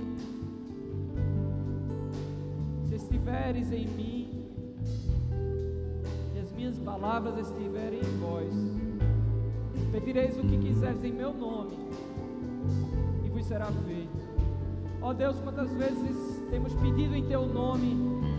se 2.87 2.95
estiveres 2.95 3.71
em 3.71 3.87
mim 3.87 4.45
e 6.35 6.39
as 6.39 6.51
minhas 6.53 6.79
palavras 6.79 7.47
estiverem 7.47 7.99
em 7.99 8.17
vós, 8.19 8.53
pedireis 9.91 10.37
o 10.37 10.41
que 10.41 10.57
quiseres 10.57 11.03
em 11.03 11.11
meu 11.11 11.33
nome 11.33 11.77
e 13.23 13.29
vos 13.29 13.45
será 13.45 13.67
feito. 13.67 14.27
Ó 15.01 15.13
Deus, 15.13 15.39
quantas 15.41 15.71
vezes 15.73 16.41
temos 16.49 16.73
pedido 16.73 17.15
em 17.15 17.27
teu 17.27 17.45
nome, 17.45 17.95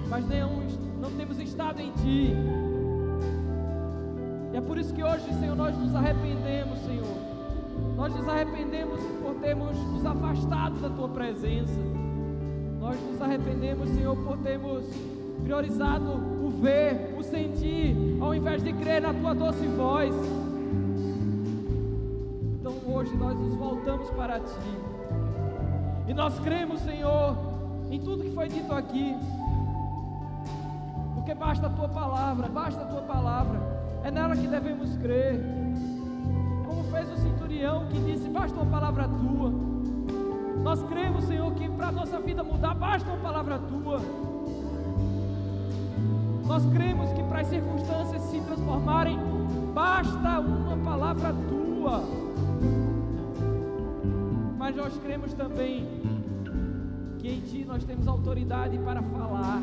mas 0.08 0.26
não, 0.28 0.87
não 1.00 1.10
temos 1.12 1.38
estado 1.38 1.80
em 1.80 1.90
ti. 1.92 2.34
E 4.52 4.56
é 4.56 4.60
por 4.60 4.78
isso 4.78 4.92
que 4.92 5.02
hoje, 5.02 5.24
Senhor, 5.38 5.56
nós 5.56 5.76
nos 5.76 5.94
arrependemos, 5.94 6.78
Senhor. 6.80 7.16
Nós 7.96 8.14
nos 8.14 8.28
arrependemos 8.28 9.00
por 9.22 9.34
termos 9.36 9.76
nos 9.76 10.04
afastado 10.04 10.80
da 10.80 10.90
tua 10.90 11.08
presença. 11.08 11.78
Nós 12.80 12.96
nos 13.10 13.20
arrependemos, 13.20 13.88
Senhor, 13.90 14.16
por 14.16 14.38
termos 14.38 14.84
priorizado 15.42 16.12
o 16.44 16.50
ver, 16.50 17.14
o 17.18 17.22
sentir, 17.22 17.96
ao 18.20 18.34
invés 18.34 18.62
de 18.62 18.72
crer 18.72 19.02
na 19.02 19.12
tua 19.14 19.34
doce 19.34 19.66
voz. 19.66 20.14
Então 22.60 22.74
hoje 22.92 23.16
nós 23.16 23.36
nos 23.38 23.54
voltamos 23.54 24.10
para 24.10 24.40
ti. 24.40 24.88
E 26.08 26.14
nós 26.14 26.38
cremos, 26.40 26.80
Senhor, 26.80 27.36
em 27.90 28.00
tudo 28.00 28.24
que 28.24 28.30
foi 28.30 28.48
dito 28.48 28.72
aqui. 28.72 29.14
Porque 31.28 31.38
basta 31.38 31.66
a 31.66 31.68
tua 31.68 31.88
palavra, 31.90 32.48
basta 32.48 32.80
a 32.80 32.84
tua 32.86 33.02
palavra. 33.02 33.60
É 34.02 34.10
nela 34.10 34.34
que 34.34 34.46
devemos 34.46 34.96
crer. 34.96 35.38
Como 36.64 36.82
fez 36.84 37.06
o 37.12 37.18
centurião 37.18 37.86
que 37.88 38.00
disse: 38.00 38.30
basta 38.30 38.58
uma 38.58 38.70
palavra 38.70 39.06
tua. 39.06 39.52
Nós 40.62 40.82
cremos, 40.84 41.24
Senhor, 41.24 41.52
que 41.52 41.68
para 41.68 41.88
a 41.88 41.92
nossa 41.92 42.18
vida 42.18 42.42
mudar, 42.42 42.74
basta 42.74 43.10
uma 43.10 43.18
palavra 43.18 43.58
tua. 43.58 44.00
Nós 46.46 46.64
cremos 46.72 47.12
que 47.12 47.22
para 47.24 47.40
as 47.42 47.48
circunstâncias 47.48 48.22
se 48.22 48.40
transformarem, 48.40 49.18
basta 49.74 50.40
uma 50.40 50.78
palavra 50.78 51.34
tua. 51.46 52.04
Mas 54.56 54.74
nós 54.74 54.96
cremos 55.00 55.34
também 55.34 55.86
que 57.18 57.28
em 57.28 57.40
Ti 57.40 57.66
nós 57.66 57.84
temos 57.84 58.08
autoridade 58.08 58.78
para 58.78 59.02
falar. 59.02 59.60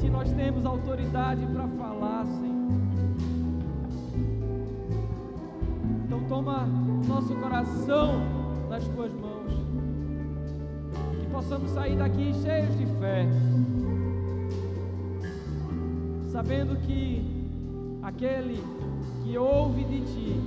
Ti 0.00 0.10
nós 0.10 0.30
temos 0.32 0.66
autoridade 0.66 1.46
para 1.46 1.66
falar, 1.68 2.26
Senhor. 2.26 2.56
Então 6.04 6.20
toma 6.28 6.66
nosso 7.08 7.34
coração 7.36 8.20
nas 8.68 8.86
Tuas 8.88 9.12
mãos. 9.12 9.52
Que 11.18 11.26
possamos 11.28 11.70
sair 11.70 11.96
daqui 11.96 12.34
cheios 12.34 12.76
de 12.76 12.86
fé. 12.98 13.26
Sabendo 16.30 16.76
que 16.80 17.24
aquele 18.02 18.62
que 19.24 19.38
ouve 19.38 19.82
de 19.84 20.00
Ti 20.00 20.40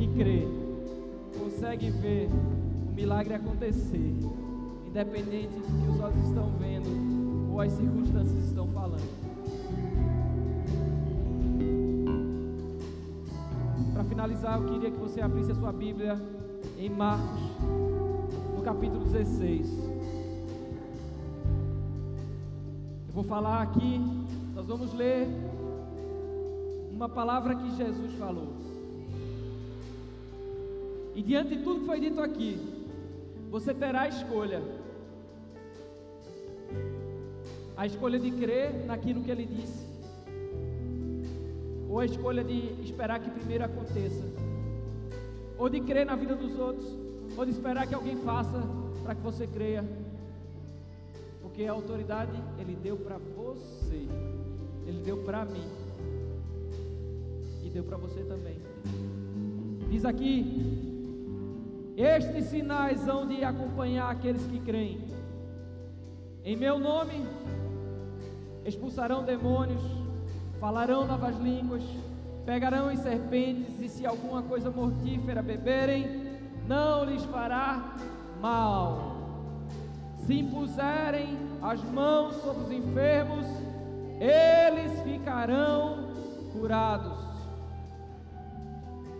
e 0.00 0.06
crê, 0.16 0.48
consegue 1.38 1.90
ver 1.90 2.30
o 2.88 2.94
milagre 2.94 3.34
acontecer, 3.34 4.14
independente 4.86 5.54
do 5.54 5.84
que 5.84 5.90
os 5.90 6.00
olhos 6.00 6.24
estão 6.28 6.50
vendo 6.58 7.17
ou 7.58 7.62
as 7.62 7.72
circunstâncias 7.72 8.44
estão 8.44 8.68
falando. 8.68 9.02
Para 13.92 14.04
finalizar, 14.04 14.60
eu 14.60 14.68
queria 14.68 14.92
que 14.92 14.96
você 14.96 15.20
abrisse 15.20 15.50
a 15.50 15.56
sua 15.56 15.72
Bíblia 15.72 16.16
em 16.78 16.88
Marcos, 16.88 17.40
no 18.56 18.62
capítulo 18.62 19.04
16. 19.06 19.76
Eu 23.08 23.12
vou 23.12 23.24
falar 23.24 23.62
aqui, 23.62 24.00
nós 24.54 24.64
vamos 24.64 24.94
ler 24.94 25.26
uma 26.92 27.08
palavra 27.08 27.56
que 27.56 27.76
Jesus 27.76 28.14
falou. 28.14 28.52
E 31.16 31.22
diante 31.22 31.56
de 31.56 31.64
tudo 31.64 31.80
que 31.80 31.86
foi 31.86 31.98
dito 31.98 32.20
aqui, 32.20 32.56
você 33.50 33.74
terá 33.74 34.06
escolha. 34.06 34.62
A 37.78 37.86
escolha 37.86 38.18
de 38.18 38.32
crer 38.32 38.84
naquilo 38.86 39.22
que 39.22 39.30
ele 39.30 39.46
disse, 39.46 39.86
ou 41.88 42.00
a 42.00 42.04
escolha 42.04 42.42
de 42.42 42.74
esperar 42.82 43.20
que 43.20 43.30
primeiro 43.30 43.64
aconteça, 43.64 44.24
ou 45.56 45.68
de 45.68 45.80
crer 45.80 46.04
na 46.04 46.16
vida 46.16 46.34
dos 46.34 46.58
outros, 46.58 46.92
ou 47.36 47.44
de 47.44 47.52
esperar 47.52 47.86
que 47.86 47.94
alguém 47.94 48.16
faça 48.16 48.60
para 49.04 49.14
que 49.14 49.20
você 49.20 49.46
creia, 49.46 49.84
porque 51.40 51.64
a 51.66 51.72
autoridade 51.72 52.32
ele 52.58 52.74
deu 52.74 52.96
para 52.96 53.16
você, 53.16 54.08
ele 54.84 55.00
deu 55.04 55.18
para 55.18 55.44
mim. 55.44 55.68
E 57.62 57.70
deu 57.70 57.84
para 57.84 57.96
você 57.96 58.24
também. 58.24 58.58
Diz 59.88 60.04
aqui: 60.04 60.34
Estes 61.96 62.46
sinais 62.46 63.06
hão 63.06 63.24
de 63.24 63.44
acompanhar 63.44 64.10
aqueles 64.10 64.44
que 64.46 64.58
creem. 64.58 65.00
Em 66.44 66.56
meu 66.56 66.78
nome 66.78 67.24
expulsarão 68.68 69.24
demônios, 69.24 69.82
falarão 70.60 71.06
novas 71.06 71.36
línguas, 71.38 71.82
pegarão 72.44 72.90
em 72.90 72.96
serpentes, 72.96 73.80
e 73.80 73.88
se 73.88 74.06
alguma 74.06 74.42
coisa 74.42 74.70
mortífera 74.70 75.42
beberem, 75.42 76.38
não 76.66 77.04
lhes 77.04 77.24
fará 77.24 77.96
mal. 78.40 79.16
Se 80.26 80.34
impuserem 80.38 81.38
as 81.62 81.82
mãos 81.84 82.34
sobre 82.36 82.64
os 82.64 82.72
enfermos, 82.72 83.46
eles 84.20 85.00
ficarão 85.02 86.08
curados. 86.52 87.28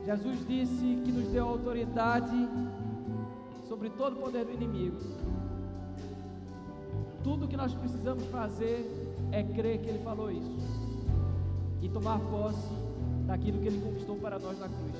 Jesus 0.04 0.46
disse 0.46 1.02
que 1.04 1.12
nos 1.12 1.28
deu 1.28 1.46
autoridade 1.48 2.48
sobre 3.68 3.90
todo 3.90 4.16
o 4.16 4.20
poder 4.20 4.44
do 4.44 4.52
inimigo. 4.52 4.98
Tudo 7.22 7.46
que 7.46 7.56
nós 7.56 7.74
precisamos 7.74 8.24
fazer 8.26 9.07
é 9.32 9.42
crer 9.42 9.78
que 9.80 9.88
Ele 9.88 10.02
falou 10.02 10.30
isso 10.30 10.56
e 11.80 11.88
tomar 11.88 12.18
posse 12.18 12.68
daquilo 13.26 13.60
que 13.60 13.66
Ele 13.66 13.80
conquistou 13.80 14.16
para 14.16 14.38
nós 14.38 14.58
na 14.58 14.68
cruz. 14.68 14.96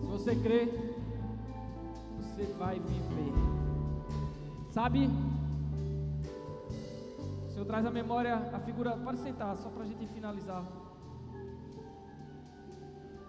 Se 0.00 0.06
você 0.06 0.34
crê, 0.36 0.66
você 2.18 2.44
vai 2.58 2.78
viver. 2.78 3.32
Sabe? 4.70 5.08
O 7.46 7.52
Senhor 7.52 7.66
traz 7.66 7.84
à 7.84 7.90
memória 7.90 8.34
a 8.34 8.58
figura. 8.60 8.96
Pode 8.96 9.18
sentar, 9.20 9.56
só 9.56 9.68
para 9.68 9.84
a 9.84 9.86
gente 9.86 10.06
finalizar 10.06 10.64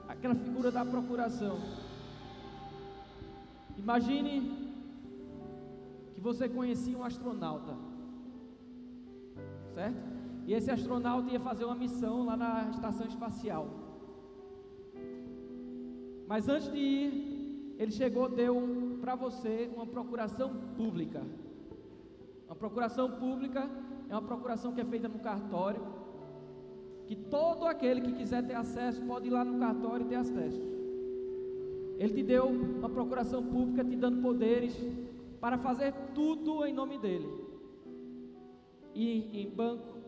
aquela 0.08 0.36
figura 0.36 0.72
da 0.72 0.86
procuração. 0.86 1.58
Imagine 3.78 4.72
que 6.16 6.22
você 6.22 6.48
conhecia 6.48 6.98
um 6.98 7.04
astronauta, 7.04 7.76
certo? 9.74 9.98
E 10.46 10.54
esse 10.54 10.70
astronauta 10.70 11.32
ia 11.32 11.40
fazer 11.40 11.66
uma 11.66 11.76
missão 11.76 12.26
lá 12.26 12.36
na 12.36 12.70
estação 12.70 13.08
espacial. 13.08 13.68
Mas 16.28 16.48
antes 16.48 16.72
de 16.72 16.78
ir, 16.78 17.76
ele 17.78 17.92
chegou, 17.92 18.30
deu 18.30 18.98
para 19.02 19.16
você 19.16 19.70
uma 19.76 19.86
procuração 19.86 20.54
pública. 20.78 21.22
Uma 22.48 22.56
procuração 22.56 23.10
pública 23.12 23.70
é 24.10 24.14
uma 24.14 24.22
procuração 24.22 24.74
que 24.74 24.82
é 24.82 24.86
feita 24.86 25.08
no 25.08 25.20
cartório 25.20 26.04
que 27.06 27.16
todo 27.16 27.66
aquele 27.66 28.02
que 28.02 28.14
quiser 28.14 28.46
ter 28.46 28.56
acesso 28.56 29.02
pode 29.02 29.28
ir 29.28 29.32
lá 29.32 29.44
no 29.44 29.60
cartório 29.60 30.06
e 30.06 30.10
ter 30.10 30.16
acesso. 30.16 30.62
Ele 31.98 32.14
te 32.14 32.24
deu 32.24 32.48
uma 32.48 32.90
procuração 32.90 33.44
pública, 33.44 33.84
te 33.84 33.96
dando 33.96 34.22
poderes 34.22 34.76
para 35.40 35.58
fazer 35.58 35.94
tudo 36.16 36.66
em 36.66 36.74
nome 36.74 36.98
dele. 36.98 37.43
Ir 38.94 39.36
em 39.36 39.50
banco, 39.50 40.02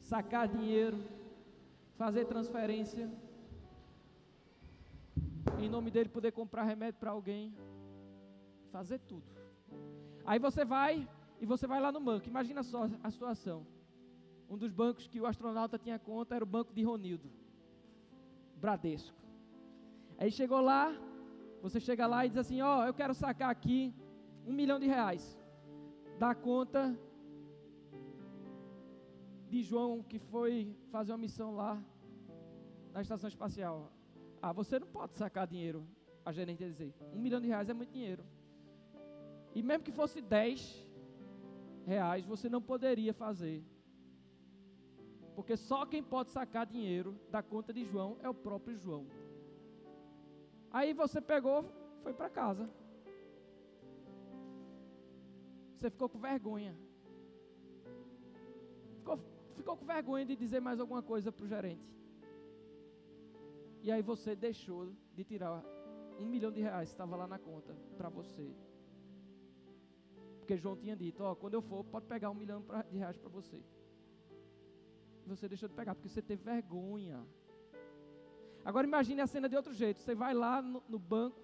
sacar 0.00 0.46
dinheiro, 0.48 0.98
fazer 1.96 2.26
transferência, 2.26 3.10
em 5.58 5.68
nome 5.68 5.90
dele 5.90 6.08
poder 6.08 6.32
comprar 6.32 6.64
remédio 6.64 7.00
para 7.00 7.10
alguém, 7.10 7.54
fazer 8.70 8.98
tudo. 8.98 9.24
Aí 10.24 10.38
você 10.38 10.64
vai 10.64 11.08
e 11.40 11.46
você 11.46 11.66
vai 11.66 11.80
lá 11.80 11.90
no 11.90 12.00
banco. 12.00 12.28
Imagina 12.28 12.62
só 12.62 12.88
a 13.02 13.10
situação. 13.10 13.66
Um 14.48 14.56
dos 14.56 14.72
bancos 14.72 15.06
que 15.06 15.20
o 15.20 15.26
astronauta 15.26 15.78
tinha 15.78 15.98
conta 15.98 16.34
era 16.34 16.44
o 16.44 16.46
banco 16.46 16.72
de 16.72 16.82
Ronildo, 16.82 17.30
Bradesco. 18.56 19.16
Aí 20.18 20.30
chegou 20.30 20.60
lá, 20.60 20.94
você 21.62 21.80
chega 21.80 22.06
lá 22.06 22.24
e 22.24 22.28
diz 22.28 22.38
assim: 22.38 22.60
Ó, 22.60 22.80
oh, 22.80 22.84
eu 22.84 22.94
quero 22.94 23.14
sacar 23.14 23.50
aqui 23.50 23.94
um 24.46 24.52
milhão 24.52 24.78
de 24.78 24.86
reais 24.86 25.36
da 26.18 26.34
conta 26.34 26.98
de 29.48 29.62
João 29.62 30.02
que 30.02 30.18
foi 30.18 30.74
fazer 30.90 31.12
uma 31.12 31.18
missão 31.18 31.54
lá 31.54 31.82
na 32.92 33.00
estação 33.02 33.28
espacial. 33.28 33.92
Ah, 34.40 34.52
você 34.52 34.78
não 34.78 34.86
pode 34.86 35.14
sacar 35.14 35.46
dinheiro, 35.46 35.86
a 36.24 36.32
gerente 36.32 36.62
ia 36.62 36.68
dizer. 36.68 36.94
Um 37.12 37.18
milhão 37.18 37.40
de 37.40 37.46
reais 37.46 37.68
é 37.68 37.74
muito 37.74 37.92
dinheiro. 37.92 38.24
E 39.54 39.62
mesmo 39.62 39.84
que 39.84 39.92
fosse 39.92 40.20
dez 40.20 40.86
reais, 41.84 42.26
você 42.26 42.48
não 42.48 42.60
poderia 42.60 43.14
fazer 43.14 43.64
porque 45.36 45.54
só 45.54 45.84
quem 45.84 46.02
pode 46.02 46.30
sacar 46.30 46.64
dinheiro 46.64 47.14
da 47.30 47.42
conta 47.42 47.70
de 47.70 47.84
João 47.84 48.16
é 48.22 48.28
o 48.28 48.32
próprio 48.32 48.74
João. 48.78 49.06
Aí 50.70 50.94
você 50.94 51.20
pegou, 51.20 51.70
foi 52.02 52.14
para 52.14 52.30
casa. 52.30 52.70
Você 55.74 55.90
ficou 55.90 56.08
com 56.08 56.18
vergonha. 56.18 56.74
Ficou, 59.66 59.76
com 59.76 59.84
vergonha 59.84 60.24
de 60.24 60.36
dizer 60.36 60.60
mais 60.60 60.78
alguma 60.78 61.02
coisa 61.02 61.32
para 61.32 61.44
o 61.44 61.48
gerente. 61.48 61.90
E 63.82 63.90
aí 63.90 64.00
você 64.00 64.36
deixou 64.36 64.92
de 65.12 65.24
tirar 65.24 65.60
um 66.20 66.24
milhão 66.24 66.52
de 66.52 66.60
reais 66.60 66.90
que 66.90 66.94
estava 66.94 67.16
lá 67.16 67.26
na 67.26 67.36
conta 67.36 67.74
para 67.96 68.08
você. 68.08 68.54
Porque 70.38 70.56
João 70.56 70.76
tinha 70.76 70.94
dito, 70.94 71.24
ó, 71.24 71.34
quando 71.34 71.54
eu 71.54 71.62
for, 71.62 71.82
pode 71.82 72.06
pegar 72.06 72.30
um 72.30 72.34
milhão 72.34 72.64
de 72.92 72.96
reais 72.96 73.18
para 73.18 73.28
você 73.28 73.60
você 75.26 75.48
deixou 75.48 75.68
de 75.68 75.74
pegar, 75.74 75.96
porque 75.96 76.08
você 76.08 76.22
teve 76.22 76.44
vergonha. 76.44 77.26
Agora 78.64 78.86
imagine 78.86 79.20
a 79.20 79.26
cena 79.26 79.48
de 79.48 79.56
outro 79.56 79.74
jeito. 79.74 80.00
Você 80.00 80.14
vai 80.14 80.32
lá 80.32 80.62
no, 80.62 80.80
no 80.88 80.98
banco, 81.00 81.40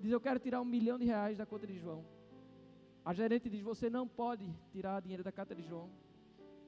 diz 0.00 0.12
eu 0.12 0.20
quero 0.20 0.38
tirar 0.38 0.60
um 0.60 0.64
milhão 0.64 0.96
de 0.96 1.04
reais 1.04 1.36
da 1.36 1.44
conta 1.44 1.66
de 1.66 1.76
João. 1.76 2.04
A 3.04 3.12
gerente 3.12 3.50
diz, 3.50 3.60
você 3.60 3.90
não 3.90 4.06
pode 4.06 4.48
tirar 4.70 5.02
dinheiro 5.02 5.24
da 5.24 5.32
conta 5.32 5.52
de 5.52 5.62
João. 5.62 5.90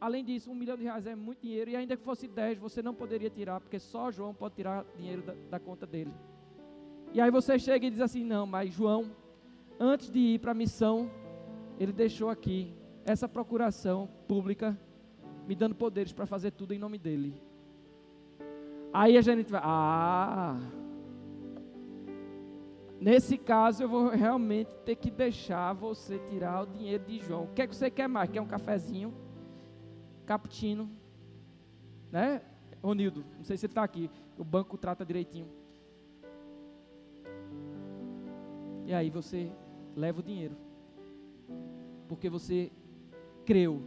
Além 0.00 0.24
disso, 0.24 0.50
um 0.50 0.54
milhão 0.54 0.76
de 0.76 0.84
reais 0.84 1.06
é 1.06 1.14
muito 1.14 1.40
dinheiro, 1.40 1.70
e 1.70 1.76
ainda 1.76 1.96
que 1.96 2.02
fosse 2.02 2.28
dez, 2.28 2.58
você 2.58 2.82
não 2.82 2.94
poderia 2.94 3.30
tirar, 3.30 3.60
porque 3.60 3.78
só 3.78 4.10
João 4.10 4.34
pode 4.34 4.54
tirar 4.54 4.84
dinheiro 4.96 5.22
da, 5.22 5.34
da 5.50 5.58
conta 5.58 5.86
dele. 5.86 6.12
E 7.12 7.20
aí 7.20 7.30
você 7.30 7.58
chega 7.58 7.86
e 7.86 7.90
diz 7.90 8.00
assim, 8.00 8.24
não, 8.24 8.44
mas 8.46 8.72
João, 8.72 9.10
antes 9.78 10.10
de 10.10 10.18
ir 10.18 10.40
para 10.40 10.50
a 10.50 10.54
missão, 10.54 11.10
ele 11.78 11.92
deixou 11.92 12.28
aqui 12.28 12.74
essa 13.04 13.28
procuração 13.28 14.08
pública 14.26 14.78
me 15.46 15.54
dando 15.54 15.74
poderes 15.74 16.12
para 16.12 16.26
fazer 16.26 16.50
tudo 16.50 16.72
em 16.72 16.78
nome 16.78 16.98
dele. 16.98 17.34
Aí 18.92 19.18
a 19.18 19.20
gente 19.20 19.50
vai, 19.50 19.60
ah, 19.62 20.58
nesse 23.00 23.36
caso 23.36 23.82
eu 23.82 23.88
vou 23.88 24.08
realmente 24.08 24.74
ter 24.84 24.96
que 24.96 25.10
deixar 25.10 25.72
você 25.72 26.18
tirar 26.30 26.62
o 26.62 26.66
dinheiro 26.66 27.04
de 27.04 27.18
João. 27.18 27.44
O 27.44 27.48
que 27.48 27.62
é 27.62 27.66
que 27.66 27.74
você 27.74 27.90
quer 27.90 28.08
mais? 28.08 28.30
Quer 28.30 28.40
um 28.40 28.46
cafezinho? 28.46 29.12
Cappuccino? 30.24 30.90
Né? 32.10 32.42
Ronildo, 32.82 33.24
não 33.36 33.44
sei 33.44 33.56
se 33.56 33.66
ele 33.66 33.72
está 33.72 33.82
aqui, 33.82 34.10
o 34.38 34.44
banco 34.44 34.76
trata 34.76 35.05
direitinho. 35.05 35.48
E 38.86 38.92
aí 38.92 39.09
você 39.09 39.51
leva 39.96 40.20
o 40.20 40.22
dinheiro. 40.22 40.56
Porque 42.09 42.28
você 42.28 42.70
creu 43.46 43.82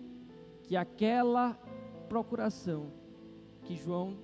que 0.63 0.75
aquela 0.75 1.53
procuração 2.09 2.91
que 3.63 3.75
João 3.75 4.17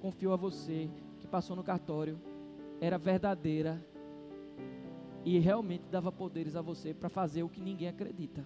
confiou 0.00 0.32
a 0.32 0.36
você, 0.36 0.90
que 1.20 1.26
passou 1.26 1.54
no 1.54 1.62
cartório, 1.62 2.20
era 2.80 2.98
verdadeira 2.98 3.84
e 5.24 5.38
realmente 5.38 5.84
dava 5.90 6.10
poderes 6.10 6.56
a 6.56 6.62
você 6.62 6.94
para 6.94 7.08
fazer 7.08 7.42
o 7.42 7.48
que 7.48 7.60
ninguém 7.60 7.88
acredita. 7.88 8.44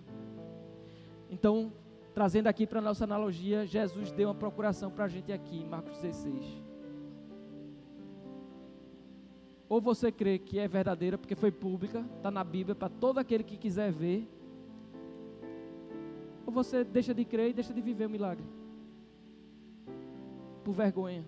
Então, 1.31 1.73
trazendo 2.15 2.47
aqui 2.47 2.67
para 2.67 2.79
a 2.79 2.83
nossa 2.83 3.05
analogia, 3.05 3.67
Jesus 3.67 4.13
deu 4.13 4.29
uma 4.29 4.35
procuração 4.35 4.91
para 4.91 5.05
a 5.05 5.09
gente 5.09 5.33
aqui, 5.33 5.59
em 5.59 5.67
Marcos 5.67 5.99
16. 6.01 6.63
Ou 9.69 9.81
você 9.81 10.13
crê 10.13 10.39
que 10.39 10.59
é 10.59 10.69
verdadeira 10.69 11.17
porque 11.17 11.35
foi 11.35 11.51
pública, 11.51 12.05
está 12.17 12.31
na 12.31 12.45
Bíblia 12.45 12.75
para 12.75 12.91
todo 12.91 13.19
aquele 13.19 13.43
que 13.43 13.57
quiser 13.57 13.91
ver, 13.91 14.29
ou 16.45 16.53
você 16.53 16.85
deixa 16.85 17.15
de 17.15 17.25
crer 17.25 17.51
e 17.51 17.53
deixa 17.53 17.73
de 17.73 17.81
viver 17.81 18.07
o 18.07 18.11
milagre. 18.11 18.45
Por 20.65 20.73
vergonha. 20.73 21.25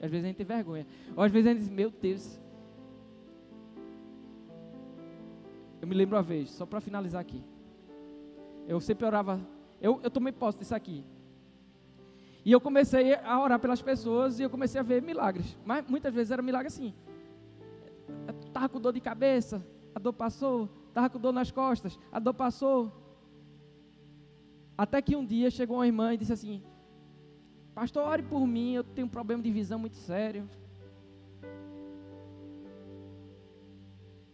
Às 0.00 0.10
vezes 0.10 0.24
a 0.24 0.28
gente 0.28 0.36
tem 0.36 0.46
vergonha. 0.46 0.86
Ou 1.16 1.22
às 1.22 1.30
vezes 1.30 1.46
a 1.46 1.50
gente 1.52 1.60
diz, 1.60 1.68
meu 1.68 1.90
Deus. 1.90 2.40
Eu 5.80 5.86
me 5.86 5.94
lembro 5.94 6.16
uma 6.16 6.22
vez, 6.22 6.50
só 6.50 6.64
para 6.64 6.80
finalizar 6.80 7.20
aqui. 7.20 7.42
Eu 8.66 8.80
sempre 8.80 9.04
orava. 9.04 9.40
Eu, 9.82 10.00
eu 10.00 10.10
tomei 10.10 10.32
posse 10.32 10.58
disso 10.58 10.74
aqui. 10.76 11.04
E 12.44 12.52
eu 12.52 12.60
comecei 12.60 13.16
a 13.16 13.42
orar 13.42 13.58
pelas 13.58 13.82
pessoas 13.82 14.38
e 14.38 14.44
eu 14.44 14.48
comecei 14.48 14.80
a 14.80 14.84
ver 14.84 15.02
milagres. 15.02 15.58
Mas 15.64 15.84
muitas 15.88 16.14
vezes 16.14 16.30
era 16.30 16.40
milagre 16.40 16.68
assim. 16.68 16.94
Estava 18.46 18.68
com 18.68 18.80
dor 18.80 18.92
de 18.92 19.00
cabeça, 19.00 19.60
a 19.92 19.98
dor 19.98 20.12
passou. 20.12 20.70
Estava 20.86 21.10
com 21.10 21.18
dor 21.18 21.32
nas 21.32 21.50
costas, 21.50 21.98
a 22.12 22.20
dor 22.20 22.34
passou. 22.34 22.92
Até 24.78 25.02
que 25.02 25.16
um 25.16 25.26
dia 25.26 25.50
chegou 25.50 25.78
uma 25.78 25.86
irmã 25.86 26.14
e 26.14 26.16
disse 26.16 26.32
assim: 26.32 26.62
Pastor, 27.74 28.06
ore 28.06 28.22
por 28.22 28.46
mim, 28.46 28.74
eu 28.74 28.84
tenho 28.84 29.08
um 29.08 29.10
problema 29.10 29.42
de 29.42 29.50
visão 29.50 29.80
muito 29.80 29.96
sério. 29.96 30.48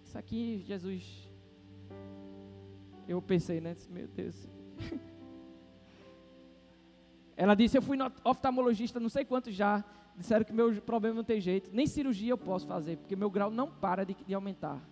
Isso 0.03 0.19
aqui, 0.19 0.63
Jesus. 0.67 1.31
Eu 3.07 3.23
pensei, 3.23 3.61
né? 3.61 3.75
Meu 3.89 4.07
Deus. 4.09 4.47
Ela 7.39 7.55
disse: 7.55 7.79
Eu 7.79 7.83
fui 7.83 7.97
oftalmologista, 8.25 8.99
não 8.99 9.09
sei 9.09 9.25
quanto 9.25 9.53
já. 9.53 9.85
Disseram 10.17 10.45
que 10.45 10.53
meu 10.53 10.75
problema 10.83 11.15
não 11.15 11.23
tem 11.23 11.41
jeito. 11.41 11.71
Nem 11.73 11.87
cirurgia 11.87 12.33
eu 12.33 12.37
posso 12.37 12.67
fazer, 12.67 12.97
porque 12.97 13.15
meu 13.15 13.31
grau 13.31 13.49
não 13.49 13.71
para 13.71 14.05
de, 14.05 14.17
de 14.27 14.35
aumentar. 14.35 14.83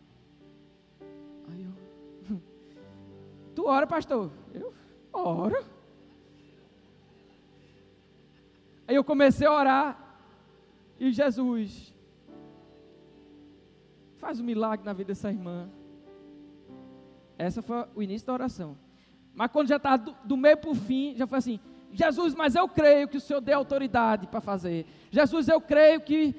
Aí 1.50 1.64
eu. 2.30 2.40
Tu 3.52 3.66
ora, 3.66 3.84
pastor? 3.84 4.30
Eu 4.54 4.72
oro. 5.12 5.64
Aí 8.86 8.94
eu 8.94 9.02
comecei 9.02 9.46
a 9.48 9.52
orar. 9.52 10.02
E 11.00 11.10
Jesus 11.10 11.92
faz 14.18 14.38
um 14.38 14.44
milagre 14.44 14.86
na 14.86 14.92
vida 14.92 15.08
dessa 15.08 15.30
irmã. 15.30 15.68
Essa 17.36 17.60
foi 17.60 17.84
o 17.96 18.02
início 18.04 18.24
da 18.24 18.34
oração. 18.34 18.78
Mas 19.34 19.50
quando 19.50 19.66
já 19.68 19.76
está 19.76 19.96
do, 19.96 20.14
do 20.24 20.36
meio 20.36 20.56
para 20.56 20.70
o 20.70 20.74
fim, 20.76 21.16
já 21.16 21.26
foi 21.26 21.38
assim: 21.38 21.60
Jesus, 21.92 22.34
mas 22.34 22.54
eu 22.54 22.68
creio 22.68 23.08
que 23.08 23.16
o 23.16 23.20
Senhor 23.20 23.40
deu 23.40 23.58
autoridade 23.58 24.26
para 24.26 24.40
fazer. 24.40 24.86
Jesus, 25.10 25.48
eu 25.48 25.60
creio 25.60 26.00
que 26.00 26.34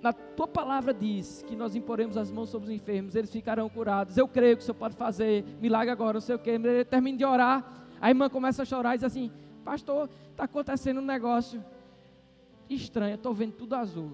na 0.00 0.12
tua 0.12 0.46
palavra 0.46 0.94
diz 0.94 1.44
que 1.46 1.56
nós 1.56 1.74
imporemos 1.74 2.16
as 2.16 2.30
mãos 2.30 2.48
sobre 2.48 2.68
os 2.68 2.74
enfermos, 2.74 3.14
eles 3.14 3.30
ficarão 3.30 3.68
curados. 3.68 4.16
Eu 4.16 4.28
creio 4.28 4.56
que 4.56 4.62
o 4.62 4.66
Senhor 4.66 4.78
pode 4.78 4.96
fazer 4.96 5.44
milagre 5.60 5.90
agora, 5.90 6.14
não 6.14 6.20
sei 6.20 6.36
o 6.36 6.38
que. 6.38 6.50
Ele 6.50 6.84
termina 6.84 7.18
de 7.18 7.24
orar, 7.24 7.86
a 8.00 8.08
irmã 8.08 8.28
começa 8.28 8.62
a 8.62 8.64
chorar 8.64 8.94
e 8.94 8.98
diz 8.98 9.04
assim: 9.04 9.30
Pastor, 9.64 10.08
está 10.30 10.44
acontecendo 10.44 11.00
um 11.00 11.04
negócio 11.04 11.62
estranho, 12.70 13.16
estou 13.16 13.34
vendo 13.34 13.52
tudo 13.52 13.74
azul. 13.74 14.12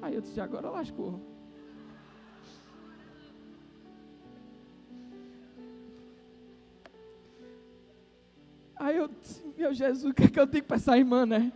Aí 0.00 0.14
eu 0.14 0.20
disse: 0.20 0.40
Agora 0.40 0.70
lascou. 0.70 1.31
Aí 8.82 8.96
eu 8.96 9.06
disse, 9.06 9.46
meu 9.56 9.72
Jesus, 9.72 10.10
o 10.10 10.12
que, 10.12 10.24
é 10.24 10.28
que 10.28 10.40
eu 10.40 10.44
digo 10.44 10.66
para 10.66 10.74
essa 10.74 10.98
irmã, 10.98 11.24
né? 11.24 11.52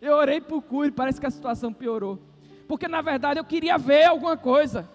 Eu 0.00 0.14
orei 0.14 0.40
por 0.40 0.62
cura 0.62 0.88
e 0.88 0.90
parece 0.90 1.20
que 1.20 1.26
a 1.26 1.30
situação 1.30 1.74
piorou. 1.74 2.18
Porque 2.66 2.88
na 2.88 3.02
verdade 3.02 3.38
eu 3.38 3.44
queria 3.44 3.76
ver 3.76 4.04
alguma 4.04 4.34
coisa. 4.34 4.88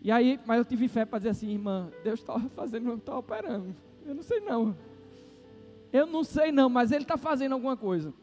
E 0.00 0.12
aí, 0.12 0.38
mas 0.46 0.58
eu 0.58 0.64
tive 0.64 0.86
fé 0.86 1.04
para 1.04 1.18
dizer 1.18 1.30
assim, 1.30 1.50
irmã, 1.50 1.90
Deus 2.04 2.20
está 2.20 2.38
fazendo, 2.54 2.94
está 2.94 3.18
operando. 3.18 3.74
Eu 4.04 4.14
não 4.14 4.22
sei 4.22 4.38
não. 4.38 4.76
Eu 5.92 6.06
não 6.06 6.22
sei 6.22 6.52
não, 6.52 6.68
mas 6.68 6.92
Ele 6.92 7.02
está 7.02 7.16
fazendo 7.16 7.54
alguma 7.54 7.76
coisa. 7.76 8.14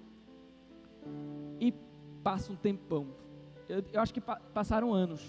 E 1.59 1.73
passa 2.23 2.49
um 2.49 2.55
tempão. 2.55 3.09
Eu, 3.67 3.83
eu 3.91 3.99
acho 3.99 4.13
que 4.13 4.21
pa, 4.21 4.37
passaram 4.53 4.93
anos. 4.93 5.21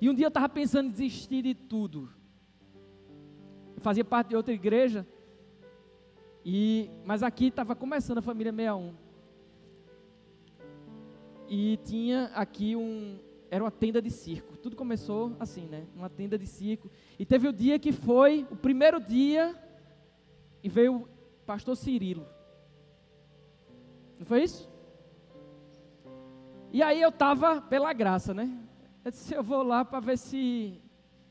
E 0.00 0.08
um 0.08 0.14
dia 0.14 0.26
eu 0.26 0.28
estava 0.28 0.48
pensando 0.48 0.86
em 0.86 0.92
desistir 0.92 1.42
de 1.42 1.54
tudo 1.56 2.19
fazia 3.80 4.04
parte 4.04 4.28
de 4.28 4.36
outra 4.36 4.52
igreja. 4.52 5.06
E, 6.44 6.90
mas 7.04 7.22
aqui 7.22 7.46
estava 7.46 7.74
começando 7.74 8.18
a 8.18 8.22
família 8.22 8.52
61. 8.52 8.94
E 11.48 11.78
tinha 11.78 12.26
aqui 12.34 12.76
um. 12.76 13.18
Era 13.50 13.64
uma 13.64 13.70
tenda 13.70 14.00
de 14.00 14.10
circo. 14.10 14.56
Tudo 14.56 14.76
começou 14.76 15.36
assim, 15.40 15.66
né? 15.66 15.86
Uma 15.96 16.08
tenda 16.08 16.38
de 16.38 16.46
circo. 16.46 16.88
E 17.18 17.26
teve 17.26 17.48
o 17.48 17.52
dia 17.52 17.78
que 17.78 17.90
foi, 17.90 18.46
o 18.50 18.56
primeiro 18.56 19.00
dia, 19.00 19.56
e 20.62 20.68
veio 20.68 20.96
o 20.96 21.08
pastor 21.44 21.76
Cirilo. 21.76 22.24
Não 24.18 24.24
foi 24.24 24.44
isso? 24.44 24.70
E 26.72 26.82
aí 26.82 27.02
eu 27.02 27.08
estava 27.08 27.60
pela 27.60 27.92
graça, 27.92 28.32
né? 28.32 28.56
Eu 29.04 29.10
disse, 29.10 29.34
eu 29.34 29.42
vou 29.42 29.64
lá 29.64 29.84
para 29.84 29.98
ver 29.98 30.18
se 30.18 30.80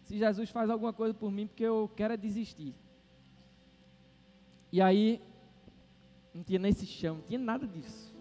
se 0.09 0.17
Jesus 0.17 0.49
faz 0.49 0.71
alguma 0.71 0.91
coisa 0.91 1.13
por 1.13 1.31
mim, 1.31 1.45
porque 1.45 1.63
eu 1.63 1.87
quero 1.95 2.15
é 2.15 2.17
desistir. 2.17 2.73
E 4.71 4.81
aí, 4.81 5.21
não 6.33 6.41
tinha 6.41 6.57
nem 6.57 6.71
esse 6.71 6.87
chão, 6.87 7.17
não 7.17 7.21
tinha 7.21 7.37
nada 7.37 7.67
disso. 7.67 8.11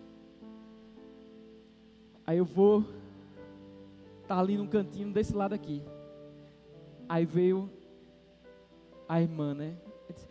Aí 2.27 2.37
eu 2.37 2.45
vou, 2.45 2.85
tá 4.27 4.39
ali 4.39 4.59
num 4.59 4.67
cantinho 4.67 5.11
desse 5.11 5.33
lado 5.35 5.55
aqui. 5.55 5.83
Aí 7.09 7.25
veio 7.25 7.71
a 9.09 9.23
irmã, 9.23 9.55
né? 9.55 9.75
Eu, 10.11 10.15
disse, 10.15 10.27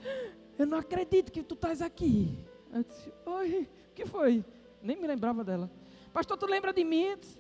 eu 0.60 0.68
não 0.68 0.78
acredito 0.78 1.32
que 1.32 1.42
tu 1.42 1.56
estás 1.56 1.82
aqui. 1.82 2.38
Eu 2.72 2.84
disse, 2.84 3.12
oi, 3.26 3.68
o 3.90 3.96
que 3.96 4.06
foi? 4.06 4.46
Nem 4.80 4.96
me 4.96 5.08
lembrava 5.08 5.44
dela. 5.44 5.72
Pastor, 6.14 6.38
tu 6.38 6.46
lembra 6.46 6.72
de 6.72 6.84
mim? 6.84 7.18
Disse, 7.20 7.40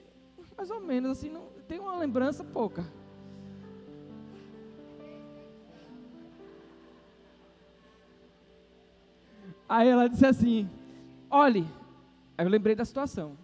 Mais 0.57 0.72
ou 0.72 0.80
menos, 0.80 1.11
assim, 1.11 1.30
não, 1.30 1.49
tem 1.68 1.80
uma 1.80 1.95
lembrança 1.99 2.44
pouca. 2.44 2.84
Aí 9.68 9.88
ela 9.88 10.07
disse 10.07 10.26
assim: 10.26 10.69
olhe, 11.30 11.65
eu 12.38 12.48
lembrei 12.48 12.76
da 12.76 12.85
situação. 12.85 13.38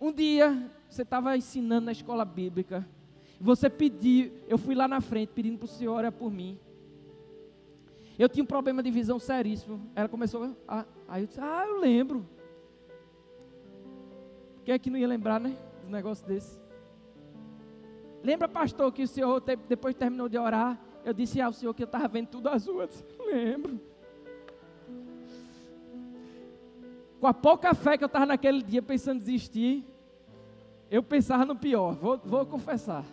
Um 0.00 0.12
dia 0.12 0.70
você 0.88 1.02
estava 1.02 1.36
ensinando 1.36 1.86
na 1.86 1.92
escola 1.92 2.24
bíblica, 2.24 2.86
você 3.40 3.70
pediu, 3.70 4.32
eu 4.46 4.58
fui 4.58 4.74
lá 4.74 4.86
na 4.86 5.00
frente 5.00 5.30
pedindo 5.30 5.58
para 5.58 5.64
o 5.64 5.68
senhor 5.68 5.94
orar 5.94 6.12
por 6.12 6.30
mim. 6.30 6.58
Eu 8.18 8.28
tinha 8.28 8.44
um 8.44 8.46
problema 8.46 8.82
de 8.82 8.90
visão 8.90 9.18
seríssimo. 9.18 9.80
Ela 9.94 10.08
começou 10.08 10.56
a. 10.68 10.84
Aí 11.08 11.22
eu 11.22 11.26
disse: 11.26 11.40
Ah, 11.40 11.64
eu 11.66 11.80
lembro. 11.80 12.26
Quem 14.64 14.74
é 14.74 14.78
que 14.78 14.90
não 14.90 14.98
ia 14.98 15.08
lembrar, 15.08 15.40
né? 15.40 15.56
Um 15.86 15.90
negócio 15.90 16.26
desse. 16.26 16.60
Lembra, 18.22 18.48
pastor, 18.48 18.92
que 18.92 19.02
o 19.02 19.08
senhor, 19.08 19.42
depois 19.68 19.96
terminou 19.96 20.28
de 20.28 20.38
orar, 20.38 20.80
eu 21.04 21.12
disse 21.12 21.40
ao 21.40 21.52
senhor 21.52 21.74
que 21.74 21.82
eu 21.82 21.86
estava 21.86 22.06
vendo 22.06 22.28
tudo 22.28 22.48
azul. 22.48 22.80
Eu 22.80 22.86
disse, 22.86 23.04
lembro. 23.26 23.80
Com 27.22 27.28
a 27.28 27.32
pouca 27.32 27.72
fé 27.72 27.96
que 27.96 28.02
eu 28.02 28.06
estava 28.06 28.26
naquele 28.26 28.60
dia 28.60 28.82
pensando 28.82 29.18
em 29.18 29.24
desistir, 29.24 29.86
eu 30.90 31.04
pensava 31.04 31.44
no 31.44 31.54
pior, 31.54 31.94
vou, 31.94 32.18
vou 32.18 32.44
confessar. 32.44 33.04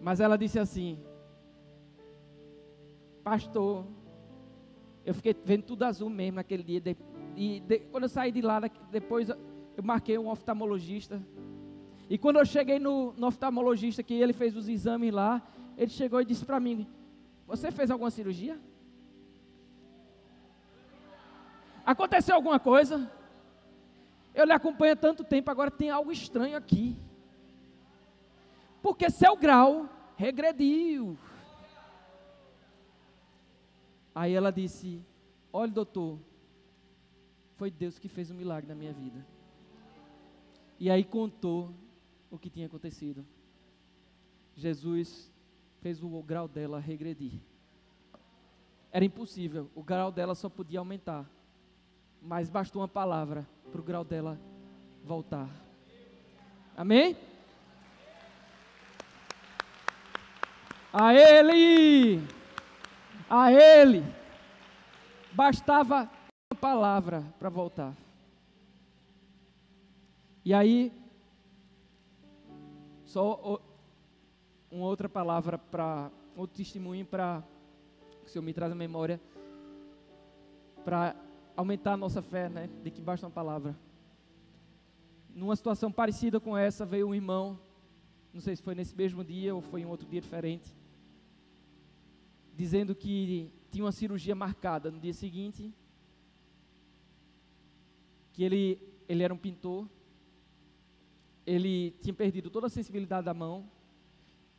Mas 0.00 0.18
ela 0.18 0.38
disse 0.38 0.58
assim: 0.58 0.98
Pastor, 3.22 3.84
eu 5.04 5.12
fiquei 5.12 5.36
vendo 5.44 5.64
tudo 5.64 5.82
azul 5.82 6.08
mesmo 6.08 6.36
naquele 6.36 6.62
dia. 6.62 6.96
e 7.36 7.60
de, 7.60 7.80
quando 7.80 8.04
eu 8.04 8.08
saí 8.08 8.32
de 8.32 8.40
lá, 8.40 8.58
depois 8.90 9.28
eu 9.28 9.82
marquei 9.82 10.16
um 10.16 10.30
oftalmologista. 10.30 11.20
E 12.08 12.16
quando 12.16 12.38
eu 12.38 12.46
cheguei 12.46 12.78
no, 12.78 13.12
no 13.12 13.26
oftalmologista, 13.26 14.02
que 14.02 14.14
ele 14.14 14.32
fez 14.32 14.56
os 14.56 14.66
exames 14.66 15.12
lá, 15.12 15.46
ele 15.76 15.90
chegou 15.90 16.22
e 16.22 16.24
disse 16.24 16.46
para 16.46 16.58
mim: 16.58 16.86
Você 17.46 17.70
fez 17.70 17.90
alguma 17.90 18.10
cirurgia? 18.10 18.58
Aconteceu 21.86 22.34
alguma 22.34 22.58
coisa? 22.58 23.08
Eu 24.34 24.44
lhe 24.44 24.52
acompanho 24.52 24.94
há 24.94 24.96
tanto 24.96 25.22
tempo, 25.22 25.48
agora 25.52 25.70
tem 25.70 25.88
algo 25.88 26.10
estranho 26.10 26.56
aqui. 26.56 26.98
Porque 28.82 29.08
seu 29.08 29.36
grau 29.36 29.88
regrediu. 30.16 31.16
Aí 34.12 34.34
ela 34.34 34.50
disse: 34.50 35.00
Olha, 35.52 35.70
doutor, 35.70 36.18
foi 37.54 37.70
Deus 37.70 38.00
que 38.00 38.08
fez 38.08 38.32
um 38.32 38.34
milagre 38.34 38.68
na 38.68 38.74
minha 38.74 38.92
vida. 38.92 39.24
E 40.80 40.90
aí 40.90 41.04
contou 41.04 41.72
o 42.30 42.36
que 42.36 42.50
tinha 42.50 42.66
acontecido. 42.66 43.24
Jesus 44.56 45.32
fez 45.80 46.02
o 46.02 46.22
grau 46.22 46.48
dela 46.48 46.80
regredir. 46.80 47.40
Era 48.90 49.04
impossível, 49.04 49.70
o 49.74 49.82
grau 49.82 50.10
dela 50.10 50.34
só 50.34 50.48
podia 50.48 50.80
aumentar. 50.80 51.30
Mas 52.26 52.50
bastou 52.50 52.82
uma 52.82 52.88
palavra 52.88 53.46
para 53.70 53.80
o 53.80 53.84
grau 53.84 54.04
dela 54.04 54.36
voltar. 55.04 55.48
Amém? 56.76 57.16
A 60.92 61.14
Ele, 61.14 62.20
a 63.30 63.52
Ele, 63.52 64.02
bastava 65.30 66.10
uma 66.50 66.60
palavra 66.60 67.22
para 67.38 67.48
voltar. 67.48 67.94
E 70.44 70.52
aí, 70.52 70.92
só 73.04 73.60
uma 74.68 74.86
outra 74.86 75.08
palavra 75.08 75.58
para, 75.58 76.10
outro 76.36 76.56
testemunho 76.56 77.06
para 77.06 77.44
que 78.22 78.26
o 78.26 78.28
Senhor 78.30 78.44
me 78.44 78.52
traz 78.52 78.72
à 78.72 78.74
memória, 78.74 79.20
para 80.84 81.14
aumentar 81.56 81.94
a 81.94 81.96
nossa 81.96 82.20
fé, 82.20 82.48
né? 82.48 82.68
De 82.82 82.90
que 82.90 83.00
basta 83.00 83.26
uma 83.26 83.32
palavra. 83.32 83.76
Numa 85.34 85.56
situação 85.56 85.90
parecida 85.90 86.38
com 86.38 86.56
essa, 86.56 86.84
veio 86.84 87.08
um 87.08 87.14
irmão, 87.14 87.58
não 88.32 88.40
sei 88.40 88.54
se 88.54 88.62
foi 88.62 88.74
nesse 88.74 88.94
mesmo 88.94 89.24
dia 89.24 89.54
ou 89.54 89.60
foi 89.60 89.80
em 89.80 89.86
outro 89.86 90.06
dia 90.06 90.20
diferente, 90.20 90.74
dizendo 92.54 92.94
que 92.94 93.50
tinha 93.70 93.84
uma 93.84 93.92
cirurgia 93.92 94.34
marcada 94.34 94.90
no 94.90 94.98
dia 94.98 95.12
seguinte, 95.12 95.72
que 98.32 98.42
ele, 98.42 98.78
ele 99.08 99.22
era 99.22 99.32
um 99.32 99.38
pintor, 99.38 99.86
ele 101.46 101.92
tinha 102.00 102.14
perdido 102.14 102.50
toda 102.50 102.66
a 102.66 102.70
sensibilidade 102.70 103.24
da 103.24 103.34
mão, 103.34 103.68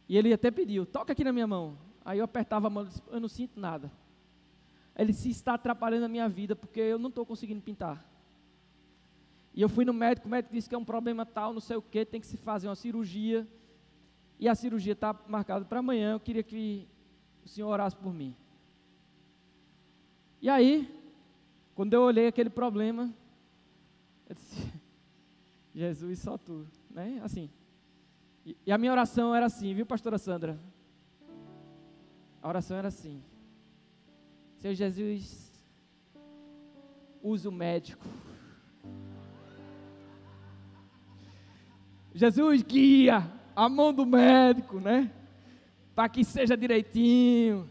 e 0.08 0.18
ele 0.18 0.32
até 0.32 0.50
pediu, 0.50 0.86
toca 0.86 1.14
aqui 1.14 1.24
na 1.24 1.34
minha 1.34 1.48
mão. 1.48 1.78
Aí 2.06 2.20
eu 2.20 2.26
apertava 2.26 2.68
a 2.68 2.70
mão 2.70 2.84
e 2.84 2.88
disse, 2.88 3.04
eu 3.10 3.20
não 3.20 3.28
sinto 3.28 3.60
nada. 3.60 3.92
Ele 4.98 5.14
se 5.14 5.30
está 5.30 5.54
atrapalhando 5.54 6.06
a 6.06 6.10
minha 6.10 6.28
vida 6.28 6.56
porque 6.56 6.80
eu 6.80 6.98
não 6.98 7.10
estou 7.10 7.26
conseguindo 7.26 7.62
pintar. 7.62 8.04
E 9.54 9.62
eu 9.62 9.70
fui 9.70 9.86
no 9.86 9.94
médico, 9.94 10.28
o 10.28 10.32
médico 10.32 10.54
disse 10.54 10.68
que 10.68 10.76
é 10.76 10.78
um 10.78 10.86
problema 10.86 11.26
tal, 11.26 11.54
não 11.54 11.60
sei 11.60 11.78
o 11.78 11.82
que, 11.82 12.04
tem 12.04 12.20
que 12.20 12.28
se 12.28 12.38
fazer 12.38 12.68
uma 12.68 12.76
cirurgia. 12.76 13.48
E 14.40 14.48
a 14.48 14.56
cirurgia 14.56 14.94
está 14.94 15.16
marcada 15.28 15.66
para 15.66 15.80
amanhã. 15.80 16.14
Eu 16.14 16.20
queria 16.20 16.44
que 16.44 16.88
o 17.46 17.48
senhor 17.48 17.70
orasse 17.70 17.96
por 17.96 18.14
mim. 18.14 18.36
E 20.42 20.50
aí, 20.50 20.88
quando 21.76 21.94
eu 21.94 22.02
olhei 22.02 22.28
aquele 22.28 22.50
problema, 22.50 23.14
eu 24.28 24.36
disse, 24.36 24.74
Jesus, 25.74 26.20
só 26.20 26.38
tu, 26.38 26.68
né? 26.90 27.20
Assim. 27.24 27.50
E, 28.46 28.58
e 28.66 28.72
a 28.72 28.78
minha 28.78 28.92
oração 28.92 29.34
era 29.34 29.46
assim, 29.46 29.74
viu, 29.74 29.86
pastora 29.86 30.18
Sandra? 30.18 30.60
A 32.42 32.48
oração 32.48 32.78
era 32.78 32.88
assim: 32.88 33.22
Senhor 34.58 34.74
Jesus, 34.74 35.52
usa 37.22 37.50
o 37.50 37.52
médico. 37.52 38.06
Jesus 42.14 42.64
guia 42.64 43.32
a 43.56 43.70
mão 43.70 43.94
do 43.94 44.06
médico, 44.06 44.80
né? 44.80 45.12
Para 45.94 46.10
que 46.10 46.24
seja 46.24 46.58
direitinho, 46.58 47.70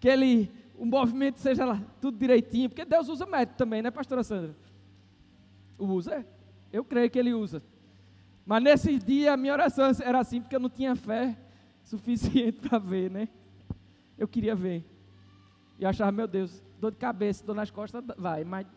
que 0.00 0.08
ele, 0.08 0.50
o 0.78 0.86
movimento 0.86 1.38
seja 1.38 1.64
lá, 1.64 1.82
tudo 2.00 2.18
direitinho, 2.18 2.70
porque 2.70 2.84
Deus 2.84 3.08
usa 3.08 3.26
médico 3.26 3.58
também, 3.58 3.82
né, 3.82 3.90
pastora 3.90 4.22
Sandra? 4.22 4.54
Usa, 5.78 6.26
eu 6.72 6.82
creio 6.84 7.10
que 7.10 7.18
ele 7.18 7.34
usa. 7.34 7.62
Mas 8.46 8.62
nesse 8.62 8.98
dia 8.98 9.34
a 9.34 9.36
minha 9.36 9.52
oração 9.52 9.90
era 10.02 10.20
assim, 10.20 10.40
porque 10.40 10.56
eu 10.56 10.60
não 10.60 10.70
tinha 10.70 10.96
fé 10.96 11.36
suficiente 11.84 12.58
para 12.66 12.78
ver, 12.78 13.10
né? 13.10 13.28
Eu 14.16 14.26
queria 14.26 14.54
ver. 14.54 14.91
E 15.82 15.84
eu 15.84 15.88
achava, 15.88 16.12
meu 16.12 16.28
Deus, 16.28 16.62
dor 16.78 16.92
de 16.92 16.96
cabeça, 16.96 17.44
dor 17.44 17.56
nas 17.56 17.68
costas, 17.68 18.04
vai, 18.16 18.44
mas 18.44 18.68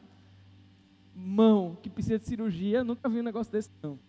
mão 1.13 1.77
que 1.79 1.87
precisa 1.87 2.17
de 2.17 2.25
cirurgia, 2.25 2.79
eu 2.79 2.83
nunca 2.83 3.07
vi 3.07 3.19
um 3.19 3.23
negócio 3.23 3.53
desse 3.53 3.69
não. 3.79 3.99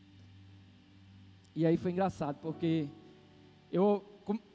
E 1.54 1.66
aí 1.66 1.76
foi 1.76 1.90
engraçado, 1.90 2.38
porque 2.40 2.88
eu, 3.70 4.02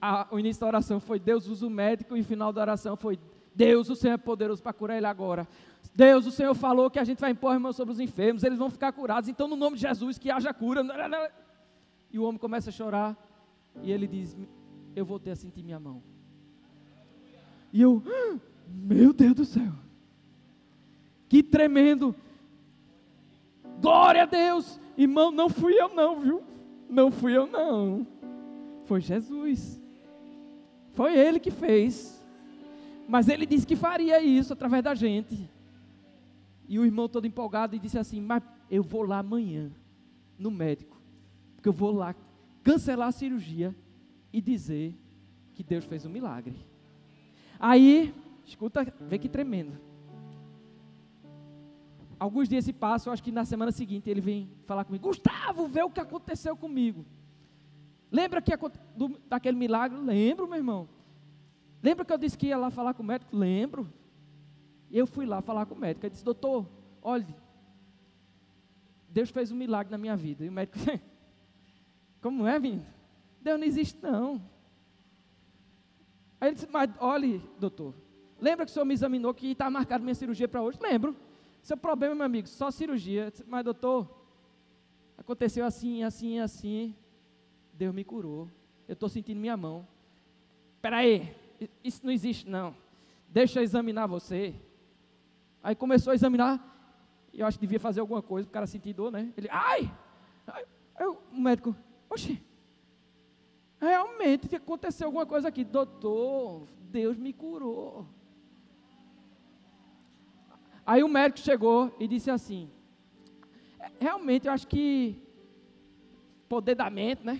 a, 0.02 0.28
o 0.32 0.40
início 0.40 0.60
da 0.60 0.66
oração 0.66 1.00
foi 1.00 1.20
Deus 1.20 1.46
usa 1.46 1.68
o 1.68 1.70
médico 1.70 2.18
e 2.18 2.22
o 2.22 2.26
final 2.26 2.52
da 2.52 2.62
oração 2.62 2.98
foi 2.98 3.20
Deus, 3.54 3.92
o 3.92 3.96
Senhor 3.96 4.16
é 4.16 4.18
poderoso 4.18 4.64
para 4.64 4.74
curar 4.74 4.98
ele 4.98 5.06
agora. 5.06 5.48
Deus, 5.94 6.26
o 6.26 6.32
Senhor 6.32 6.56
falou 6.56 6.90
que 6.90 6.98
a 6.98 7.04
gente 7.04 7.20
vai 7.20 7.30
impor 7.30 7.56
a 7.56 7.60
mão 7.60 7.72
sobre 7.72 7.94
os 7.94 8.00
enfermos, 8.00 8.44
eles 8.44 8.58
vão 8.58 8.72
ficar 8.72 8.92
curados. 8.92 9.30
Então, 9.30 9.48
no 9.48 9.56
nome 9.56 9.76
de 9.76 9.84
Jesus, 9.84 10.18
que 10.18 10.32
haja 10.32 10.52
cura. 10.52 10.82
E 12.12 12.18
o 12.18 12.24
homem 12.24 12.40
começa 12.40 12.72
a 12.72 12.74
chorar. 12.74 13.16
E 13.84 13.92
ele 13.92 14.08
diz: 14.08 14.36
Eu 14.96 15.06
voltei 15.06 15.32
a 15.32 15.36
sentir 15.36 15.62
minha 15.62 15.80
mão. 15.80 16.02
E 17.72 17.82
eu, 17.82 18.04
meu 18.68 19.14
Deus 19.14 19.34
do 19.34 19.46
céu. 19.46 19.72
Que 21.30 21.42
tremendo. 21.42 22.16
Glória 23.80 24.24
a 24.24 24.26
Deus. 24.26 24.80
Irmão, 24.98 25.32
não 25.32 25.50
fui 25.50 25.74
eu 25.80 25.94
não, 25.94 26.20
viu? 26.20 26.44
Não 26.90 27.10
fui 27.10 27.36
eu 27.36 27.48
não. 27.48 28.06
Foi 28.84 29.00
Jesus. 29.00 29.82
Foi 30.90 31.18
ele 31.18 31.40
que 31.40 31.50
fez. 31.50 32.22
Mas 33.08 33.28
ele 33.28 33.46
disse 33.46 33.66
que 33.66 33.76
faria 33.76 34.22
isso 34.22 34.54
através 34.54 34.84
da 34.84 34.94
gente. 34.94 35.50
E 36.68 36.78
o 36.80 36.86
irmão 36.86 37.10
todo 37.10 37.28
empolgado 37.28 37.76
e 37.76 37.80
disse 37.80 37.98
assim: 37.98 38.22
Mas 38.22 38.44
eu 38.70 38.84
vou 38.84 39.04
lá 39.04 39.20
amanhã, 39.20 39.72
no 40.38 40.52
médico, 40.52 41.02
porque 41.56 41.68
eu 41.68 41.74
vou 41.74 41.92
lá 41.92 42.16
cancelar 42.64 43.10
a 43.10 43.12
cirurgia 43.12 43.76
e 44.32 44.40
dizer 44.42 44.96
que 45.54 45.64
Deus 45.64 45.86
fez 45.86 46.06
um 46.06 46.10
milagre. 46.10 46.56
Aí, 47.64 48.12
escuta, 48.44 48.92
vê 49.02 49.20
que 49.20 49.30
tremendo. 49.30 49.78
Alguns 52.20 52.50
dias 52.50 52.66
se 52.66 52.74
passam, 52.74 53.14
acho 53.14 53.22
que 53.22 53.32
na 53.32 53.46
semana 53.46 53.72
seguinte 53.72 54.10
ele 54.10 54.20
vem 54.20 54.50
falar 54.66 54.84
comigo: 54.84 55.08
Gustavo, 55.08 55.68
vê 55.68 55.84
o 55.84 55.90
que 55.92 56.00
aconteceu 56.00 56.58
comigo. 56.58 57.06
Lembra 58.12 58.42
que 58.42 58.52
do, 58.96 59.20
daquele 59.30 59.56
milagre? 59.56 60.00
Lembro, 60.00 60.48
meu 60.48 60.58
irmão. 60.58 60.90
Lembra 61.84 62.04
que 62.04 62.12
eu 62.12 62.18
disse 62.18 62.36
que 62.36 62.48
ia 62.48 62.58
lá 62.58 62.72
falar 62.72 62.96
com 62.96 63.04
o 63.04 63.06
médico? 63.06 63.38
Lembro. 63.38 63.88
Eu 64.92 65.06
fui 65.06 65.28
lá 65.28 65.40
falar 65.40 65.68
com 65.68 65.76
o 65.76 65.80
médico. 65.80 66.06
Ele 66.06 66.12
disse, 66.12 66.26
doutor, 66.26 66.68
olhe, 67.02 67.28
Deus 69.08 69.30
fez 69.30 69.52
um 69.52 69.56
milagre 69.56 69.92
na 69.92 70.00
minha 70.00 70.18
vida. 70.18 70.44
E 70.44 70.50
o 70.50 70.52
médico, 70.52 70.80
como 72.22 72.48
é, 72.48 72.60
menino? 72.60 72.86
Deus 73.40 73.60
não 73.60 73.68
existe, 73.68 74.02
não. 74.02 74.42
Aí 76.42 76.50
ele 76.50 76.56
disse, 76.56 76.68
mas 76.72 76.90
olhe, 77.00 77.40
doutor, 77.60 77.94
lembra 78.40 78.66
que 78.66 78.72
o 78.72 78.74
senhor 78.74 78.86
me 78.86 78.96
examinou 78.96 79.32
que 79.32 79.52
está 79.52 79.70
marcado 79.70 80.04
minha 80.04 80.16
cirurgia 80.16 80.48
para 80.48 80.64
hoje? 80.64 80.80
Lembro. 80.82 81.16
Seu 81.62 81.78
problema, 81.78 82.16
meu 82.16 82.26
amigo, 82.26 82.48
só 82.48 82.72
cirurgia. 82.72 83.30
Disse, 83.30 83.44
mas 83.48 83.64
doutor, 83.64 84.10
aconteceu 85.16 85.64
assim, 85.64 86.04
assim, 86.04 86.40
assim. 86.40 86.96
Deus 87.74 87.94
me 87.94 88.04
curou. 88.04 88.50
Eu 88.88 88.94
estou 88.94 89.08
sentindo 89.08 89.40
minha 89.40 89.56
mão. 89.56 89.88
Espera 90.78 90.98
aí, 90.98 91.36
isso 91.84 92.02
não 92.04 92.12
existe 92.12 92.50
não. 92.50 92.76
Deixa 93.30 93.60
eu 93.60 93.64
examinar 93.64 94.08
você. 94.08 94.56
Aí 95.62 95.76
começou 95.76 96.10
a 96.10 96.16
examinar, 96.16 96.60
eu 97.32 97.46
acho 97.46 97.60
que 97.60 97.68
devia 97.68 97.80
fazer 97.80 98.00
alguma 98.00 98.24
coisa, 98.24 98.50
o 98.50 98.52
cara 98.52 98.66
sentir 98.66 98.94
dor, 98.94 99.12
né? 99.12 99.32
Ele, 99.38 99.48
ai! 99.52 99.92
ai 100.48 100.66
aí 100.96 101.06
o 101.06 101.20
médico, 101.32 101.76
oxi, 102.10 102.42
realmente 103.82 104.56
aconteceu 104.56 105.08
alguma 105.08 105.26
coisa 105.26 105.48
aqui. 105.48 105.64
Doutor, 105.64 106.68
Deus 106.92 107.18
me 107.18 107.34
curou. 107.34 108.06
Aí 110.86 111.04
o 111.04 111.08
médico 111.08 111.40
chegou 111.40 111.94
e 112.00 112.08
disse 112.08 112.30
assim, 112.30 112.70
é, 113.80 113.92
realmente 114.00 114.48
eu 114.48 114.54
acho 114.54 114.68
que 114.68 115.20
poder 116.48 116.76
da 116.76 116.90
mente, 116.90 117.26
né? 117.26 117.40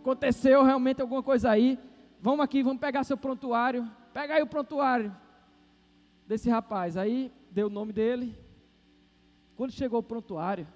Aconteceu 0.00 0.62
realmente 0.62 1.00
alguma 1.00 1.22
coisa 1.22 1.50
aí. 1.50 1.78
Vamos 2.20 2.40
aqui, 2.40 2.62
vamos 2.62 2.80
pegar 2.80 3.04
seu 3.04 3.16
prontuário. 3.16 3.90
Pega 4.12 4.34
aí 4.34 4.42
o 4.42 4.46
prontuário 4.46 5.14
desse 6.26 6.50
rapaz. 6.50 6.96
Aí 6.96 7.32
deu 7.50 7.68
o 7.68 7.70
nome 7.70 7.92
dele. 7.92 8.36
Quando 9.56 9.72
chegou 9.72 10.00
o 10.00 10.02
prontuário, 10.02 10.66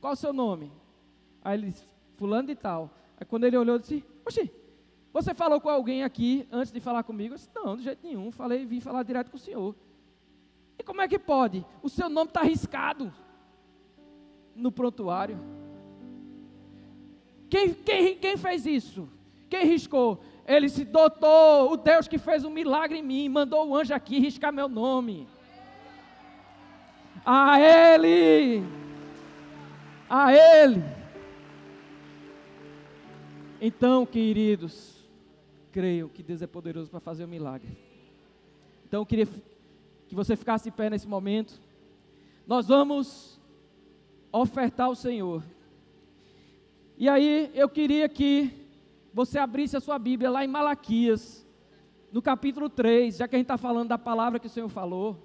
qual 0.00 0.12
o 0.12 0.16
seu 0.16 0.32
nome? 0.32 0.72
Aí 1.42 1.58
ele 1.58 1.66
disse, 1.66 1.84
fulano 2.18 2.48
de 2.48 2.54
tal. 2.54 2.90
Aí 3.18 3.24
quando 3.24 3.44
ele 3.44 3.56
olhou, 3.56 3.78
disse, 3.78 4.04
oxi, 4.26 4.52
você 5.12 5.32
falou 5.32 5.60
com 5.60 5.70
alguém 5.70 6.04
aqui 6.04 6.46
antes 6.52 6.70
de 6.70 6.80
falar 6.80 7.02
comigo? 7.04 7.32
Eu 7.32 7.38
disse, 7.38 7.50
não, 7.54 7.76
de 7.76 7.84
jeito 7.84 8.06
nenhum. 8.06 8.30
Falei, 8.30 8.66
vim 8.66 8.80
falar 8.80 9.02
direto 9.04 9.30
com 9.30 9.36
o 9.36 9.40
senhor. 9.40 9.74
E 10.78 10.82
como 10.82 11.00
é 11.00 11.08
que 11.08 11.18
pode? 11.18 11.64
O 11.82 11.88
seu 11.88 12.08
nome 12.08 12.28
está 12.28 12.40
arriscado 12.40 13.12
no 14.54 14.70
prontuário. 14.70 15.38
Quem, 17.48 17.72
quem, 17.72 18.16
quem 18.18 18.36
fez 18.36 18.66
isso? 18.66 19.08
Quem 19.48 19.64
riscou? 19.64 20.20
Ele 20.46 20.68
se 20.68 20.84
doutor, 20.84 21.72
o 21.72 21.76
Deus 21.76 22.06
que 22.08 22.18
fez 22.18 22.44
um 22.44 22.50
milagre 22.50 22.98
em 22.98 23.02
mim, 23.02 23.28
mandou 23.28 23.66
o 23.66 23.76
anjo 23.76 23.94
aqui 23.94 24.18
riscar 24.18 24.52
meu 24.52 24.68
nome. 24.68 25.26
A 27.24 27.60
Ele, 27.60 28.64
a 30.08 30.32
Ele. 30.32 30.97
Então, 33.60 34.06
queridos, 34.06 35.04
creio 35.72 36.08
que 36.08 36.22
Deus 36.22 36.40
é 36.42 36.46
poderoso 36.46 36.88
para 36.88 37.00
fazer 37.00 37.24
o 37.24 37.26
um 37.26 37.30
milagre. 37.30 37.76
Então, 38.86 39.00
eu 39.00 39.06
queria 39.06 39.26
que 39.26 40.14
você 40.14 40.36
ficasse 40.36 40.68
em 40.68 40.72
pé 40.72 40.88
nesse 40.88 41.08
momento. 41.08 41.60
Nós 42.46 42.68
vamos 42.68 43.40
ofertar 44.30 44.86
ao 44.86 44.94
Senhor. 44.94 45.42
E 46.96 47.08
aí, 47.08 47.50
eu 47.52 47.68
queria 47.68 48.08
que 48.08 48.52
você 49.12 49.38
abrisse 49.38 49.76
a 49.76 49.80
sua 49.80 49.98
Bíblia 49.98 50.30
lá 50.30 50.44
em 50.44 50.48
Malaquias, 50.48 51.44
no 52.12 52.22
capítulo 52.22 52.68
3, 52.68 53.16
já 53.16 53.26
que 53.26 53.34
a 53.34 53.38
gente 53.38 53.46
está 53.46 53.58
falando 53.58 53.88
da 53.88 53.98
palavra 53.98 54.38
que 54.38 54.46
o 54.46 54.50
Senhor 54.50 54.68
falou. 54.68 55.16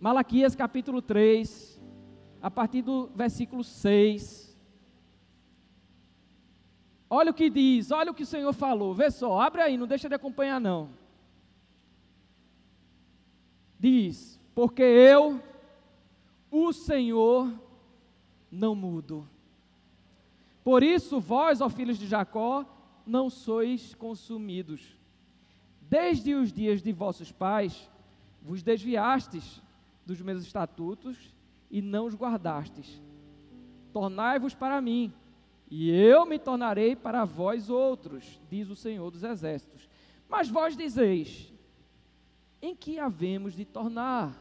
Malaquias 0.00 0.56
capítulo 0.56 1.02
3, 1.02 1.78
a 2.40 2.50
partir 2.50 2.80
do 2.80 3.10
versículo 3.14 3.62
6. 3.62 4.51
Olha 7.14 7.30
o 7.30 7.34
que 7.34 7.50
diz, 7.50 7.90
olha 7.90 8.10
o 8.10 8.14
que 8.14 8.22
o 8.22 8.26
Senhor 8.26 8.54
falou. 8.54 8.94
Vê 8.94 9.10
só, 9.10 9.38
abre 9.38 9.60
aí, 9.60 9.76
não 9.76 9.86
deixa 9.86 10.08
de 10.08 10.14
acompanhar 10.14 10.58
não. 10.58 10.88
Diz: 13.78 14.40
Porque 14.54 14.82
eu, 14.82 15.38
o 16.50 16.72
Senhor, 16.72 17.52
não 18.50 18.74
mudo. 18.74 19.28
Por 20.64 20.82
isso, 20.82 21.20
vós, 21.20 21.60
ó 21.60 21.68
filhos 21.68 21.98
de 21.98 22.06
Jacó, 22.06 22.64
não 23.06 23.28
sois 23.28 23.94
consumidos. 23.94 24.96
Desde 25.82 26.32
os 26.32 26.50
dias 26.50 26.80
de 26.80 26.92
vossos 26.92 27.30
pais, 27.30 27.90
vos 28.40 28.62
desviastes 28.62 29.60
dos 30.06 30.22
meus 30.22 30.42
estatutos 30.44 31.36
e 31.70 31.82
não 31.82 32.06
os 32.06 32.14
guardastes. 32.14 33.02
Tornai-vos 33.92 34.54
para 34.54 34.80
mim, 34.80 35.12
e 35.74 35.90
eu 35.90 36.26
me 36.26 36.38
tornarei 36.38 36.94
para 36.94 37.24
vós 37.24 37.70
outros, 37.70 38.38
diz 38.50 38.68
o 38.68 38.76
Senhor 38.76 39.10
dos 39.10 39.22
Exércitos. 39.22 39.88
Mas 40.28 40.46
vós 40.50 40.76
dizeis: 40.76 41.50
em 42.60 42.76
que 42.76 42.98
havemos 42.98 43.54
de 43.54 43.64
tornar? 43.64 44.36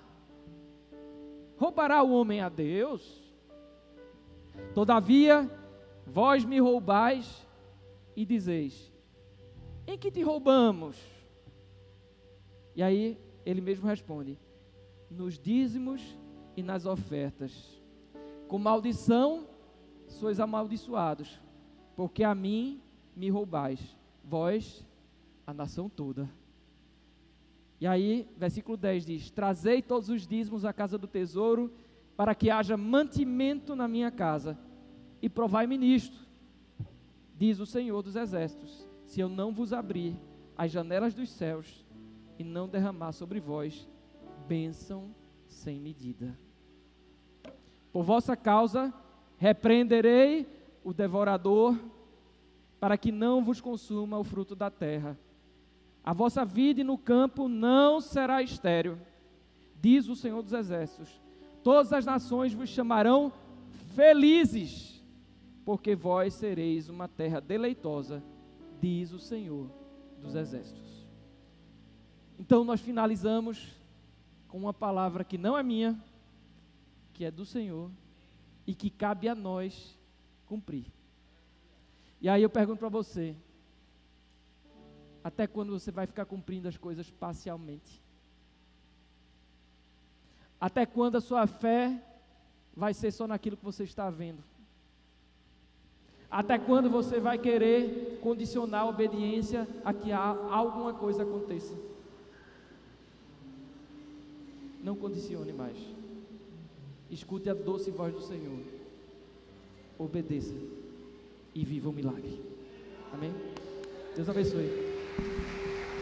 Roubará 1.56 2.04
o 2.04 2.12
homem 2.12 2.42
a 2.42 2.50
Deus? 2.50 3.22
Todavia, 4.76 5.50
vós 6.06 6.44
me 6.44 6.60
roubais 6.60 7.48
e 8.14 8.26
dizeis: 8.26 8.92
em 9.88 9.98
que 9.98 10.12
te 10.12 10.22
roubamos? 10.22 10.98
E 12.76 12.84
aí 12.84 13.18
ele 13.46 13.62
mesmo 13.62 13.88
responde: 13.88 14.38
nos 15.10 15.40
dízimos 15.40 16.02
e 16.58 16.62
nas 16.62 16.86
ofertas. 16.86 17.82
Com 18.50 18.60
maldição 18.60 19.48
sois 20.12 20.40
amaldiçoados, 20.40 21.40
porque 21.96 22.24
a 22.24 22.34
mim 22.36 22.82
me 23.16 23.30
roubais, 23.30 23.98
vós, 24.24 24.86
a 25.46 25.54
nação 25.54 25.90
toda. 25.90 26.30
E 27.80 27.88
aí, 27.88 28.28
versículo 28.38 28.78
10 28.78 29.06
diz: 29.06 29.32
Trazei 29.32 29.82
todos 29.82 30.10
os 30.10 30.28
dízimos 30.28 30.66
à 30.66 30.72
casa 30.72 30.98
do 30.98 31.08
tesouro, 31.08 31.72
para 32.16 32.36
que 32.36 32.50
haja 32.50 32.78
mantimento 32.78 33.76
na 33.76 33.88
minha 33.88 34.12
casa, 34.12 34.58
e 35.22 35.28
provai-me 35.28 35.78
nisto, 35.78 36.18
diz 37.38 37.60
o 37.60 37.66
Senhor 37.66 38.02
dos 38.04 38.16
Exércitos, 38.16 38.88
se 39.06 39.20
eu 39.20 39.28
não 39.28 39.52
vos 39.52 39.74
abrir 39.74 40.16
as 40.56 40.72
janelas 40.72 41.14
dos 41.14 41.30
céus 41.30 41.84
e 42.38 42.44
não 42.44 42.68
derramar 42.68 43.14
sobre 43.14 43.40
vós 43.40 43.88
bênção 44.48 45.14
sem 45.48 45.80
medida. 45.80 46.38
Por 47.92 48.04
vossa 48.04 48.36
causa, 48.36 48.94
repreenderei 49.42 50.48
o 50.84 50.94
devorador, 50.94 51.76
para 52.80 52.96
que 52.96 53.12
não 53.12 53.44
vos 53.44 53.60
consuma 53.60 54.20
o 54.20 54.24
fruto 54.24 54.56
da 54.56 54.70
terra. 54.70 55.18
A 56.04 56.14
vossa 56.14 56.46
vida 56.46 56.84
no 56.84 56.96
campo 56.96 57.48
não 57.48 58.00
será 58.00 58.44
estéril, 58.44 59.00
diz 59.82 60.08
o 60.08 60.16
Senhor 60.16 60.44
dos 60.44 60.54
Exércitos. 60.54 61.20
Todas 61.64 61.92
as 61.92 62.06
nações 62.06 62.54
vos 62.54 62.70
chamarão 62.70 63.34
felizes, 63.96 65.04
porque 65.66 65.96
vós 65.96 66.36
sereis 66.36 66.88
uma 66.88 67.08
terra 67.08 67.40
deleitosa, 67.42 68.24
diz 68.80 69.12
o 69.12 69.18
Senhor 69.18 69.72
dos 70.20 70.36
Exércitos. 70.36 71.08
Então 72.38 72.64
nós 72.64 72.80
finalizamos 72.80 73.76
com 74.48 74.60
uma 74.60 74.74
palavra 74.74 75.24
que 75.24 75.40
não 75.40 75.58
é 75.58 75.64
minha, 75.64 76.00
que 77.12 77.26
é 77.26 77.32
do 77.32 77.44
Senhor 77.44 77.90
e 78.72 78.74
que 78.74 78.90
cabe 78.90 79.28
a 79.28 79.36
nós 79.36 80.00
cumprir. 80.46 80.86
E 82.22 82.30
aí 82.30 82.42
eu 82.42 82.50
pergunto 82.50 82.80
para 82.80 82.88
você: 82.88 83.36
até 85.22 85.46
quando 85.46 85.78
você 85.78 85.92
vai 85.92 86.08
ficar 86.08 86.24
cumprindo 86.24 86.70
as 86.70 86.78
coisas 86.78 87.10
parcialmente? 87.10 88.02
Até 90.58 90.86
quando 90.86 91.18
a 91.18 91.22
sua 91.22 91.46
fé 91.48 92.02
vai 92.74 92.94
ser 92.94 93.12
só 93.12 93.28
naquilo 93.28 93.58
que 93.58 93.66
você 93.66 93.84
está 93.84 94.10
vendo? 94.10 94.42
Até 96.30 96.58
quando 96.58 96.90
você 96.90 97.20
vai 97.20 97.38
querer 97.38 98.20
condicionar 98.22 98.84
a 98.84 98.88
obediência 98.88 99.68
a 99.84 99.94
que 99.94 100.14
alguma 100.14 100.94
coisa 100.94 101.24
aconteça? 101.24 101.76
Não 104.82 104.96
condicione 104.96 105.52
mais. 105.52 105.78
Escute 107.12 107.50
a 107.50 107.54
doce 107.54 107.92
voz 107.92 108.14
do 108.14 108.22
Senhor. 108.22 108.60
Obedeça 110.00 110.56
e 111.54 111.66
viva 111.66 111.90
o 111.90 111.94
milagre. 111.94 112.42
Amém? 113.14 113.34
Deus 114.16 114.30
abençoe. 114.30 114.70